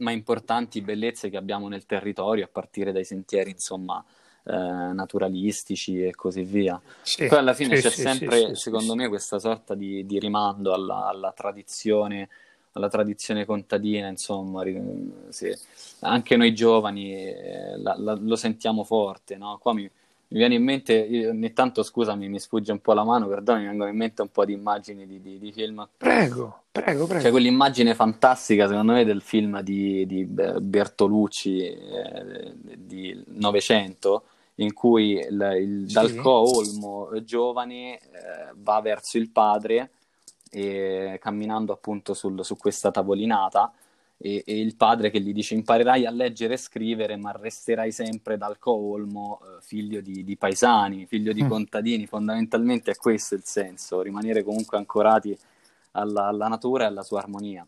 ma 0.00 0.10
importanti 0.10 0.80
bellezze 0.80 1.30
che 1.30 1.36
abbiamo 1.36 1.68
nel 1.68 1.86
territorio, 1.86 2.44
a 2.44 2.48
partire 2.50 2.92
dai 2.92 3.04
sentieri, 3.04 3.50
insomma, 3.50 4.04
eh, 4.44 4.52
naturalistici 4.52 6.02
e 6.02 6.14
così 6.14 6.42
via. 6.42 6.80
Sì, 7.02 7.26
Poi 7.26 7.38
alla 7.38 7.54
fine 7.54 7.76
sì, 7.76 7.82
c'è 7.82 7.90
sì, 7.90 8.00
sempre, 8.00 8.54
secondo 8.54 8.94
me, 8.94 9.08
questa 9.08 9.38
sorta 9.38 9.74
di, 9.74 10.04
di 10.06 10.18
rimando 10.18 10.72
alla, 10.72 11.06
alla, 11.06 11.32
tradizione, 11.32 12.28
alla 12.72 12.88
tradizione 12.88 13.44
contadina, 13.44 14.08
insomma, 14.08 14.62
anche 16.00 16.36
noi 16.36 16.54
giovani 16.54 17.14
eh, 17.14 17.78
la, 17.78 17.94
la, 17.98 18.14
lo 18.14 18.36
sentiamo 18.36 18.84
forte, 18.84 19.36
no? 19.36 19.58
Qua 19.60 19.74
mi, 19.74 19.90
mi 20.32 20.38
viene 20.38 20.54
in 20.54 20.62
mente, 20.62 21.26
ogni 21.28 21.52
tanto 21.52 21.82
scusami, 21.82 22.28
mi 22.28 22.38
sfugge 22.38 22.70
un 22.70 22.80
po' 22.80 22.92
la 22.92 23.02
mano, 23.02 23.26
perdono, 23.26 23.58
mi 23.58 23.66
vengono 23.66 23.90
in 23.90 23.96
mente 23.96 24.22
un 24.22 24.28
po' 24.28 24.44
di 24.44 24.52
immagini 24.52 25.04
di, 25.04 25.20
di, 25.20 25.38
di 25.40 25.52
film. 25.52 25.88
Prego, 25.96 26.62
prego, 26.70 27.06
prego. 27.06 27.22
C'è 27.24 27.30
quell'immagine 27.30 27.96
fantastica, 27.96 28.68
secondo 28.68 28.92
me, 28.92 29.04
del 29.04 29.22
film 29.22 29.60
di, 29.60 30.06
di 30.06 30.24
Bertolucci 30.24 31.62
eh, 31.62 32.52
di 32.54 33.20
Novecento, 33.26 34.24
in 34.56 34.72
cui 34.72 35.14
il, 35.14 35.56
il 35.60 35.84
sì. 35.88 35.94
Dalco 35.94 36.30
Olmo 36.30 37.08
giovane 37.24 37.96
eh, 37.96 38.00
va 38.54 38.80
verso 38.80 39.18
il 39.18 39.30
padre 39.30 39.90
e, 40.48 41.18
camminando 41.20 41.72
appunto 41.72 42.14
sul, 42.14 42.44
su 42.44 42.56
questa 42.56 42.92
tavolinata 42.92 43.72
e, 44.22 44.42
e, 44.46 44.60
il 44.60 44.76
padre 44.76 45.08
che 45.08 45.18
gli 45.20 45.32
dice 45.32 45.54
imparerai 45.54 46.04
a 46.04 46.10
leggere 46.10 46.54
e 46.54 46.58
scrivere 46.58 47.16
ma 47.16 47.32
resterai 47.32 47.90
sempre 47.90 48.36
dal 48.36 48.58
colmo 48.58 49.40
eh, 49.40 49.62
figlio 49.62 50.02
di, 50.02 50.22
di, 50.24 50.36
paesani, 50.36 51.06
figlio 51.06 51.32
di 51.32 51.42
mm. 51.42 51.48
contadini, 51.48 52.06
fondamentalmente 52.06 52.90
è 52.90 52.96
questo 52.96 53.34
il 53.34 53.44
senso, 53.44 54.02
rimanere 54.02 54.42
comunque 54.42 54.76
ancorati 54.76 55.36
alla, 55.92 56.26
alla 56.26 56.48
natura 56.48 56.84
e 56.84 56.86
alla 56.88 57.02
sua 57.02 57.20
armonia. 57.20 57.66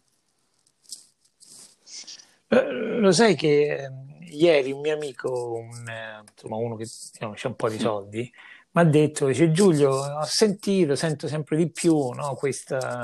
Eh, 2.48 2.70
lo 2.98 3.12
sai 3.12 3.34
che 3.34 3.84
eh, 3.84 3.90
ieri 4.28 4.72
un 4.72 4.80
mio 4.80 4.94
amico, 4.94 5.54
un, 5.54 5.88
eh, 5.88 6.22
insomma 6.30 6.56
uno 6.56 6.76
che 6.76 6.84
diciamo, 6.84 7.32
c'ha 7.34 7.48
un 7.48 7.56
po' 7.56 7.70
di 7.70 7.78
soldi, 7.78 8.30
mi 8.72 8.80
ha 8.82 8.84
detto, 8.84 9.26
dice 9.26 9.50
Giulio, 9.52 9.90
ho 9.90 10.24
sentito, 10.24 10.96
sento 10.96 11.28
sempre 11.28 11.56
di 11.56 11.70
più 11.70 12.10
no, 12.10 12.34
questa 12.34 13.02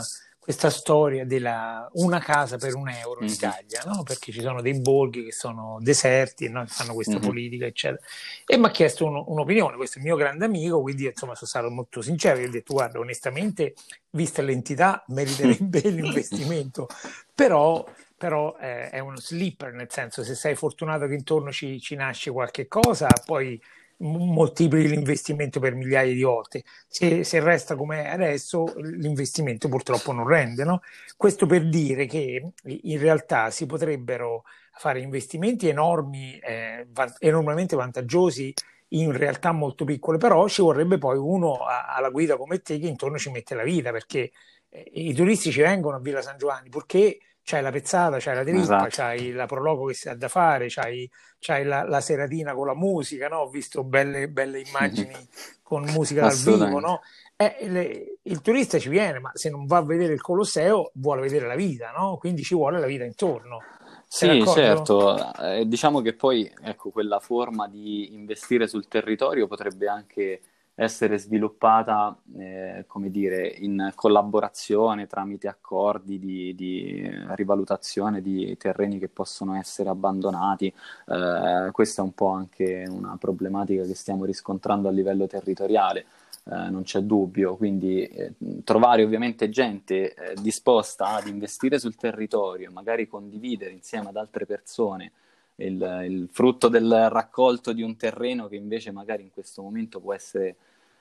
questa 0.48 0.70
storia 0.70 1.26
della 1.26 1.86
una 1.96 2.20
casa 2.20 2.56
per 2.56 2.74
un 2.74 2.88
euro 2.88 3.20
in 3.20 3.26
mm-hmm. 3.26 3.34
Italia, 3.34 3.82
no? 3.84 4.02
perché 4.02 4.32
ci 4.32 4.40
sono 4.40 4.62
dei 4.62 4.80
borghi 4.80 5.24
che 5.24 5.32
sono 5.32 5.76
deserti 5.78 6.46
e 6.46 6.48
no? 6.48 6.64
fanno 6.66 6.94
questa 6.94 7.16
mm-hmm. 7.16 7.22
politica, 7.22 7.66
eccetera. 7.66 8.02
E 8.46 8.56
mi 8.56 8.64
ha 8.64 8.70
chiesto 8.70 9.04
un, 9.04 9.22
un'opinione, 9.26 9.76
questo 9.76 9.96
è 9.96 10.00
il 10.00 10.06
mio 10.06 10.16
grande 10.16 10.46
amico, 10.46 10.80
quindi 10.80 11.04
insomma 11.04 11.34
sono 11.34 11.48
stato 11.50 11.68
molto 11.68 12.00
sincero, 12.00 12.38
gli 12.38 12.46
ho 12.46 12.50
detto 12.50 12.72
guarda, 12.72 12.98
onestamente, 12.98 13.74
vista 14.08 14.40
l'entità, 14.40 15.04
meriterebbe 15.08 15.80
l'investimento, 15.90 16.86
però 17.34 17.84
però 18.16 18.56
eh, 18.58 18.88
è 18.88 19.00
uno 19.00 19.18
slipper, 19.18 19.74
nel 19.74 19.88
senso 19.90 20.24
se 20.24 20.34
sei 20.34 20.54
fortunato 20.54 21.06
che 21.06 21.14
intorno 21.14 21.52
ci, 21.52 21.78
ci 21.78 21.94
nasce 21.94 22.30
qualche 22.30 22.66
cosa, 22.66 23.06
poi 23.24 23.60
moltiplichi 23.98 24.88
l'investimento 24.88 25.60
per 25.60 25.74
migliaia 25.74 26.12
di 26.12 26.22
volte. 26.22 26.62
Se, 26.86 27.24
se 27.24 27.40
resta 27.40 27.76
come 27.76 28.10
adesso, 28.10 28.72
l'investimento 28.76 29.68
purtroppo 29.68 30.12
non 30.12 30.26
rende. 30.26 30.64
No? 30.64 30.80
Questo 31.16 31.46
per 31.46 31.68
dire 31.68 32.06
che 32.06 32.52
in 32.64 32.98
realtà 32.98 33.50
si 33.50 33.66
potrebbero 33.66 34.44
fare 34.72 35.00
investimenti 35.00 35.68
enormi, 35.68 36.38
eh, 36.38 36.86
van- 36.90 37.14
enormemente 37.18 37.76
vantaggiosi 37.76 38.54
in 38.92 39.12
realtà 39.12 39.52
molto 39.52 39.84
piccole, 39.84 40.18
però 40.18 40.48
ci 40.48 40.62
vorrebbe 40.62 40.98
poi 40.98 41.18
uno 41.18 41.58
alla 41.66 42.08
guida 42.10 42.36
come 42.36 42.60
te 42.60 42.78
che 42.78 42.86
intorno 42.86 43.18
ci 43.18 43.30
mette 43.30 43.54
la 43.54 43.64
vita, 43.64 43.90
perché 43.90 44.30
eh, 44.70 44.90
i 44.94 45.12
turisti 45.14 45.50
ci 45.50 45.60
vengono 45.60 45.96
a 45.96 46.00
Villa 46.00 46.22
San 46.22 46.38
Giovanni, 46.38 46.68
purché 46.70 47.18
c'hai 47.48 47.62
la 47.62 47.70
pezzata, 47.70 48.18
c'hai 48.18 48.34
la 48.34 48.42
trippa, 48.42 48.60
esatto. 48.60 48.86
c'hai 48.90 49.32
la 49.32 49.46
prologo 49.46 49.86
che 49.86 49.94
si 49.94 50.10
ha 50.10 50.14
da 50.14 50.28
fare, 50.28 50.66
c'hai, 50.68 51.10
c'hai 51.38 51.64
la, 51.64 51.82
la, 51.84 52.02
seratina 52.02 52.52
con 52.52 52.66
la 52.66 52.74
musica, 52.74 53.26
no? 53.28 53.38
Ho 53.38 53.48
visto 53.48 53.84
belle, 53.84 54.28
belle 54.28 54.60
immagini 54.60 55.14
con 55.62 55.84
musica 55.84 56.20
dal 56.20 56.36
vivo, 56.36 56.78
no? 56.78 57.00
Eh, 57.36 57.56
le, 57.68 58.18
il 58.20 58.42
turista 58.42 58.78
ci 58.78 58.90
viene, 58.90 59.18
ma 59.18 59.30
se 59.32 59.48
non 59.48 59.64
va 59.64 59.78
a 59.78 59.82
vedere 59.82 60.12
il 60.12 60.20
Colosseo 60.20 60.90
vuole 60.96 61.22
vedere 61.22 61.46
la 61.46 61.54
vita, 61.54 61.90
no? 61.90 62.18
Quindi 62.18 62.42
ci 62.42 62.54
vuole 62.54 62.78
la 62.80 62.86
vita 62.86 63.04
intorno. 63.04 63.62
Sei 64.06 64.30
sì, 64.30 64.38
d'accordo? 64.38 64.60
certo. 64.60 65.34
Eh, 65.42 65.66
diciamo 65.66 66.02
che 66.02 66.12
poi, 66.12 66.52
ecco, 66.62 66.90
quella 66.90 67.18
forma 67.18 67.66
di 67.66 68.12
investire 68.12 68.68
sul 68.68 68.88
territorio 68.88 69.46
potrebbe 69.46 69.88
anche 69.88 70.40
essere 70.80 71.18
sviluppata, 71.18 72.16
eh, 72.36 72.84
come 72.86 73.10
dire, 73.10 73.48
in 73.48 73.90
collaborazione 73.96 75.08
tramite 75.08 75.48
accordi 75.48 76.20
di, 76.20 76.54
di, 76.54 77.10
rivalutazione 77.30 78.22
di 78.22 78.56
terreni 78.56 79.00
che 79.00 79.08
possono 79.08 79.56
essere 79.56 79.88
abbandonati. 79.88 80.66
Eh, 80.66 81.70
questa 81.72 82.02
è 82.02 82.04
un 82.04 82.12
po' 82.12 82.28
anche 82.28 82.84
una 82.88 83.16
problematica 83.18 83.82
che 83.82 83.96
stiamo 83.96 84.24
riscontrando 84.24 84.86
a 84.86 84.92
livello 84.92 85.26
territoriale. 85.26 86.06
Eh, 86.44 86.70
non 86.70 86.84
c'è 86.84 87.00
dubbio, 87.00 87.56
quindi 87.56 88.04
eh, 88.06 88.34
trovare 88.62 89.02
ovviamente 89.02 89.48
gente 89.48 90.14
eh, 90.14 90.34
disposta 90.40 91.16
ad 91.16 91.26
investire 91.26 91.80
sul 91.80 91.96
territorio, 91.96 92.70
magari 92.70 93.08
condividere 93.08 93.72
insieme 93.72 94.10
ad 94.10 94.16
altre 94.16 94.46
persone 94.46 95.10
il, 95.58 96.04
il, 96.08 96.28
frutto 96.30 96.68
del 96.68 97.08
raccolto 97.10 97.72
di 97.72 97.82
un 97.82 97.96
terreno 97.96 98.48
che 98.48 98.56
invece 98.56 98.90
magari 98.90 99.22
in 99.22 99.30
questo 99.30 99.62
momento 99.62 100.00
può 100.00 100.14
essere 100.14 100.56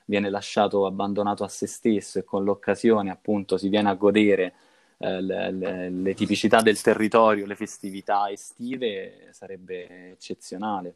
viene 0.05 0.30
lasciato 0.30 0.86
abbandonato 0.86 1.43
a 1.43 1.49
se 1.49 1.68
stesso 1.68 2.20
e 2.20 2.24
con 2.24 2.43
l'occasione 2.43 3.12
appunto 3.12 3.58
si 3.58 3.68
viene 3.68 3.89
a 3.89 3.93
godere 3.95 4.53
eh, 4.99 5.22
le, 5.22 5.51
le, 5.51 5.89
le, 5.89 6.14
tipicità 6.16 6.62
del 6.62 6.82
territorio, 6.82 7.45
le 7.45 7.55
festività 7.55 8.32
estive, 8.32 9.30
sarebbe 9.32 10.12
eccezionale. 10.14 10.95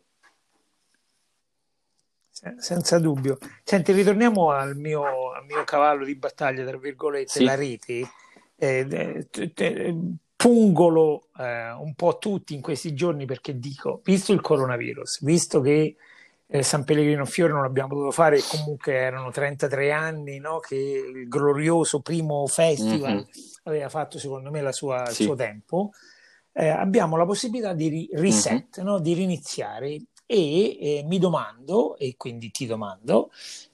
Senza 2.57 2.97
dubbio. 2.97 3.37
Senti, 3.63 3.91
ritorniamo 3.91 4.49
al 4.49 4.75
mio, 4.75 5.31
al 5.33 5.45
mio 5.45 5.63
cavallo 5.63 6.03
di 6.03 6.15
battaglia, 6.15 6.65
tra 6.65 6.77
virgolette, 6.77 7.29
sì. 7.29 7.43
la 7.43 7.53
rete. 7.53 8.09
Eh, 8.55 9.27
te, 9.29 9.53
te, 9.53 9.95
pungolo 10.41 11.27
eh, 11.37 11.71
un 11.71 11.93
po' 11.93 12.17
tutti 12.17 12.55
in 12.55 12.61
questi 12.61 12.95
giorni 12.95 13.25
perché 13.25 13.59
dico, 13.59 14.01
visto 14.03 14.33
il 14.33 14.41
coronavirus, 14.41 15.23
visto 15.23 15.61
che 15.61 15.95
eh, 16.47 16.63
San 16.63 16.83
Pellegrino 16.83 17.25
Fiore 17.25 17.53
non 17.53 17.61
l'abbiamo 17.61 17.89
potuto 17.89 18.09
fare, 18.09 18.41
comunque 18.49 18.93
erano 18.93 19.29
33 19.29 19.91
anni 19.91 20.39
no? 20.39 20.57
che 20.57 20.75
il 20.75 21.27
glorioso 21.27 21.99
primo 21.99 22.47
festival 22.47 23.13
mm-hmm. 23.13 23.23
aveva 23.65 23.89
fatto 23.89 24.17
secondo 24.17 24.49
me 24.49 24.71
sua, 24.71 25.05
sì. 25.05 25.21
il 25.21 25.27
suo 25.27 25.35
tempo. 25.35 25.91
Eh, 26.53 26.69
abbiamo 26.69 27.17
la 27.17 27.25
possibilità 27.25 27.73
di 27.73 27.87
ri- 27.87 28.09
reset, 28.13 28.79
mm-hmm. 28.79 28.87
no? 28.87 28.99
di 28.99 29.13
riniziare 29.13 29.89
e 30.25 30.77
eh, 30.79 31.03
mi 31.05 31.19
domando, 31.19 31.95
e 31.97 32.15
quindi 32.17 32.49
ti 32.49 32.65
domando, 32.65 33.29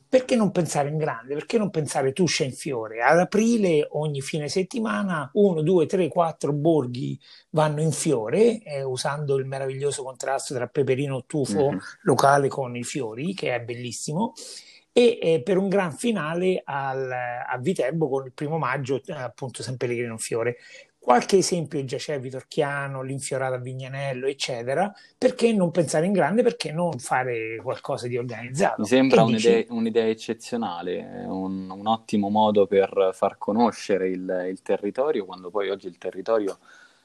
perché 0.10 0.36
non 0.36 0.51
pensare 0.51 0.89
in 0.89 0.97
grande? 0.97 1.34
Perché 1.34 1.58
non 1.58 1.70
pensare 1.70 2.14
Tuscia 2.14 2.43
in 2.43 2.53
fiore? 2.53 3.01
Ad 3.01 3.20
aprile 3.20 3.88
ogni 3.91 4.22
fine 4.22 4.47
settimana 4.47 5.30
uno, 5.34 5.62
due, 5.62 5.86
tre, 5.86 6.08
quattro 6.08 6.53
borghi 6.53 7.20
vanno 7.49 7.82
in 7.82 7.91
fiore 7.91 8.62
eh, 8.64 8.84
usando 8.84 9.36
il 9.36 9.45
meraviglioso 9.45 10.03
contrasto 10.03 10.53
tra 10.53 10.68
peperino 10.68 11.26
tufo 11.26 11.70
mm-hmm. 11.70 11.78
locale 12.03 12.47
con 12.47 12.76
i 12.76 12.84
fiori, 12.84 13.34
che 13.34 13.53
è 13.53 13.62
bellissimo 13.62 14.34
e 14.97 15.20
eh, 15.22 15.41
per 15.43 15.58
un 15.58 15.70
gran 15.70 15.91
finale 15.91 16.60
al, 16.66 17.12
a 17.12 17.55
Viterbo 17.60 18.10
con 18.10 18.26
il 18.26 18.34
primo 18.34 18.58
maggio 18.58 18.99
appunto 19.10 19.62
San 19.62 19.78
Pellegrino 19.78 20.18
Fiore. 20.18 20.58
Qualche 21.08 21.38
esempio 21.38 21.82
già 21.86 21.95
c'è, 21.95 22.20
Vitorchiano, 22.20 23.01
l'infiorata 23.01 23.55
a 23.55 23.60
Vignanello, 23.60 24.28
eccetera. 24.28 24.93
Perché 25.18 25.53
non 25.53 25.72
pensare 25.72 26.05
in 26.05 26.12
grande? 26.12 26.43
Perché 26.43 26.74
non 26.74 26.99
fare 26.99 27.62
qualcosa 27.64 28.08
di 28.08 28.18
organizzato? 28.18 28.82
Mi 28.82 28.88
sembra 28.88 29.24
un'idea, 29.24 29.64
un'idea, 29.70 30.05
eccezionale, 30.05 31.24
un, 31.28 31.70
un, 31.70 31.88
ottimo 31.88 32.28
modo 32.28 32.68
per 32.68 33.12
far 33.14 33.38
conoscere 33.38 34.10
il, 34.10 34.47
il, 34.49 34.62
territorio, 34.62 35.24
quando 35.24 35.49
poi 35.49 35.70
oggi 35.70 35.88
il 35.88 35.97
territorio, 35.97 36.58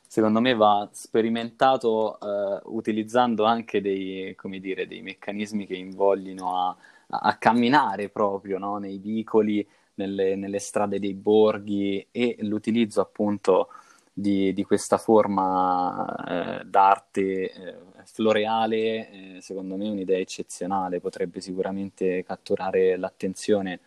secondo 0.04 0.40
me, 0.40 0.56
va 0.56 0.88
sperimentato 0.90 2.18
eh, 2.18 2.60
utilizzando 2.64 3.44
anche 3.44 3.80
dei, 3.80 4.36
dire, 4.58 4.88
dei, 4.88 5.00
meccanismi 5.00 5.64
che 5.64 5.76
invoglino 5.76 6.56
a, 6.56 6.76
a 7.06 7.36
camminare 7.36 8.08
proprio 8.08 8.58
no? 8.58 8.78
nei 8.78 8.98
vicoli, 8.98 9.64
nelle, 9.94 10.34
nelle 10.34 10.58
strade 10.58 10.98
dei 10.98 11.14
borghi 11.14 12.04
e 12.10 12.38
l'utilizzo 12.40 13.00
appunto 13.00 13.68
di, 14.12 14.52
di 14.52 14.64
questa 14.64 14.98
forma 14.98 16.60
eh, 16.60 16.64
d'arte 16.64 17.20
eh, 17.22 17.74
floreale, 18.04 19.36
eh, 19.36 19.38
secondo 19.40 19.76
me 19.76 19.86
è 19.86 19.90
un'idea 19.90 20.18
eccezionale, 20.18 21.00
potrebbe 21.00 21.40
sicuramente 21.40 22.22
catturare 22.24 22.96
l'attenzione 22.96 23.80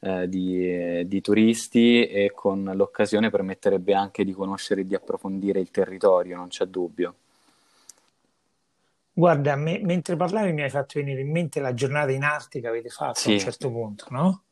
eh, 0.00 0.28
di, 0.28 1.06
di, 1.06 1.20
turisti 1.20 2.06
e 2.06 2.30
con 2.34 2.70
l'occasione 2.74 3.30
permetterebbe 3.30 3.94
anche 3.94 4.24
di 4.24 4.32
conoscere 4.32 4.82
e 4.82 4.86
di 4.86 4.94
approfondire 4.94 5.60
il 5.60 5.70
territorio, 5.70 6.36
non 6.36 6.48
c'è 6.48 6.66
dubbio. 6.66 7.14
Guarda, 9.16 9.54
me, 9.56 9.78
mentre 9.78 10.16
parlavi 10.16 10.52
mi 10.52 10.62
hai 10.62 10.70
fatto 10.70 10.98
venire 10.98 11.20
in 11.20 11.30
mente 11.30 11.60
la 11.60 11.72
giornata 11.72 12.10
in 12.10 12.24
arte 12.24 12.60
che 12.60 12.66
avete 12.66 12.88
fatto 12.88 13.20
sì. 13.20 13.30
a 13.30 13.32
un 13.34 13.38
certo 13.38 13.70
punto, 13.70 14.06
no? 14.10 14.42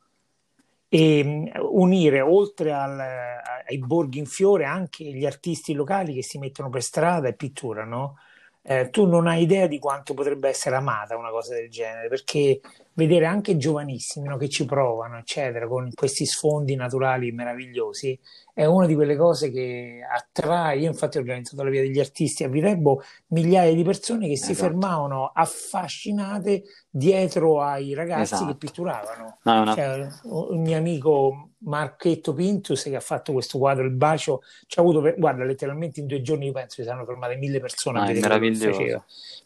E 0.95 1.51
unire 1.71 2.21
oltre 2.21 2.71
al, 2.71 3.01
ai 3.01 3.79
borghi 3.79 4.19
in 4.19 4.27
fiore 4.27 4.67
anche 4.67 5.05
gli 5.05 5.25
artisti 5.25 5.73
locali 5.73 6.13
che 6.13 6.23
si 6.23 6.37
mettono 6.37 6.69
per 6.69 6.83
strada 6.83 7.29
e 7.29 7.33
pitturano. 7.33 8.19
Eh, 8.61 8.91
tu 8.91 9.07
non 9.07 9.27
hai 9.27 9.41
idea 9.41 9.67
di 9.67 9.79
quanto 9.79 10.13
potrebbe 10.13 10.51
essere 10.51 10.77
amata 10.77 11.17
una 11.17 11.31
cosa 11.31 11.55
del 11.55 11.71
genere, 11.71 12.09
perché 12.09 12.61
vedere 12.95 13.25
anche 13.27 13.57
giovanissimi 13.57 14.29
no, 14.29 14.37
che 14.37 14.49
ci 14.49 14.65
provano, 14.65 15.19
eccetera, 15.19 15.67
con 15.67 15.91
questi 15.95 16.27
sfondi 16.27 16.75
naturali 16.75 17.33
meravigliosi, 17.33 18.19
è 18.55 18.65
una 18.65 18.87
di 18.87 18.95
quelle 18.95 19.17
cose 19.17 19.51
che 19.51 20.01
attrae. 20.09 20.79
Io, 20.79 20.89
infatti, 20.89 21.17
ho 21.17 21.21
organizzato 21.21 21.63
la 21.63 21.71
via 21.71 21.81
degli 21.81 21.99
artisti 21.99 22.45
a 22.45 22.49
Viterbo, 22.49 23.03
migliaia 23.29 23.75
di 23.75 23.83
persone 23.83 24.27
che 24.27 24.33
esatto. 24.33 24.53
si 24.53 24.59
fermavano 24.61 25.31
affascinate 25.35 26.65
dietro 26.91 27.63
ai 27.63 27.95
ragazzi 27.95 28.35
esatto. 28.35 28.47
che 28.47 28.57
pitturavano. 28.57 29.39
No, 29.43 29.65
no. 29.65 29.75
Cioè, 29.75 30.09
un 30.25 30.61
mio 30.61 30.77
amico 30.77 31.51
Marchetto 31.65 32.35
Pintus 32.35 32.83
che 32.83 32.97
ha 32.97 33.01
fatto 33.01 33.33
questo 33.33 33.59
quadro, 33.59 33.85
il 33.85 33.93
bacio, 33.93 34.43
ci 34.67 34.79
ha 34.79 34.83
avuto, 34.83 35.01
per, 35.01 35.19
guarda, 35.19 35.45
letteralmente 35.45 36.01
in 36.01 36.07
due 36.07 36.21
giorni, 36.21 36.47
io 36.47 36.53
penso, 36.53 36.77
si 36.77 36.85
saranno 36.85 37.05
fermate 37.05 37.37
mille 37.37 37.61
persone 37.61 38.01
ah, 38.01 38.03
a 38.03 38.07
vedere 38.07 38.29
meraviglioso. 38.29 39.05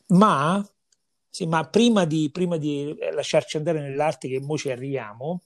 Ma 0.08 0.64
sì, 1.36 1.44
ma 1.44 1.68
prima 1.68 2.06
di, 2.06 2.30
prima 2.32 2.56
di 2.56 2.96
lasciarci 3.12 3.58
andare 3.58 3.82
nell'arte, 3.82 4.26
che 4.26 4.40
ora 4.42 4.56
ci 4.56 4.70
arriviamo, 4.70 5.42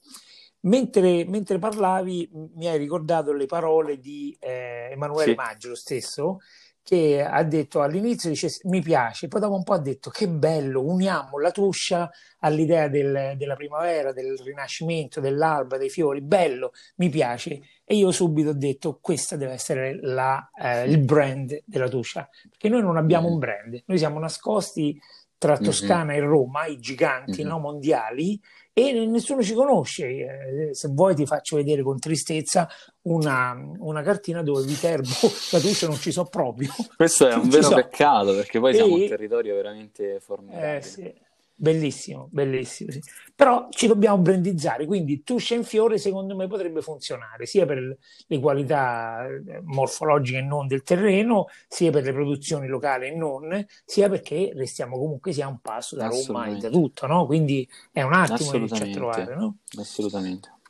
mentre, 0.61 1.25
mentre, 1.25 1.59
parlavi 1.59 2.29
mi 2.55 2.67
hai 2.67 2.77
ricordato 2.77 3.33
le 3.33 3.45
parole 3.45 3.99
di 3.99 4.33
eh, 4.39 4.87
Emanuele 4.91 5.31
sì. 5.31 5.35
Maggio, 5.35 5.67
lo 5.67 5.75
stesso, 5.75 6.37
che 6.81 7.21
ha 7.21 7.43
detto 7.43 7.81
all'inizio 7.81 8.29
dice 8.29 8.47
mi 8.63 8.81
piace, 8.81 9.27
poi 9.27 9.41
dopo 9.41 9.55
un 9.55 9.63
po' 9.63 9.73
ha 9.73 9.79
detto 9.79 10.09
che 10.09 10.29
bello, 10.29 10.81
uniamo 10.81 11.37
la 11.39 11.51
tuscia 11.51 12.09
all'idea 12.39 12.87
del, 12.87 13.33
della 13.35 13.55
primavera, 13.57 14.13
del 14.13 14.39
rinascimento, 14.39 15.19
dell'alba, 15.19 15.77
dei 15.77 15.89
fiori, 15.89 16.21
bello, 16.21 16.71
mi 16.95 17.09
piace. 17.09 17.59
E 17.83 17.95
io 17.95 18.11
subito 18.11 18.51
ho 18.51 18.53
detto 18.53 18.97
questa 19.01 19.35
deve 19.35 19.51
essere 19.51 19.99
la, 20.01 20.49
eh, 20.57 20.89
il 20.89 20.99
brand 20.99 21.63
della 21.65 21.89
tuscia, 21.89 22.29
perché 22.49 22.69
noi 22.69 22.81
non 22.81 22.95
abbiamo 22.95 23.27
un 23.27 23.39
brand, 23.39 23.83
noi 23.87 23.97
siamo 23.97 24.19
nascosti 24.19 24.97
tra 25.41 25.53
mm-hmm. 25.53 25.63
Toscana 25.63 26.13
mm-hmm. 26.13 26.23
e 26.23 26.27
Roma, 26.27 26.65
i 26.67 26.77
giganti 26.77 27.41
mm-hmm. 27.41 27.49
no, 27.49 27.57
mondiali, 27.57 28.39
e 28.71 29.07
nessuno 29.07 29.41
ci 29.41 29.55
conosce. 29.55 30.05
Eh, 30.05 30.69
se 30.75 30.89
vuoi 30.89 31.15
ti 31.15 31.25
faccio 31.25 31.55
vedere 31.55 31.81
con 31.81 31.97
tristezza 31.97 32.69
una, 33.07 33.55
una 33.79 34.03
cartina 34.03 34.43
dove 34.43 34.63
Viterbo, 34.63 35.09
la 35.51 35.59
Tuscia 35.59 35.87
non 35.87 35.95
ci 35.97 36.11
so 36.11 36.25
proprio. 36.25 36.69
Questo 36.95 37.27
è 37.27 37.33
un 37.33 37.49
vero 37.49 37.63
so. 37.63 37.73
peccato 37.73 38.35
perché 38.35 38.59
poi 38.59 38.69
e... 38.69 38.75
siamo 38.75 38.93
un 38.93 39.07
territorio 39.07 39.55
veramente 39.55 40.19
formidabile. 40.19 40.77
Eh, 40.77 40.81
sì. 40.83 41.13
Bellissimo, 41.61 42.27
bellissimo. 42.31 42.89
Sì. 42.89 42.99
Però 43.35 43.67
ci 43.69 43.85
dobbiamo 43.85 44.17
brandizzare, 44.17 44.87
quindi 44.87 45.21
Tuscia 45.21 45.53
in 45.53 45.63
fiore 45.63 45.99
secondo 45.99 46.35
me 46.35 46.47
potrebbe 46.47 46.81
funzionare 46.81 47.45
sia 47.45 47.67
per 47.67 47.97
le 48.25 48.39
qualità 48.39 49.27
eh, 49.27 49.61
morfologiche 49.63 50.39
e 50.39 50.41
non 50.41 50.65
del 50.65 50.81
terreno, 50.81 51.45
sia 51.67 51.91
per 51.91 52.03
le 52.03 52.13
produzioni 52.13 52.65
locali 52.65 53.09
e 53.09 53.15
non, 53.15 53.63
sia 53.85 54.09
perché 54.09 54.51
restiamo 54.55 54.97
comunque 54.97 55.33
sia 55.33 55.47
un 55.47 55.59
passo 55.61 55.95
da 55.95 56.07
Roma 56.07 56.47
e 56.47 56.57
da 56.57 56.69
tutto, 56.69 57.05
no? 57.05 57.27
Quindi 57.27 57.69
è 57.91 58.01
un 58.01 58.13
attimo 58.13 58.49
che 58.49 58.67
ci 58.67 58.89
trovare, 58.89 59.35
no? 59.35 59.57
Assolutamente. 59.77 60.60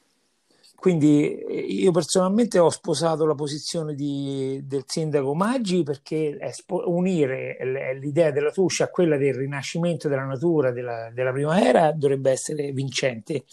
Quindi 0.81 1.37
eh, 1.37 1.59
io 1.59 1.91
personalmente 1.91 2.57
ho 2.57 2.71
sposato 2.71 3.27
la 3.27 3.35
posizione 3.35 3.93
di, 3.93 4.61
del 4.63 4.83
sindaco 4.87 5.35
Maggi 5.35 5.83
perché 5.83 6.39
unire 6.85 7.55
l'idea 7.99 8.31
della 8.31 8.49
Tuscia 8.49 8.85
a 8.85 8.89
quella 8.89 9.15
del 9.15 9.35
rinascimento 9.35 10.07
della 10.07 10.25
natura 10.25 10.71
della, 10.71 11.11
della 11.13 11.31
primavera 11.31 11.91
dovrebbe 11.91 12.31
essere 12.31 12.71
vincente. 12.71 13.43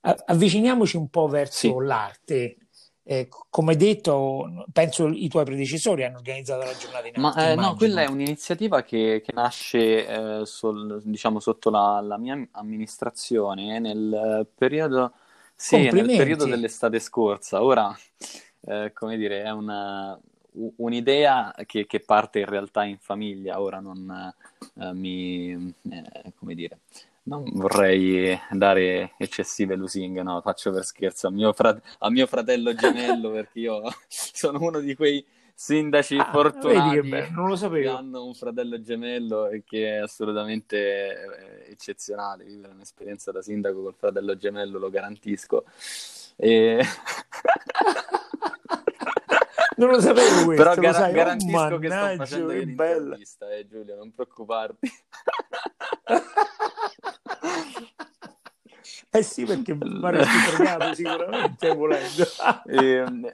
Avviciniamoci 0.00 0.98
un 0.98 1.08
po' 1.08 1.28
verso 1.28 1.78
sì. 1.78 1.86
l'arte. 1.86 2.56
Eh, 3.04 3.28
come 3.48 3.74
detto, 3.76 4.66
penso 4.70 5.06
i 5.06 5.28
tuoi 5.28 5.46
predecessori 5.46 6.04
hanno 6.04 6.18
organizzato 6.18 6.62
la 6.62 6.76
giornata 6.76 7.06
in. 7.06 7.12
Ma 7.16 7.52
eh, 7.52 7.54
no, 7.54 7.74
quella 7.74 8.02
è 8.02 8.06
un'iniziativa 8.06 8.82
che, 8.82 9.22
che 9.24 9.32
nasce 9.32 10.06
eh, 10.06 10.44
sol, 10.44 11.00
diciamo, 11.02 11.40
sotto 11.40 11.70
la, 11.70 12.02
la, 12.02 12.18
mia 12.18 12.46
amministrazione 12.50 13.78
nel 13.78 14.46
periodo 14.54 15.14
sì, 15.56 15.90
nel 15.90 16.06
periodo 16.06 16.44
dell'estate 16.44 17.00
scorsa. 17.00 17.62
Ora, 17.62 17.96
eh, 18.60 18.92
come 18.92 19.16
dire, 19.16 19.42
è 19.42 19.50
una, 19.50 20.18
un'idea 20.76 21.54
che, 21.64 21.86
che, 21.86 22.00
parte 22.00 22.40
in 22.40 22.46
realtà 22.46 22.84
in 22.84 22.98
famiglia. 22.98 23.60
Ora 23.60 23.80
non 23.80 24.34
eh, 24.78 24.92
mi... 24.92 25.74
Eh, 25.90 26.32
come 26.38 26.54
dire... 26.54 26.80
Non 27.26 27.42
vorrei 27.54 28.38
dare 28.52 29.14
eccessive 29.18 29.74
lusinghe, 29.74 30.22
no, 30.22 30.40
faccio 30.42 30.70
per 30.70 30.84
scherzo 30.84 31.26
a 31.26 31.30
mio, 31.32 31.52
frate- 31.52 31.82
a 31.98 32.08
mio 32.08 32.24
fratello 32.28 32.72
gemello 32.72 33.32
perché 33.32 33.58
io 33.58 33.82
sono 34.06 34.60
uno 34.60 34.78
di 34.78 34.94
quei 34.94 35.26
sindaci 35.58 36.18
ah, 36.18 36.30
fortunati. 36.30 37.00
che, 37.00 37.30
non 37.30 37.48
lo 37.48 37.56
sapevo. 37.56 37.90
che 37.90 37.96
hanno 37.96 38.26
un 38.26 38.34
fratello 38.34 38.78
gemello 38.78 39.48
e 39.48 39.64
che 39.64 39.94
è 39.94 39.96
assolutamente 39.96 40.76
eh, 40.76 41.70
eccezionale. 41.70 42.44
Vivere 42.44 42.74
un'esperienza 42.74 43.32
da 43.32 43.40
sindaco 43.40 43.80
col 43.82 43.94
fratello 43.94 44.36
gemello 44.36 44.78
lo 44.78 44.90
garantisco. 44.90 45.64
E... 46.36 46.84
non 49.78 49.88
lo 49.88 50.00
sapevo 50.00 50.44
questo, 50.44 50.62
però 50.62 50.74
gar- 50.74 51.10
garantisco 51.10 51.58
oh, 51.58 51.78
che 51.78 51.88
sto 51.88 52.14
facendo 52.16 52.48
che 52.48 52.58
l'intervista 52.58 53.50
eh, 53.50 53.66
Giulia 53.66 53.96
non 53.96 54.12
preoccuparti. 54.12 54.90
Eh 59.08 59.22
sì 59.22 59.44
perché 59.44 59.74
faresti 59.74 60.36
fregato 60.52 60.94
sicuramente 60.94 61.74
volendo. 61.74 62.24
E, 62.66 62.86
ehm, 62.96 63.32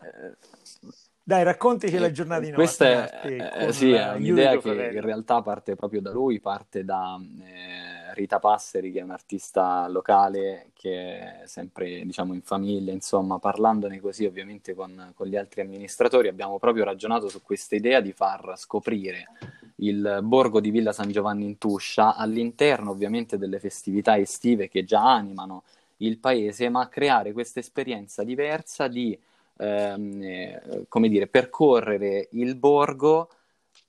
dai, 1.25 1.45
raccontaci 1.45 1.97
la 1.99 2.11
giornata 2.11 2.41
di 2.41 2.51
notte. 2.51 2.63
Questa 2.63 3.21
è, 3.21 3.67
eh, 3.67 3.73
sì, 3.73 3.93
è 3.93 4.15
un'idea 4.15 4.59
che 4.59 4.71
in 4.71 5.01
realtà 5.01 5.41
parte 5.43 5.77
proprio 5.77 6.01
da 6.01 6.11
lui, 6.11 6.41
parte 6.41 6.85
da 6.85 7.19
eh, 7.41 8.15
Rita 8.15 8.39
Passeri, 8.39 8.91
che 8.91 9.01
è 9.01 9.03
un'artista 9.03 9.87
locale 9.89 10.71
che 10.75 11.43
è 11.43 11.47
sempre 11.47 12.03
diciamo, 12.05 12.35
in 12.35 12.43
famiglia, 12.43 12.93
insomma, 12.93 13.39
parlandone 13.39 14.01
così 14.01 14.25
ovviamente 14.25 14.75
con, 14.75 15.13
con 15.15 15.27
gli 15.27 15.37
altri 15.37 15.61
amministratori, 15.61 16.29
abbiamo 16.29 16.59
proprio 16.59 16.85
ragionato 16.85 17.29
su 17.29 17.41
questa 17.43 17.77
idea 17.77 18.01
di 18.01 18.13
far 18.13 18.55
scoprire 18.57 19.29
il 19.77 20.21
borgo 20.23 20.61
di 20.61 20.71
Villa 20.71 20.93
San 20.93 21.11
Giovanni 21.11 21.45
in 21.45 21.59
Tuscia 21.59 22.17
all'interno 22.17 22.91
ovviamente 22.91 23.39
delle 23.39 23.59
festività 23.59 24.19
estive 24.19 24.69
che 24.69 24.85
già 24.85 25.03
animano 25.03 25.63
il 25.99 26.19
paese, 26.19 26.69
ma 26.69 26.89
creare 26.89 27.33
questa 27.33 27.61
esperienza 27.61 28.25
diversa 28.25 28.89
di 28.89 29.19
ehm, 29.57 30.23
eh, 30.23 30.85
come 30.89 31.09
dire, 31.09 31.27
percorrere 31.27 32.29
il 32.33 32.57
borgo 32.57 33.29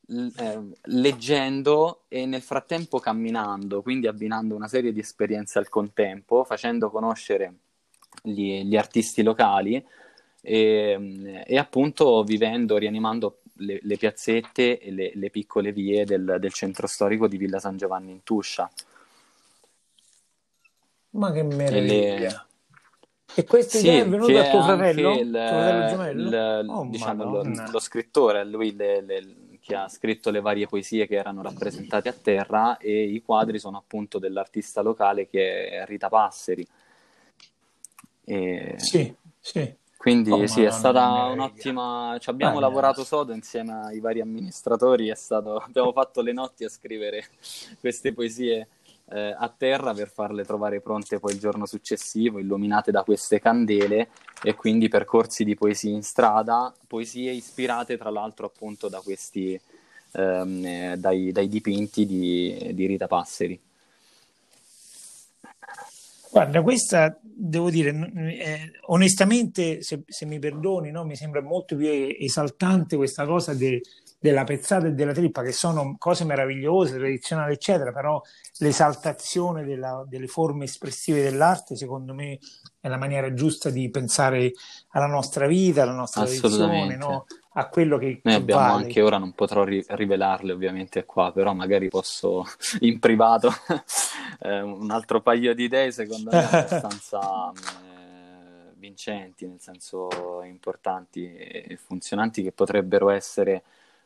eh, 0.08 0.60
leggendo 0.84 2.04
e 2.08 2.26
nel 2.26 2.42
frattempo 2.42 3.00
camminando, 3.00 3.82
quindi 3.82 4.08
abbinando 4.08 4.56
una 4.56 4.68
serie 4.68 4.92
di 4.92 5.00
esperienze 5.00 5.60
al 5.60 5.70
contempo, 5.70 6.44
facendo 6.44 6.90
conoscere 6.90 7.54
gli, 8.22 8.64
gli 8.64 8.76
artisti 8.76 9.24
locali 9.24 9.84
e, 10.42 11.44
e, 11.46 11.58
appunto 11.58 12.22
vivendo, 12.24 12.78
rianimando 12.78 13.40
le, 13.58 13.80
le 13.82 13.98
piazzette 13.98 14.80
e 14.80 14.92
le, 14.92 15.12
le, 15.16 15.30
piccole 15.30 15.72
vie 15.72 16.04
del, 16.06 16.38
del 16.40 16.54
centro 16.54 16.86
storico 16.86 17.28
di 17.28 17.38
Villa 17.38 17.60
San 17.60 17.78
Giovanni 17.78 18.12
in 18.12 18.24
Tuscia. 18.24 18.70
Ma 21.12 21.32
che 21.32 21.44
meraviglia! 21.44 22.48
E 23.36 23.46
questa 23.46 23.78
sì, 23.78 23.88
idea 23.88 24.04
è 24.04 24.08
venuta 24.08 24.34
da 24.34 24.50
tuo 24.50 24.62
fratello? 24.62 25.12
Il, 25.14 25.32
tuo 25.32 25.48
fratello 25.48 25.88
gemello? 25.88 26.28
Il, 26.28 26.70
oh, 26.70 26.88
diciamo, 26.90 27.24
lo, 27.24 27.44
lo, 27.72 27.80
scrittore, 27.80 28.46
lui 28.46 28.76
le, 28.76 29.02
le, 29.02 29.36
che 29.60 29.76
ha 29.76 29.88
scritto 29.88 30.30
le 30.30 30.42
varie 30.42 30.68
poesie 30.68 31.08
che 31.08 31.16
erano 31.16 31.42
rappresentate 31.42 32.10
a 32.10 32.14
terra 32.14 32.78
e 32.78 33.04
i 33.04 33.22
quadri 33.22 33.60
sono 33.60 33.78
appunto 33.78 34.20
dell'artista 34.20 34.82
locale 34.82 35.28
che 35.28 35.70
è 35.70 35.86
Rita 35.86 36.10
Passeri. 36.10 36.68
E... 38.26 38.76
Sì, 38.78 39.16
sì. 39.40 39.76
Quindi 39.96 40.32
oh, 40.32 40.46
sì, 40.48 40.64
è 40.64 40.70
stata 40.70 41.28
un'ottima... 41.28 42.18
Ci 42.20 42.30
abbiamo 42.30 42.56
Beh, 42.56 42.60
lavorato 42.60 43.06
sodo 43.06 43.32
insieme 43.32 43.86
ai 43.86 44.02
vari 44.02 44.20
amministratori, 44.20 45.10
stato... 45.16 45.56
abbiamo 45.56 45.94
fatto 45.94 46.22
le 46.22 46.34
notti 46.34 46.66
a 46.66 46.70
scrivere 46.70 47.24
queste 47.80 48.12
poesie 48.12 48.68
eh, 49.10 49.36
a 49.38 49.54
terra 49.56 49.94
per 49.94 50.10
farle 50.10 50.46
trovare 50.46 50.82
pronte 50.82 51.20
poi 51.20 51.34
il 51.34 51.40
giorno 51.40 51.66
successivo, 51.66 52.40
illuminate 52.40 52.92
da 52.92 53.04
queste 53.04 53.40
candele 53.40 54.10
e 54.42 54.56
quindi 54.56 54.88
percorsi 54.88 55.44
di 55.44 55.56
poesie 55.56 55.92
in 55.92 56.04
strada, 56.04 56.74
poesie 56.88 57.32
ispirate 57.32 57.98
tra 57.98 58.10
l'altro 58.10 58.46
appunto 58.46 58.90
da 58.90 59.00
questi, 59.00 59.60
ehm, 60.12 60.66
eh, 60.66 60.96
dai, 60.98 61.32
dai, 61.32 61.48
dipinti 61.48 62.06
di, 62.06 62.72
di 62.74 62.86
Rita 62.86 63.08
Passeri. 63.08 63.60
Guarda, 66.32 66.64
questa 66.64 67.16
devo 67.22 67.70
dire, 67.70 67.90
eh, 67.92 68.72
onestamente, 68.88 69.84
se, 69.84 70.02
se, 70.08 70.26
mi 70.26 70.40
perdoni, 70.40 70.90
no, 70.90 71.06
mi 71.06 71.16
sembra 71.16 71.42
molto 71.42 71.76
più 71.76 71.88
esaltante 71.88 72.96
questa 72.96 73.26
cosa 73.26 73.54
de, 73.54 73.82
della 74.24 74.46
pezzata 74.46 74.88
e 74.88 74.94
della 74.94 75.12
trippa, 75.12 75.42
che 75.42 75.52
sono 75.52 75.98
cose 76.00 76.24
meravigliose, 76.24 76.96
tradizionali, 76.96 77.52
eccetera, 77.52 77.92
però 77.92 78.22
l'esaltazione 78.60 79.66
della, 79.66 80.06
delle 80.08 80.28
forme 80.28 80.64
espressive 80.64 81.22
dell'arte, 81.22 81.76
secondo 81.76 82.14
me, 82.14 82.40
è 82.80 82.88
la 82.88 82.96
maniera 82.96 83.34
giusta 83.34 83.70
di 83.70 83.90
pensare 83.90 84.54
alla 84.92 85.08
nostra 85.08 85.46
vita, 85.46 85.82
alla 85.82 85.92
nostra 85.92 86.24
tradizione, 86.24 86.96
no? 86.96 87.26
a 87.56 87.68
quello 87.68 87.98
che, 87.98 88.22
Noi 88.24 88.34
abbiamo 88.34 88.62
vale. 88.62 88.84
anche 88.86 89.02
ora, 89.02 89.18
non 89.18 89.34
potrò 89.34 89.66
ri- 89.66 89.84
rivelarle 89.86 90.54
ovviamente 90.54 91.04
qua, 91.04 91.34
però 91.34 91.52
magari 91.54 91.90
posso 91.90 92.46
in 92.80 93.00
privato 93.00 93.52
eh, 94.40 94.62
un 94.62 94.90
altro 94.90 95.20
paio 95.20 95.54
di 95.54 95.66
idee, 95.66 95.92
secondo 95.92 96.30
me, 96.32 96.38
abbastanza 96.48 97.52
eh, 97.52 98.72
vincenti, 98.76 99.46
nel 99.46 99.60
senso 99.60 100.42
importanti 100.46 101.36
e 101.36 101.78
funzionanti 101.78 102.42
che 102.42 102.54
potrebbero 102.54 103.10
essere 103.10 103.64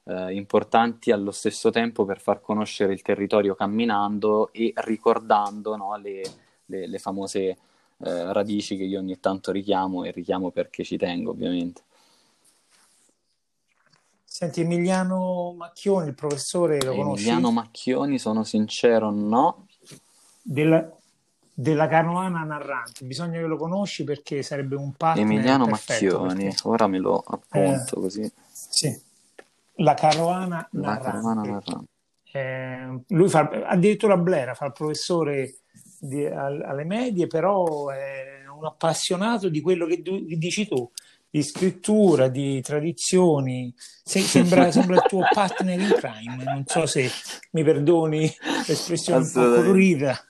eh, 0.07 0.33
importanti 0.33 1.11
allo 1.11 1.31
stesso 1.31 1.69
tempo 1.69 2.05
per 2.05 2.19
far 2.19 2.39
conoscere 2.41 2.93
il 2.93 3.01
territorio 3.01 3.55
camminando 3.55 4.51
e 4.53 4.73
ricordando 4.75 5.75
no, 5.75 5.95
le, 5.97 6.21
le, 6.65 6.87
le, 6.87 6.99
famose 6.99 7.39
eh, 7.39 7.57
radici 8.33 8.77
che 8.77 8.83
io 8.83 8.99
ogni 8.99 9.19
tanto 9.19 9.51
richiamo 9.51 10.05
e 10.05 10.11
richiamo 10.11 10.49
perché 10.51 10.83
ci 10.83 10.97
tengo 10.97 11.31
ovviamente. 11.31 11.81
Senti, 14.23 14.61
Emiliano 14.61 15.53
Macchioni, 15.57 16.09
il 16.09 16.13
professore, 16.13 16.79
lo 16.81 16.93
conosci? 16.93 17.23
Emiliano 17.23 17.51
Macchioni, 17.51 18.19
sono 18.19 18.43
sincero, 18.43 19.09
no. 19.09 19.65
Della, 20.43 20.95
della 21.51 21.87
Caruana 21.87 22.43
Narrante, 22.43 23.03
bisogna 23.03 23.39
che 23.39 23.47
lo 23.47 23.57
conosci 23.57 24.03
perché 24.03 24.43
sarebbe 24.43 24.75
un 24.75 24.93
partner 24.93 25.25
Emiliano 25.25 25.65
Macchioni, 25.65 26.55
ora 26.63 26.85
me 26.85 26.99
lo 26.99 27.17
appunto 27.17 27.95
eh, 27.95 27.99
così. 27.99 28.31
Sì, 28.51 29.05
la 29.78 29.93
Caruana 29.93 30.67
Narrante. 30.71 31.86
Eh, 32.32 33.03
lui 33.07 33.30
fa 33.30 33.49
addirittura 33.65 34.17
Blera, 34.17 34.53
fa 34.53 34.65
il 34.65 34.73
professore 34.73 35.59
di, 35.99 36.25
alle 36.25 36.84
medie, 36.84 37.28
però 37.28 37.89
è 37.89 38.43
un 38.55 38.65
appassionato 38.65 39.49
di 39.49 39.61
quello 39.61 39.86
che, 39.86 40.01
che 40.01 40.38
dici 40.38 40.67
tu, 40.67 40.89
di 41.30 41.43
scrittura, 41.43 42.28
di 42.28 42.61
tradizioni. 42.61 43.73
Se, 43.78 44.19
sembra, 44.19 44.69
sembra, 44.71 44.95
il 44.95 45.05
tuo 45.07 45.23
partner 45.32 45.80
in 45.80 45.95
crime. 45.97 46.43
Non 46.43 46.63
so 46.65 46.86
se 46.86 47.09
mi 47.51 47.63
perdoni 47.63 48.32
l'espressione 48.67 49.23
un 49.23 49.32
po' 49.32 49.61
colorita. 49.61 50.25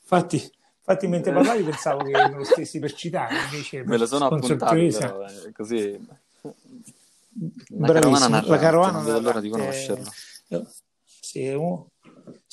Infatti, 0.00 0.50
infatti, 0.78 1.06
mentre 1.06 1.32
parlavi 1.32 1.62
pensavo 1.62 2.02
che 2.02 2.10
me 2.12 2.36
lo 2.36 2.44
stessi 2.44 2.78
per 2.78 2.92
citare. 2.92 3.34
Invece, 3.50 3.84
me 3.84 3.96
lo 3.96 4.06
sono 4.06 4.26
appuntato, 4.26 4.74
però, 4.74 5.26
eh, 5.26 5.52
così. 5.52 6.26
La 7.68 7.86
Bravissimo, 7.86 8.40
la 8.46 8.58
carovana 8.58 8.98
non 8.98 9.04
vedo 9.04 9.20
l'ora 9.20 9.40
di 9.40 9.48
conoscerlo. 9.48 10.10
Sì, 11.20 11.44
è 11.44 11.54
uno, 11.54 11.90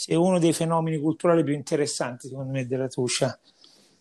è 0.06 0.16
uno 0.16 0.38
dei 0.38 0.54
fenomeni 0.54 1.00
culturali 1.00 1.44
più 1.44 1.54
interessanti, 1.54 2.28
secondo 2.28 2.52
me, 2.52 2.66
della 2.66 2.88
Tuscia. 2.88 3.40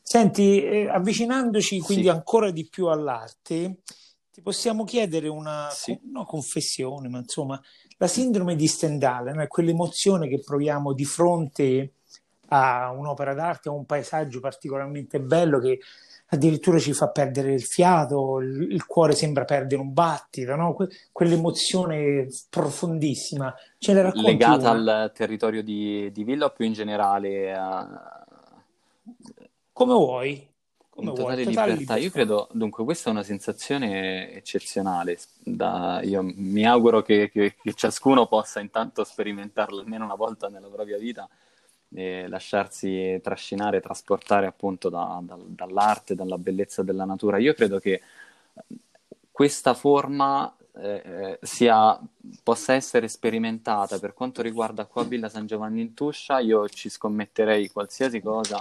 Senti, 0.03 0.63
eh, 0.63 0.89
avvicinandoci 0.89 1.81
quindi 1.81 2.05
sì. 2.05 2.11
ancora 2.11 2.51
di 2.51 2.69
più 2.69 2.87
all'arte, 2.87 3.77
ti 4.31 4.43
possiamo 4.43 4.85
chiedere 4.85 5.29
una 5.29 5.69
sì. 5.71 5.99
no, 6.11 6.25
confessione, 6.25 7.09
ma 7.09 7.19
insomma, 7.19 7.61
la 7.97 8.07
sindrome 8.09 8.57
di 8.57 8.67
Stendhal, 8.67 9.33
no? 9.33 9.43
è 9.43 9.47
quell'emozione 9.47 10.29
che 10.29 10.41
proviamo 10.41 10.93
di 10.93 11.05
fronte 11.05 11.93
a 12.49 12.91
un'opera 12.91 13.33
d'arte, 13.33 13.69
a 13.69 13.73
un 13.73 13.87
paesaggio 13.87 14.41
particolarmente 14.41 15.21
bello 15.21 15.61
che 15.61 15.79
addirittura 16.27 16.79
ci 16.79 16.93
fa 16.93 17.09
perdere 17.09 17.53
il 17.53 17.63
fiato, 17.63 18.41
il, 18.41 18.73
il 18.73 18.87
cuore 18.87 19.15
sembra 19.15 19.45
perdere 19.45 19.81
un 19.81 19.93
battito, 19.93 20.55
no? 20.57 20.75
que- 20.75 20.89
quell'emozione 21.13 22.29
profondissima. 22.49 23.55
Ce 23.79 23.93
la 23.93 24.11
Legata 24.15 24.71
una? 24.71 25.03
al 25.03 25.13
territorio 25.15 25.63
di, 25.63 26.11
di, 26.13 26.25
Villa 26.25 26.47
o 26.47 26.51
più 26.51 26.65
in 26.65 26.73
generale? 26.73 27.53
A 27.55 28.25
come 29.75 29.93
vuoi. 29.93 30.49
Come 30.89 31.09
in 31.09 31.15
totale, 31.17 31.43
vuoi, 31.43 31.55
totale 31.55 31.73
libertà. 31.73 31.97
libertà. 31.97 31.97
Io 31.97 32.11
credo, 32.11 32.49
dunque, 32.53 32.85
questa 32.85 33.09
è 33.09 33.13
una 33.13 33.25
sensazione 33.25 34.33
eccezionale. 34.33 35.19
Da, 35.43 36.01
io 36.05 36.23
mi 36.23 36.65
auguro 36.65 37.03
che, 37.03 37.29
che, 37.29 37.57
che, 37.61 37.75
ciascuno 37.75 38.29
possa 38.29 38.61
intanto 38.61 39.03
sperimentarla 39.03 39.81
almeno 39.81 40.05
una 40.05 40.15
volta 40.15 40.49
nella 40.49 40.69
propria 40.69 40.97
vita 40.97 41.29
e 41.95 42.27
lasciarsi 42.29 43.21
trascinare, 43.23 43.81
trasportare 43.81 44.47
appunto 44.47 44.89
da, 44.89 45.21
da, 45.23 45.39
dall'arte, 45.39 46.15
dalla 46.15 46.37
bellezza 46.37 46.83
della 46.83 47.05
natura. 47.05 47.39
Io 47.39 47.55
credo 47.55 47.79
che 47.79 48.03
questa 49.31 49.75
forma 49.75 50.55
eh, 50.77 51.03
eh 51.05 51.39
sia, 51.43 51.99
possa 52.43 52.75
essere 52.75 53.07
sperimentata 53.09 53.99
per 53.99 54.13
quanto 54.13 54.43
riguarda 54.43 54.87
qua 54.87 55.05
Villa 55.05 55.29
San 55.29 55.47
Giovanni 55.47 55.81
in 55.81 55.95
Tuscia. 55.95 56.41
Io 56.41 56.69
ci 56.69 56.89
scommetterei 56.89 57.69
qualsiasi 57.71 58.21
cosa 58.21 58.59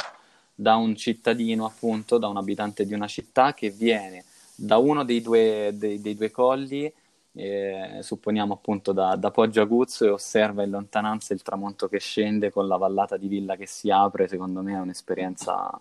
da 0.53 0.75
un 0.75 0.95
cittadino, 0.95 1.65
appunto, 1.65 2.19
da 2.19 2.27
un 2.27 2.37
abitante 2.37 2.85
di 2.85 2.93
una 2.93 3.07
città 3.07 3.53
che 3.53 3.71
viene 3.71 4.23
da 4.55 4.77
uno 4.77 5.03
dei 5.03 5.21
due, 5.21 5.71
dei, 5.73 5.99
dei 5.99 6.15
due 6.15 6.29
colli, 6.29 6.91
eh, 7.35 7.99
supponiamo 8.01 8.53
appunto 8.53 8.91
da, 8.91 9.15
da 9.15 9.31
Poggio 9.31 9.61
Aguzzo, 9.61 10.05
e 10.05 10.09
osserva 10.09 10.63
in 10.63 10.69
lontananza 10.69 11.33
il 11.33 11.41
tramonto 11.41 11.87
che 11.87 11.99
scende 11.99 12.51
con 12.51 12.67
la 12.67 12.77
vallata 12.77 13.17
di 13.17 13.27
Villa 13.27 13.55
che 13.55 13.65
si 13.65 13.89
apre, 13.89 14.27
secondo 14.27 14.61
me 14.61 14.73
è 14.73 14.79
un'esperienza 14.79 15.79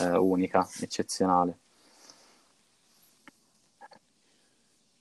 eh, 0.00 0.16
unica, 0.16 0.68
eccezionale. 0.80 1.58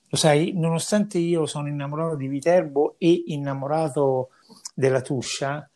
Lo 0.09 0.15
sai, 0.15 0.53
nonostante 0.55 1.17
io 1.17 1.45
sono 1.45 1.67
innamorato 1.67 2.15
di 2.15 2.27
Viterbo 2.27 2.95
e 2.97 3.23
innamorato 3.27 4.29
della 4.73 5.01
Tuscia, 5.01 5.69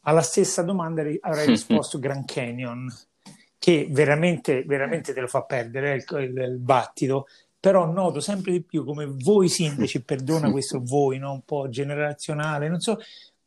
alla 0.00 0.22
stessa 0.22 0.62
domanda 0.62 1.02
avrei 1.20 1.46
risposto 1.46 1.98
Grand 1.98 2.24
Canyon, 2.24 2.92
che 3.58 3.86
veramente, 3.90 4.64
veramente 4.64 5.12
te 5.12 5.20
lo 5.20 5.28
fa 5.28 5.42
perdere 5.42 5.94
il, 5.94 6.04
il, 6.18 6.38
il 6.38 6.58
battito, 6.58 7.26
però 7.60 7.86
noto 7.86 8.20
sempre 8.20 8.52
di 8.52 8.62
più 8.62 8.84
come 8.84 9.06
voi 9.06 9.48
sindaci, 9.48 10.02
perdona 10.02 10.50
questo 10.50 10.80
voi, 10.82 11.18
no? 11.18 11.32
un 11.32 11.42
po' 11.42 11.68
generazionale, 11.68 12.68
non 12.68 12.80
so, 12.80 12.98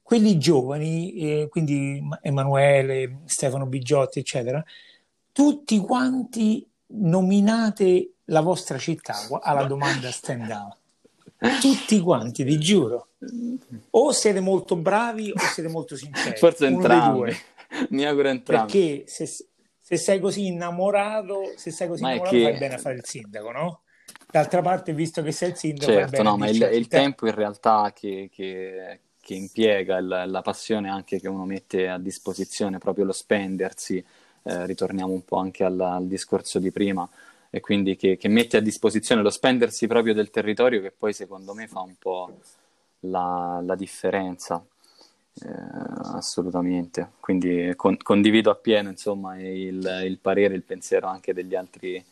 quelli 0.02 0.38
giovani, 0.38 1.14
eh, 1.14 1.48
quindi 1.50 2.02
Emanuele, 2.22 3.22
Stefano 3.26 3.66
Bigiotti, 3.66 4.20
eccetera, 4.20 4.64
tutti 5.32 5.78
quanti 5.80 6.68
nominate 6.88 8.16
la 8.26 8.42
vostra 8.42 8.78
città 8.78 9.16
alla 9.42 9.64
domanda 9.64 10.12
stand 10.12 10.50
up. 10.50 10.80
Tutti 11.60 12.00
quanti, 12.02 12.44
vi 12.44 12.60
giuro. 12.60 13.08
O 13.92 14.12
siete 14.12 14.42
molto 14.42 14.76
bravi 14.76 15.32
o 15.32 15.40
siete 15.40 15.70
molto 15.70 15.96
sinceri. 15.96 16.38
Forse 16.38 16.68
entrambi. 16.68 17.36
Mi 17.90 18.06
auguro 18.06 18.28
entrambi. 18.28 18.72
Perché 18.72 19.04
se, 19.08 19.26
se, 19.26 19.98
sei 19.98 20.20
così 20.20 20.48
innamorato, 20.48 21.54
se 21.56 21.72
sei 21.72 21.88
così 21.88 22.02
ma 22.04 22.12
innamorato, 22.12 22.36
che... 22.36 22.44
fai 22.44 22.60
bene 22.60 22.74
a 22.76 22.78
fare 22.78 22.96
il 22.96 23.06
sindaco, 23.06 23.52
no? 23.52 23.82
D'altra 24.32 24.62
parte, 24.62 24.94
visto 24.94 25.22
che 25.22 25.32
sei 25.34 25.50
il 25.50 25.56
sindaco, 25.58 25.92
certo, 25.92 26.24
no, 26.24 26.38
ma 26.38 26.48
il, 26.48 26.70
il 26.74 26.88
tempo 26.88 27.28
in 27.28 27.36
realtà 27.36 27.92
che, 27.94 28.30
che, 28.32 29.00
che 29.20 29.34
impiega, 29.34 29.98
il, 29.98 30.24
la 30.28 30.42
passione 30.42 30.90
anche 30.90 31.20
che 31.20 31.28
uno 31.28 31.44
mette 31.46 31.90
a 31.90 31.98
disposizione, 31.98 32.78
proprio 32.78 33.04
lo 33.04 33.12
spendersi, 33.12 33.98
eh, 34.44 34.66
ritorniamo 34.66 35.12
un 35.12 35.26
po' 35.26 35.38
anche 35.38 35.66
al, 35.66 35.80
al 35.80 36.08
discorso 36.08 36.60
di 36.60 36.72
prima, 36.72 37.08
e 37.50 37.60
quindi 37.60 37.98
che, 37.98 38.16
che, 38.16 38.30
mette 38.30 38.56
a 38.56 38.62
disposizione 38.62 39.22
lo 39.22 39.30
spendersi 39.30 39.86
proprio 39.86 40.14
del 40.14 40.30
territorio 40.30 40.82
che 40.82 40.92
poi 40.92 41.12
secondo 41.12 41.54
me 41.54 41.68
fa 41.68 41.82
un 41.82 41.96
po' 42.00 42.38
la, 43.02 43.62
la 43.64 43.76
differenza. 43.76 44.64
Eh, 45.44 45.48
assolutamente, 46.14 47.12
quindi 47.22 47.72
con, 47.78 47.96
condivido 47.98 48.52
appieno 48.52 48.90
insomma, 48.90 49.40
il, 49.40 50.02
il, 50.04 50.18
parere, 50.20 50.56
il 50.56 50.64
pensiero 50.64 51.08
anche 51.08 51.34
degli 51.34 51.56
altri 51.56 52.04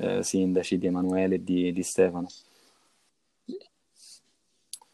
eh, 0.00 0.22
sindaci 0.22 0.78
di 0.78 0.86
Emanuele 0.86 1.36
e 1.36 1.44
di, 1.44 1.72
di, 1.72 1.82
Stefano. 1.82 2.26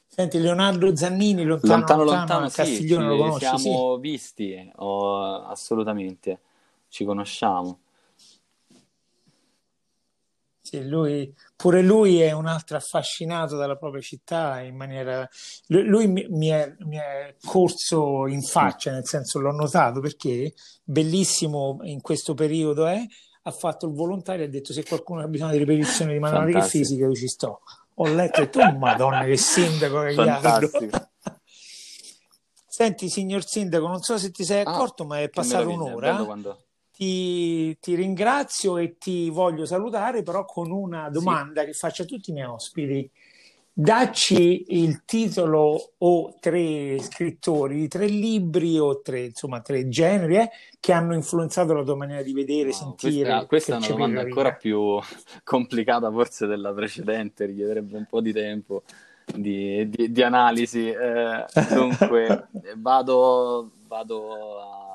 Senti, 0.06 0.38
Leonardo 0.38 0.96
Zannini, 0.96 1.44
lontano 1.44 1.76
lontano, 1.76 2.02
lontano, 2.04 2.40
lontano 2.40 2.68
sì, 2.68 2.88
lo 2.88 3.16
conosci? 3.16 3.58
Siamo 3.58 3.94
sì. 3.94 4.00
visti, 4.00 4.72
oh, 4.76 5.44
assolutamente, 5.44 6.40
ci 6.88 7.04
conosciamo. 7.04 7.80
Sì, 10.66 10.88
lui, 10.88 11.32
pure 11.54 11.80
lui 11.80 12.18
è 12.18 12.32
un 12.32 12.46
altro 12.46 12.76
affascinato 12.76 13.56
dalla 13.56 13.76
propria 13.76 14.02
città 14.02 14.60
in 14.62 14.74
maniera... 14.74 15.28
Lui, 15.68 16.08
mi, 16.08 16.26
mi, 16.28 16.48
è, 16.48 16.74
mi, 16.80 16.96
è, 16.96 17.36
corso 17.44 18.26
in 18.26 18.42
faccia, 18.42 18.90
nel 18.90 19.06
senso 19.06 19.38
l'ho 19.38 19.52
notato 19.52 20.00
perché 20.00 20.52
bellissimo 20.82 21.78
in 21.82 22.00
questo 22.00 22.34
periodo 22.34 22.86
è, 22.86 23.00
ha 23.46 23.52
fatto 23.52 23.86
il 23.86 23.92
volontario 23.92 24.44
e 24.44 24.48
ha 24.48 24.50
detto 24.50 24.72
se 24.72 24.84
qualcuno 24.84 25.20
ha 25.20 25.28
bisogno 25.28 25.52
di 25.52 25.58
ripetizione 25.58 26.12
di 26.12 26.18
matematica 26.18 26.64
e 26.64 26.68
fisica 26.68 27.04
io 27.04 27.14
ci 27.14 27.28
sto. 27.28 27.60
Ho 27.94 28.08
letto 28.08 28.42
e 28.42 28.50
tu, 28.50 28.60
madonna 28.76 29.24
che 29.24 29.36
sindaco 29.36 30.00
che 30.00 30.14
Senti 32.68 33.08
signor 33.08 33.46
sindaco, 33.46 33.86
non 33.86 34.02
so 34.02 34.18
se 34.18 34.32
ti 34.32 34.44
sei 34.44 34.62
ah, 34.64 34.70
accorto 34.70 35.04
ah, 35.04 35.06
ma 35.06 35.20
è 35.20 35.28
passata 35.28 35.66
un'ora. 35.66 36.16
Quando 36.16 36.64
ti, 36.92 37.78
ti, 37.78 37.94
ringrazio 37.94 38.78
e 38.78 38.98
ti 38.98 39.30
voglio 39.30 39.64
salutare, 39.64 40.22
però 40.22 40.44
con 40.44 40.70
una 40.70 41.08
domanda 41.08 41.60
sì. 41.60 41.68
che 41.68 41.72
faccio 41.72 42.02
a 42.02 42.06
tutti 42.06 42.30
i 42.30 42.32
miei 42.32 42.46
ospiti. 42.46 43.10
Dacci 43.78 44.64
il 44.68 45.04
titolo 45.04 45.92
o 45.98 46.34
tre 46.40 46.98
scrittori 46.98 47.74
di 47.74 47.88
tre 47.88 48.06
libri 48.06 48.78
o 48.78 49.02
tre, 49.02 49.26
insomma, 49.26 49.60
tre 49.60 49.88
generi 49.88 50.36
eh, 50.36 50.50
che 50.80 50.92
hanno 50.92 51.14
influenzato 51.14 51.74
la 51.74 51.84
tua 51.84 51.94
maniera 51.96 52.22
di 52.22 52.32
vedere, 52.32 52.68
no, 52.68 52.72
sentire. 52.72 53.44
Questa, 53.46 53.46
questa 53.46 53.74
è 53.74 53.76
una 53.76 53.86
domanda 53.88 54.20
ancora 54.22 54.54
più 54.54 54.98
complicata 55.44 56.10
forse 56.10 56.46
della 56.46 56.72
precedente, 56.72 57.44
richiederebbe 57.44 57.98
un 57.98 58.06
po' 58.06 58.22
di 58.22 58.32
tempo 58.32 58.82
di, 59.34 59.86
di, 59.90 60.10
di 60.10 60.22
analisi. 60.22 60.88
Eh, 60.88 61.44
dunque, 61.74 62.48
vado, 62.76 63.72
vado 63.86 64.60
a 64.60 64.86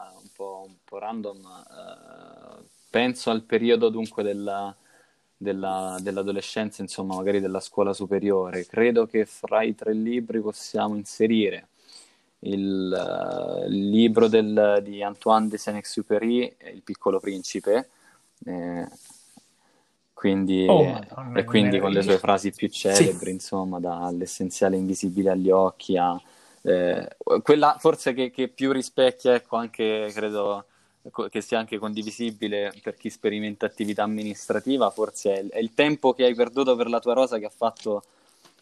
po', 0.42 0.64
un 0.66 0.76
po 0.84 0.98
random, 0.98 1.38
eh, 1.38 2.64
penso 2.90 3.30
al 3.30 3.44
periodo 3.44 3.90
dunque 3.90 4.24
della, 4.24 4.76
della, 5.42 5.98
dell'adolescenza, 6.00 6.84
insomma, 6.84 7.16
magari 7.16 7.40
della 7.40 7.60
scuola 7.60 7.94
superiore. 7.94 8.68
Credo 8.68 9.08
che 9.08 9.26
fra 9.26 9.64
i 9.64 9.74
tre 9.74 9.92
libri 9.94 10.40
possiamo 10.40 10.96
inserire 10.96 11.70
il, 12.42 13.64
uh, 13.64 13.68
il 13.68 13.90
libro 13.90 14.28
del, 14.28 14.82
di 14.84 15.02
Antoine 15.02 15.48
de 15.48 15.58
Saint-Exupéry, 15.58 16.56
Il 16.74 16.84
piccolo 16.84 17.20
principe, 17.20 17.90
eh, 18.46 18.88
quindi, 20.14 20.68
oh, 20.70 20.84
Madonna, 20.84 21.40
e 21.40 21.44
quindi 21.44 21.80
con 21.80 21.90
le 21.90 22.04
sue 22.04 22.20
frasi 22.20 22.52
più 22.52 22.70
celebri, 22.70 23.26
sì. 23.26 23.32
insomma, 23.32 23.80
dall'essenziale 23.80 24.78
invisibile 24.78 25.32
agli 25.32 25.50
occhi 25.50 25.98
a 25.98 26.22
eh, 26.62 27.16
quella 27.42 27.78
forse 27.80 28.14
che, 28.14 28.30
che, 28.30 28.48
più 28.48 28.72
rispecchia, 28.72 29.34
ecco, 29.34 29.56
anche 29.56 30.12
credo 30.14 30.66
che 31.30 31.42
sia 31.42 31.58
anche 31.58 31.80
condivisibile 31.80 32.72
per 32.84 32.96
chi 32.96 33.10
sperimenta 33.10 33.66
attività 33.66 34.04
amministrativa, 34.04 34.90
forse 34.92 35.34
è 35.34 35.40
il, 35.40 35.50
è 35.50 35.58
il 35.58 35.74
tempo 35.74 36.14
che 36.14 36.26
hai 36.26 36.36
perduto 36.36 36.76
per 36.76 36.88
la 36.88 37.00
tua 37.00 37.14
rosa 37.14 37.40
che 37.40 37.46
ha 37.46 37.52
fatto 37.56 38.04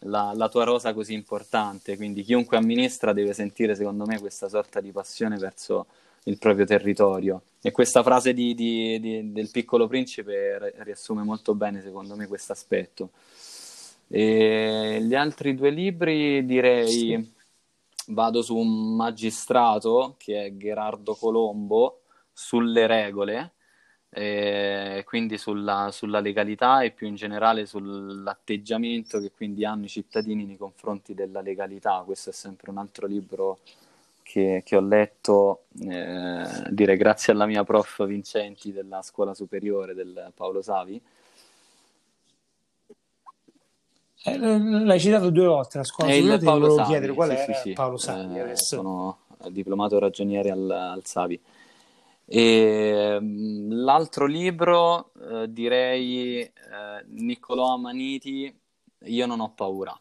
la, 0.03 0.31
la, 0.33 0.47
tua 0.47 0.63
rosa 0.63 0.93
così 0.93 1.13
importante. 1.13 1.97
Quindi 1.97 2.23
chiunque 2.23 2.57
amministra 2.57 3.11
deve 3.11 3.33
sentire, 3.33 3.75
secondo 3.75 4.05
me, 4.05 4.19
questa 4.19 4.47
sorta 4.47 4.79
di 4.79 4.91
passione 4.91 5.37
verso 5.37 5.87
il 6.23 6.37
proprio 6.37 6.65
territorio. 6.65 7.41
e 7.61 7.71
questa 7.71 8.03
frase 8.03 8.33
di, 8.33 8.53
di, 8.53 8.99
di, 8.99 9.31
del 9.31 9.49
piccolo 9.51 9.87
principe 9.87 10.73
riassume 10.77 11.23
molto 11.23 11.53
bene, 11.55 11.81
secondo 11.81 12.15
me, 12.15 12.27
questo 12.27 12.53
aspetto. 12.53 13.09
E 14.07 14.99
gli 15.01 15.13
altri 15.13 15.55
due 15.55 15.69
libri 15.69 16.45
direi 16.45 17.33
vado 18.07 18.41
su 18.41 18.55
un 18.55 18.95
magistrato 18.95 20.15
che 20.17 20.45
è 20.45 20.57
Gerardo 20.57 21.13
Colombo 21.13 22.01
sulle 22.39 22.87
regole, 22.87 23.51
quindi 25.03 25.37
sulla, 25.37 25.89
sulla, 25.91 26.21
legalità 26.21 26.81
e 26.81 26.91
più 26.91 27.05
in 27.05 27.15
generale 27.15 27.65
sull'atteggiamento 27.65 29.19
che 29.19 29.31
quindi 29.35 29.65
hanno 29.65 29.85
i 29.85 29.89
cittadini 29.89 30.45
nei 30.45 30.57
confronti 30.57 31.13
della 31.13 31.41
legalità. 31.41 32.01
Questo 32.05 32.29
è 32.29 32.33
sempre 32.33 32.71
un 32.71 32.77
altro 32.77 33.07
libro 33.07 33.59
che, 34.23 34.63
che 34.65 34.75
ho 34.77 34.81
letto, 34.81 35.65
eh, 35.81 36.47
dire 36.69 36.95
grazie 36.95 37.33
alla 37.33 37.45
mia 37.45 37.63
prof 37.65 38.05
Vincenti 38.05 38.71
della 38.71 39.01
scuola 39.01 39.33
superiore 39.33 39.93
del 39.93 40.31
Paolo 40.33 40.61
Savi. 40.61 40.99
Eh, 44.23 44.37
l'hai 44.37 44.99
citato 44.99 45.29
due 45.29 45.45
volte 45.45 45.77
la 45.77 45.83
scuola 45.83 46.11
superiore, 46.11 46.39
ti 46.39 46.45
volevo 46.45 46.75
Savi, 46.75 46.87
chiedere 46.87 47.13
qual 47.13 47.29
sì, 47.29 47.35
era 47.35 47.53
sì, 47.53 47.53
sì. 47.61 47.73
Paolo 47.73 47.97
Savi 47.97 48.37
eh, 48.37 48.39
adesso. 48.39 48.75
Sono 48.75 49.17
diplomato 49.49 49.99
ragioniere 49.99 50.51
al, 50.51 50.69
al 50.69 51.05
Savi. 51.05 51.39
E, 52.31 53.17
mm, 53.19 53.71
l'altro 53.71 54.27
libro 54.27 55.11
eh, 55.19 55.51
direi 55.51 56.41
eh, 56.41 56.51
Niccolò 57.07 57.73
Amaniti, 57.73 58.55
Io 59.05 59.25
non 59.25 59.39
ho 59.39 59.51
paura. 59.55 59.99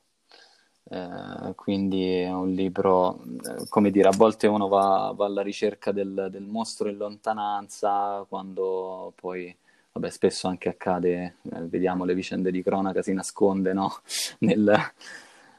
Eh, 0.91 1.55
quindi 1.55 2.21
è 2.21 2.31
un 2.31 2.51
libro, 2.51 3.23
eh, 3.23 3.67
come 3.69 3.91
dire, 3.91 4.09
a 4.09 4.17
volte 4.17 4.47
uno 4.47 4.69
va, 4.69 5.13
va 5.17 5.25
alla 5.27 5.43
ricerca 5.43 5.91
del, 5.93 6.29
del, 6.31 6.45
mostro 6.45 6.89
in 6.89 6.97
lontananza, 6.97 8.25
quando 8.29 9.13
poi, 9.15 9.55
vabbè, 9.93 10.11
spesso 10.11 10.49
anche 10.49 10.69
accade, 10.69 11.37
eh, 11.51 11.61
vediamo 11.63 12.05
le 12.05 12.15
vicende 12.15 12.51
di 12.51 12.63
cronaca, 12.63 13.03
si 13.03 13.13
nasconde, 13.15 13.73
no? 13.73 14.01
nel, 14.41 14.75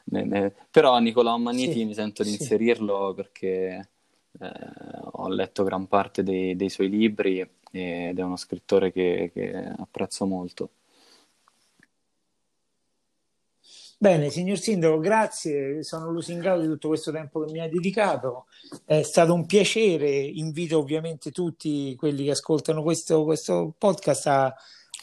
nel, 0.04 0.26
nel... 0.26 0.54
Però 0.70 0.98
Nicolò 0.98 1.34
Ammaniti 1.34 1.72
sì, 1.72 1.84
mi 1.84 1.94
sento 1.94 2.22
di 2.22 2.30
inserirlo 2.30 3.12
perché 3.14 3.88
ho 4.40 5.28
letto 5.28 5.64
gran 5.64 5.86
parte 5.86 6.22
dei, 6.22 6.56
dei, 6.56 6.70
suoi 6.70 6.88
libri 6.88 7.40
ed 7.70 8.18
è 8.18 8.22
uno 8.22 8.36
scrittore 8.36 8.92
che, 8.92 9.30
che 9.32 9.54
apprezzo 9.76 10.26
molto. 10.26 10.70
Bene, 14.02 14.30
signor 14.30 14.56
Sindaco, 14.56 14.98
grazie, 14.98 15.82
sono 15.82 16.10
lusingato 16.10 16.62
di 16.62 16.66
tutto 16.68 16.88
questo 16.88 17.12
tempo 17.12 17.44
che 17.44 17.52
mi 17.52 17.60
ha 17.60 17.68
dedicato, 17.68 18.46
è 18.86 19.02
stato 19.02 19.34
un 19.34 19.44
piacere, 19.44 20.08
invito 20.08 20.78
ovviamente 20.78 21.30
tutti 21.30 21.94
quelli 21.96 22.24
che 22.24 22.30
ascoltano 22.30 22.82
questo, 22.82 23.24
questo 23.24 23.74
podcast 23.76 24.26
a 24.26 24.54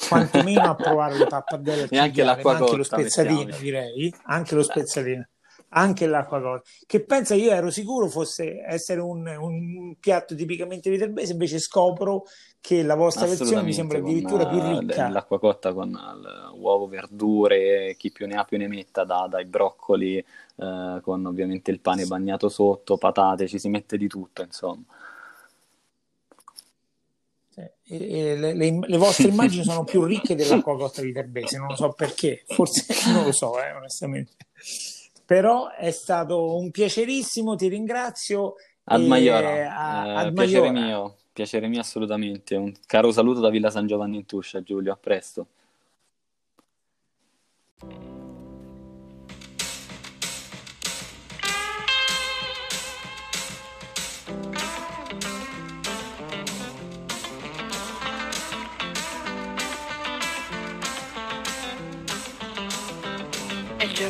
quantomeno 0.09 0.61
a 0.61 0.73
provare 0.75 1.15
le 1.15 1.27
pappardelle 1.27 1.87
e 1.91 1.97
anche 1.99 2.23
anche 2.23 2.75
lo 2.75 2.83
spezzatino 2.83 3.37
mettiamo. 3.37 3.61
direi, 3.61 4.15
anche 4.23 4.55
lo 4.55 4.63
spezzatino 4.63 5.27
anche 5.69 6.05
l'acqua 6.07 6.39
cotta, 6.39 6.69
che 6.85 7.03
pensa 7.03 7.35
io 7.35 7.51
ero 7.51 7.69
sicuro 7.69 8.07
fosse 8.07 8.63
essere 8.65 9.01
un, 9.01 9.27
un 9.27 9.95
piatto 9.99 10.35
tipicamente 10.35 10.89
viterbese, 10.89 11.33
invece 11.33 11.59
scopro 11.59 12.23
che 12.61 12.83
la 12.83 12.95
vostra 12.95 13.25
versione 13.25 13.63
mi 13.63 13.73
sembra 13.73 13.97
addirittura 13.97 14.47
più 14.47 14.59
eh, 14.59 14.79
ricca. 14.79 15.09
L'acqua 15.09 15.39
cotta 15.39 15.73
con 15.73 15.97
uovo, 16.55 16.87
verdure, 16.87 17.95
chi 17.97 18.11
più 18.11 18.27
ne 18.27 18.35
ha 18.35 18.43
più 18.43 18.57
ne 18.57 18.67
metta, 18.67 19.03
da, 19.03 19.27
dai 19.29 19.45
broccoli, 19.45 20.17
eh, 20.17 20.99
con 21.01 21.25
ovviamente 21.25 21.71
il 21.71 21.79
pane 21.79 22.05
bagnato 22.05 22.49
sotto, 22.49 22.97
patate, 22.97 23.47
ci 23.47 23.59
si 23.59 23.69
mette 23.69 23.97
di 23.97 24.07
tutto, 24.07 24.43
insomma. 24.43 24.83
E 27.89 28.35
le, 28.35 28.53
le, 28.53 28.79
le, 28.85 28.97
vostre 28.97 29.27
immagini 29.29 29.63
sono 29.63 29.83
più 29.83 30.03
ricche 30.03 30.35
dell'acqua 30.35 30.77
cotta 30.77 31.01
viterbese, 31.01 31.57
non 31.57 31.67
lo 31.67 31.75
so 31.75 31.91
perché, 31.91 32.43
forse 32.47 32.85
non 33.11 33.23
lo 33.25 33.31
so, 33.31 33.59
eh, 33.61 33.71
onestamente 33.71 34.35
però 35.27 35.73
è 35.73 35.91
stato 35.91 36.55
un 36.55 36.71
piacerissimo, 36.71 37.57
ti 37.57 37.67
ringrazio. 37.67 38.55
Ad 38.85 39.03
Maiora, 39.03 39.75
a, 39.75 40.23
eh, 40.23 40.31
piacere 40.31 40.71
mio, 40.71 41.17
piacere 41.33 41.67
mio 41.67 41.81
assolutamente. 41.81 42.55
Un 42.55 42.71
caro 42.85 43.11
saluto 43.11 43.41
da 43.41 43.49
Villa 43.49 43.69
San 43.69 43.87
Giovanni 43.87 44.15
in 44.15 44.25
Tuscia, 44.25 44.63
Giulio, 44.63 44.93
a 44.93 44.95
presto. 44.95 45.47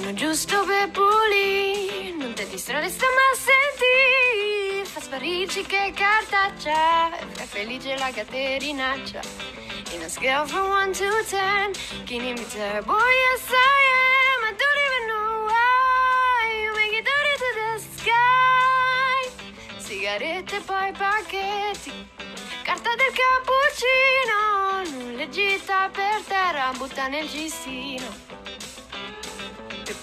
Giorno 0.08 0.14
giusto 0.14 0.64
per 0.64 0.89
pulire, 0.91 2.12
non 2.12 2.34
ti 2.34 2.47
distrarre 2.47 2.89
sta 2.89 3.05
ma 3.05 3.36
senti, 3.36 4.89
fa 4.89 5.01
sparirci 5.01 5.64
che 5.64 5.91
cartaccia, 5.93 7.18
è 7.18 7.45
felice 7.45 7.97
la 7.97 8.10
caterinaccia. 8.12 9.22
In 9.91 10.03
a 10.03 10.10
scale 10.10 10.45
from 10.47 10.70
1 10.70 10.91
to 10.93 11.10
10, 11.30 12.05
can 12.05 12.24
you 12.24 12.36
be 12.36 12.45
there? 12.53 12.82
Boy, 12.84 12.95
yes 12.95 13.49
I 13.49 13.84
am, 14.05 14.43
I 14.43 14.55
don't 14.55 14.80
even 14.88 15.08
know 15.08 15.45
why, 15.47 16.64
you 16.64 16.74
make 16.76 16.93
it 16.93 17.05
dirty 17.05 17.36
to 17.43 17.49
the 17.60 17.80
sky. 17.97 19.24
Sigarette 19.78 20.62
poi 20.62 20.91
pacchetti, 20.91 21.91
carta 22.64 22.95
del 22.95 23.14
cappuccino, 23.20 24.99
non 24.99 25.16
le 25.16 25.30
gita 25.30 25.89
per 25.91 26.22
terra, 26.28 26.72
butta 26.78 27.08
nel 27.08 27.28
gistino 27.28 28.28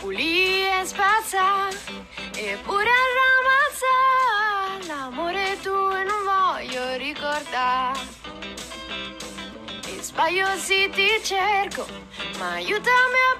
pulì 0.04 0.66
e 0.66 0.84
spazza 0.84 1.68
e 2.36 2.58
pure 2.62 2.90
ramazza 3.20 4.86
l'amore 4.86 5.56
tuo 5.62 6.02
non 6.02 6.20
voglio 6.26 6.96
ricordare 6.96 7.98
e 9.88 10.02
sbaglio 10.02 10.58
sì 10.58 10.90
ti 10.90 11.08
cerco 11.22 11.86
ma 12.38 12.52
aiutami 12.52 13.18
a 13.30 13.32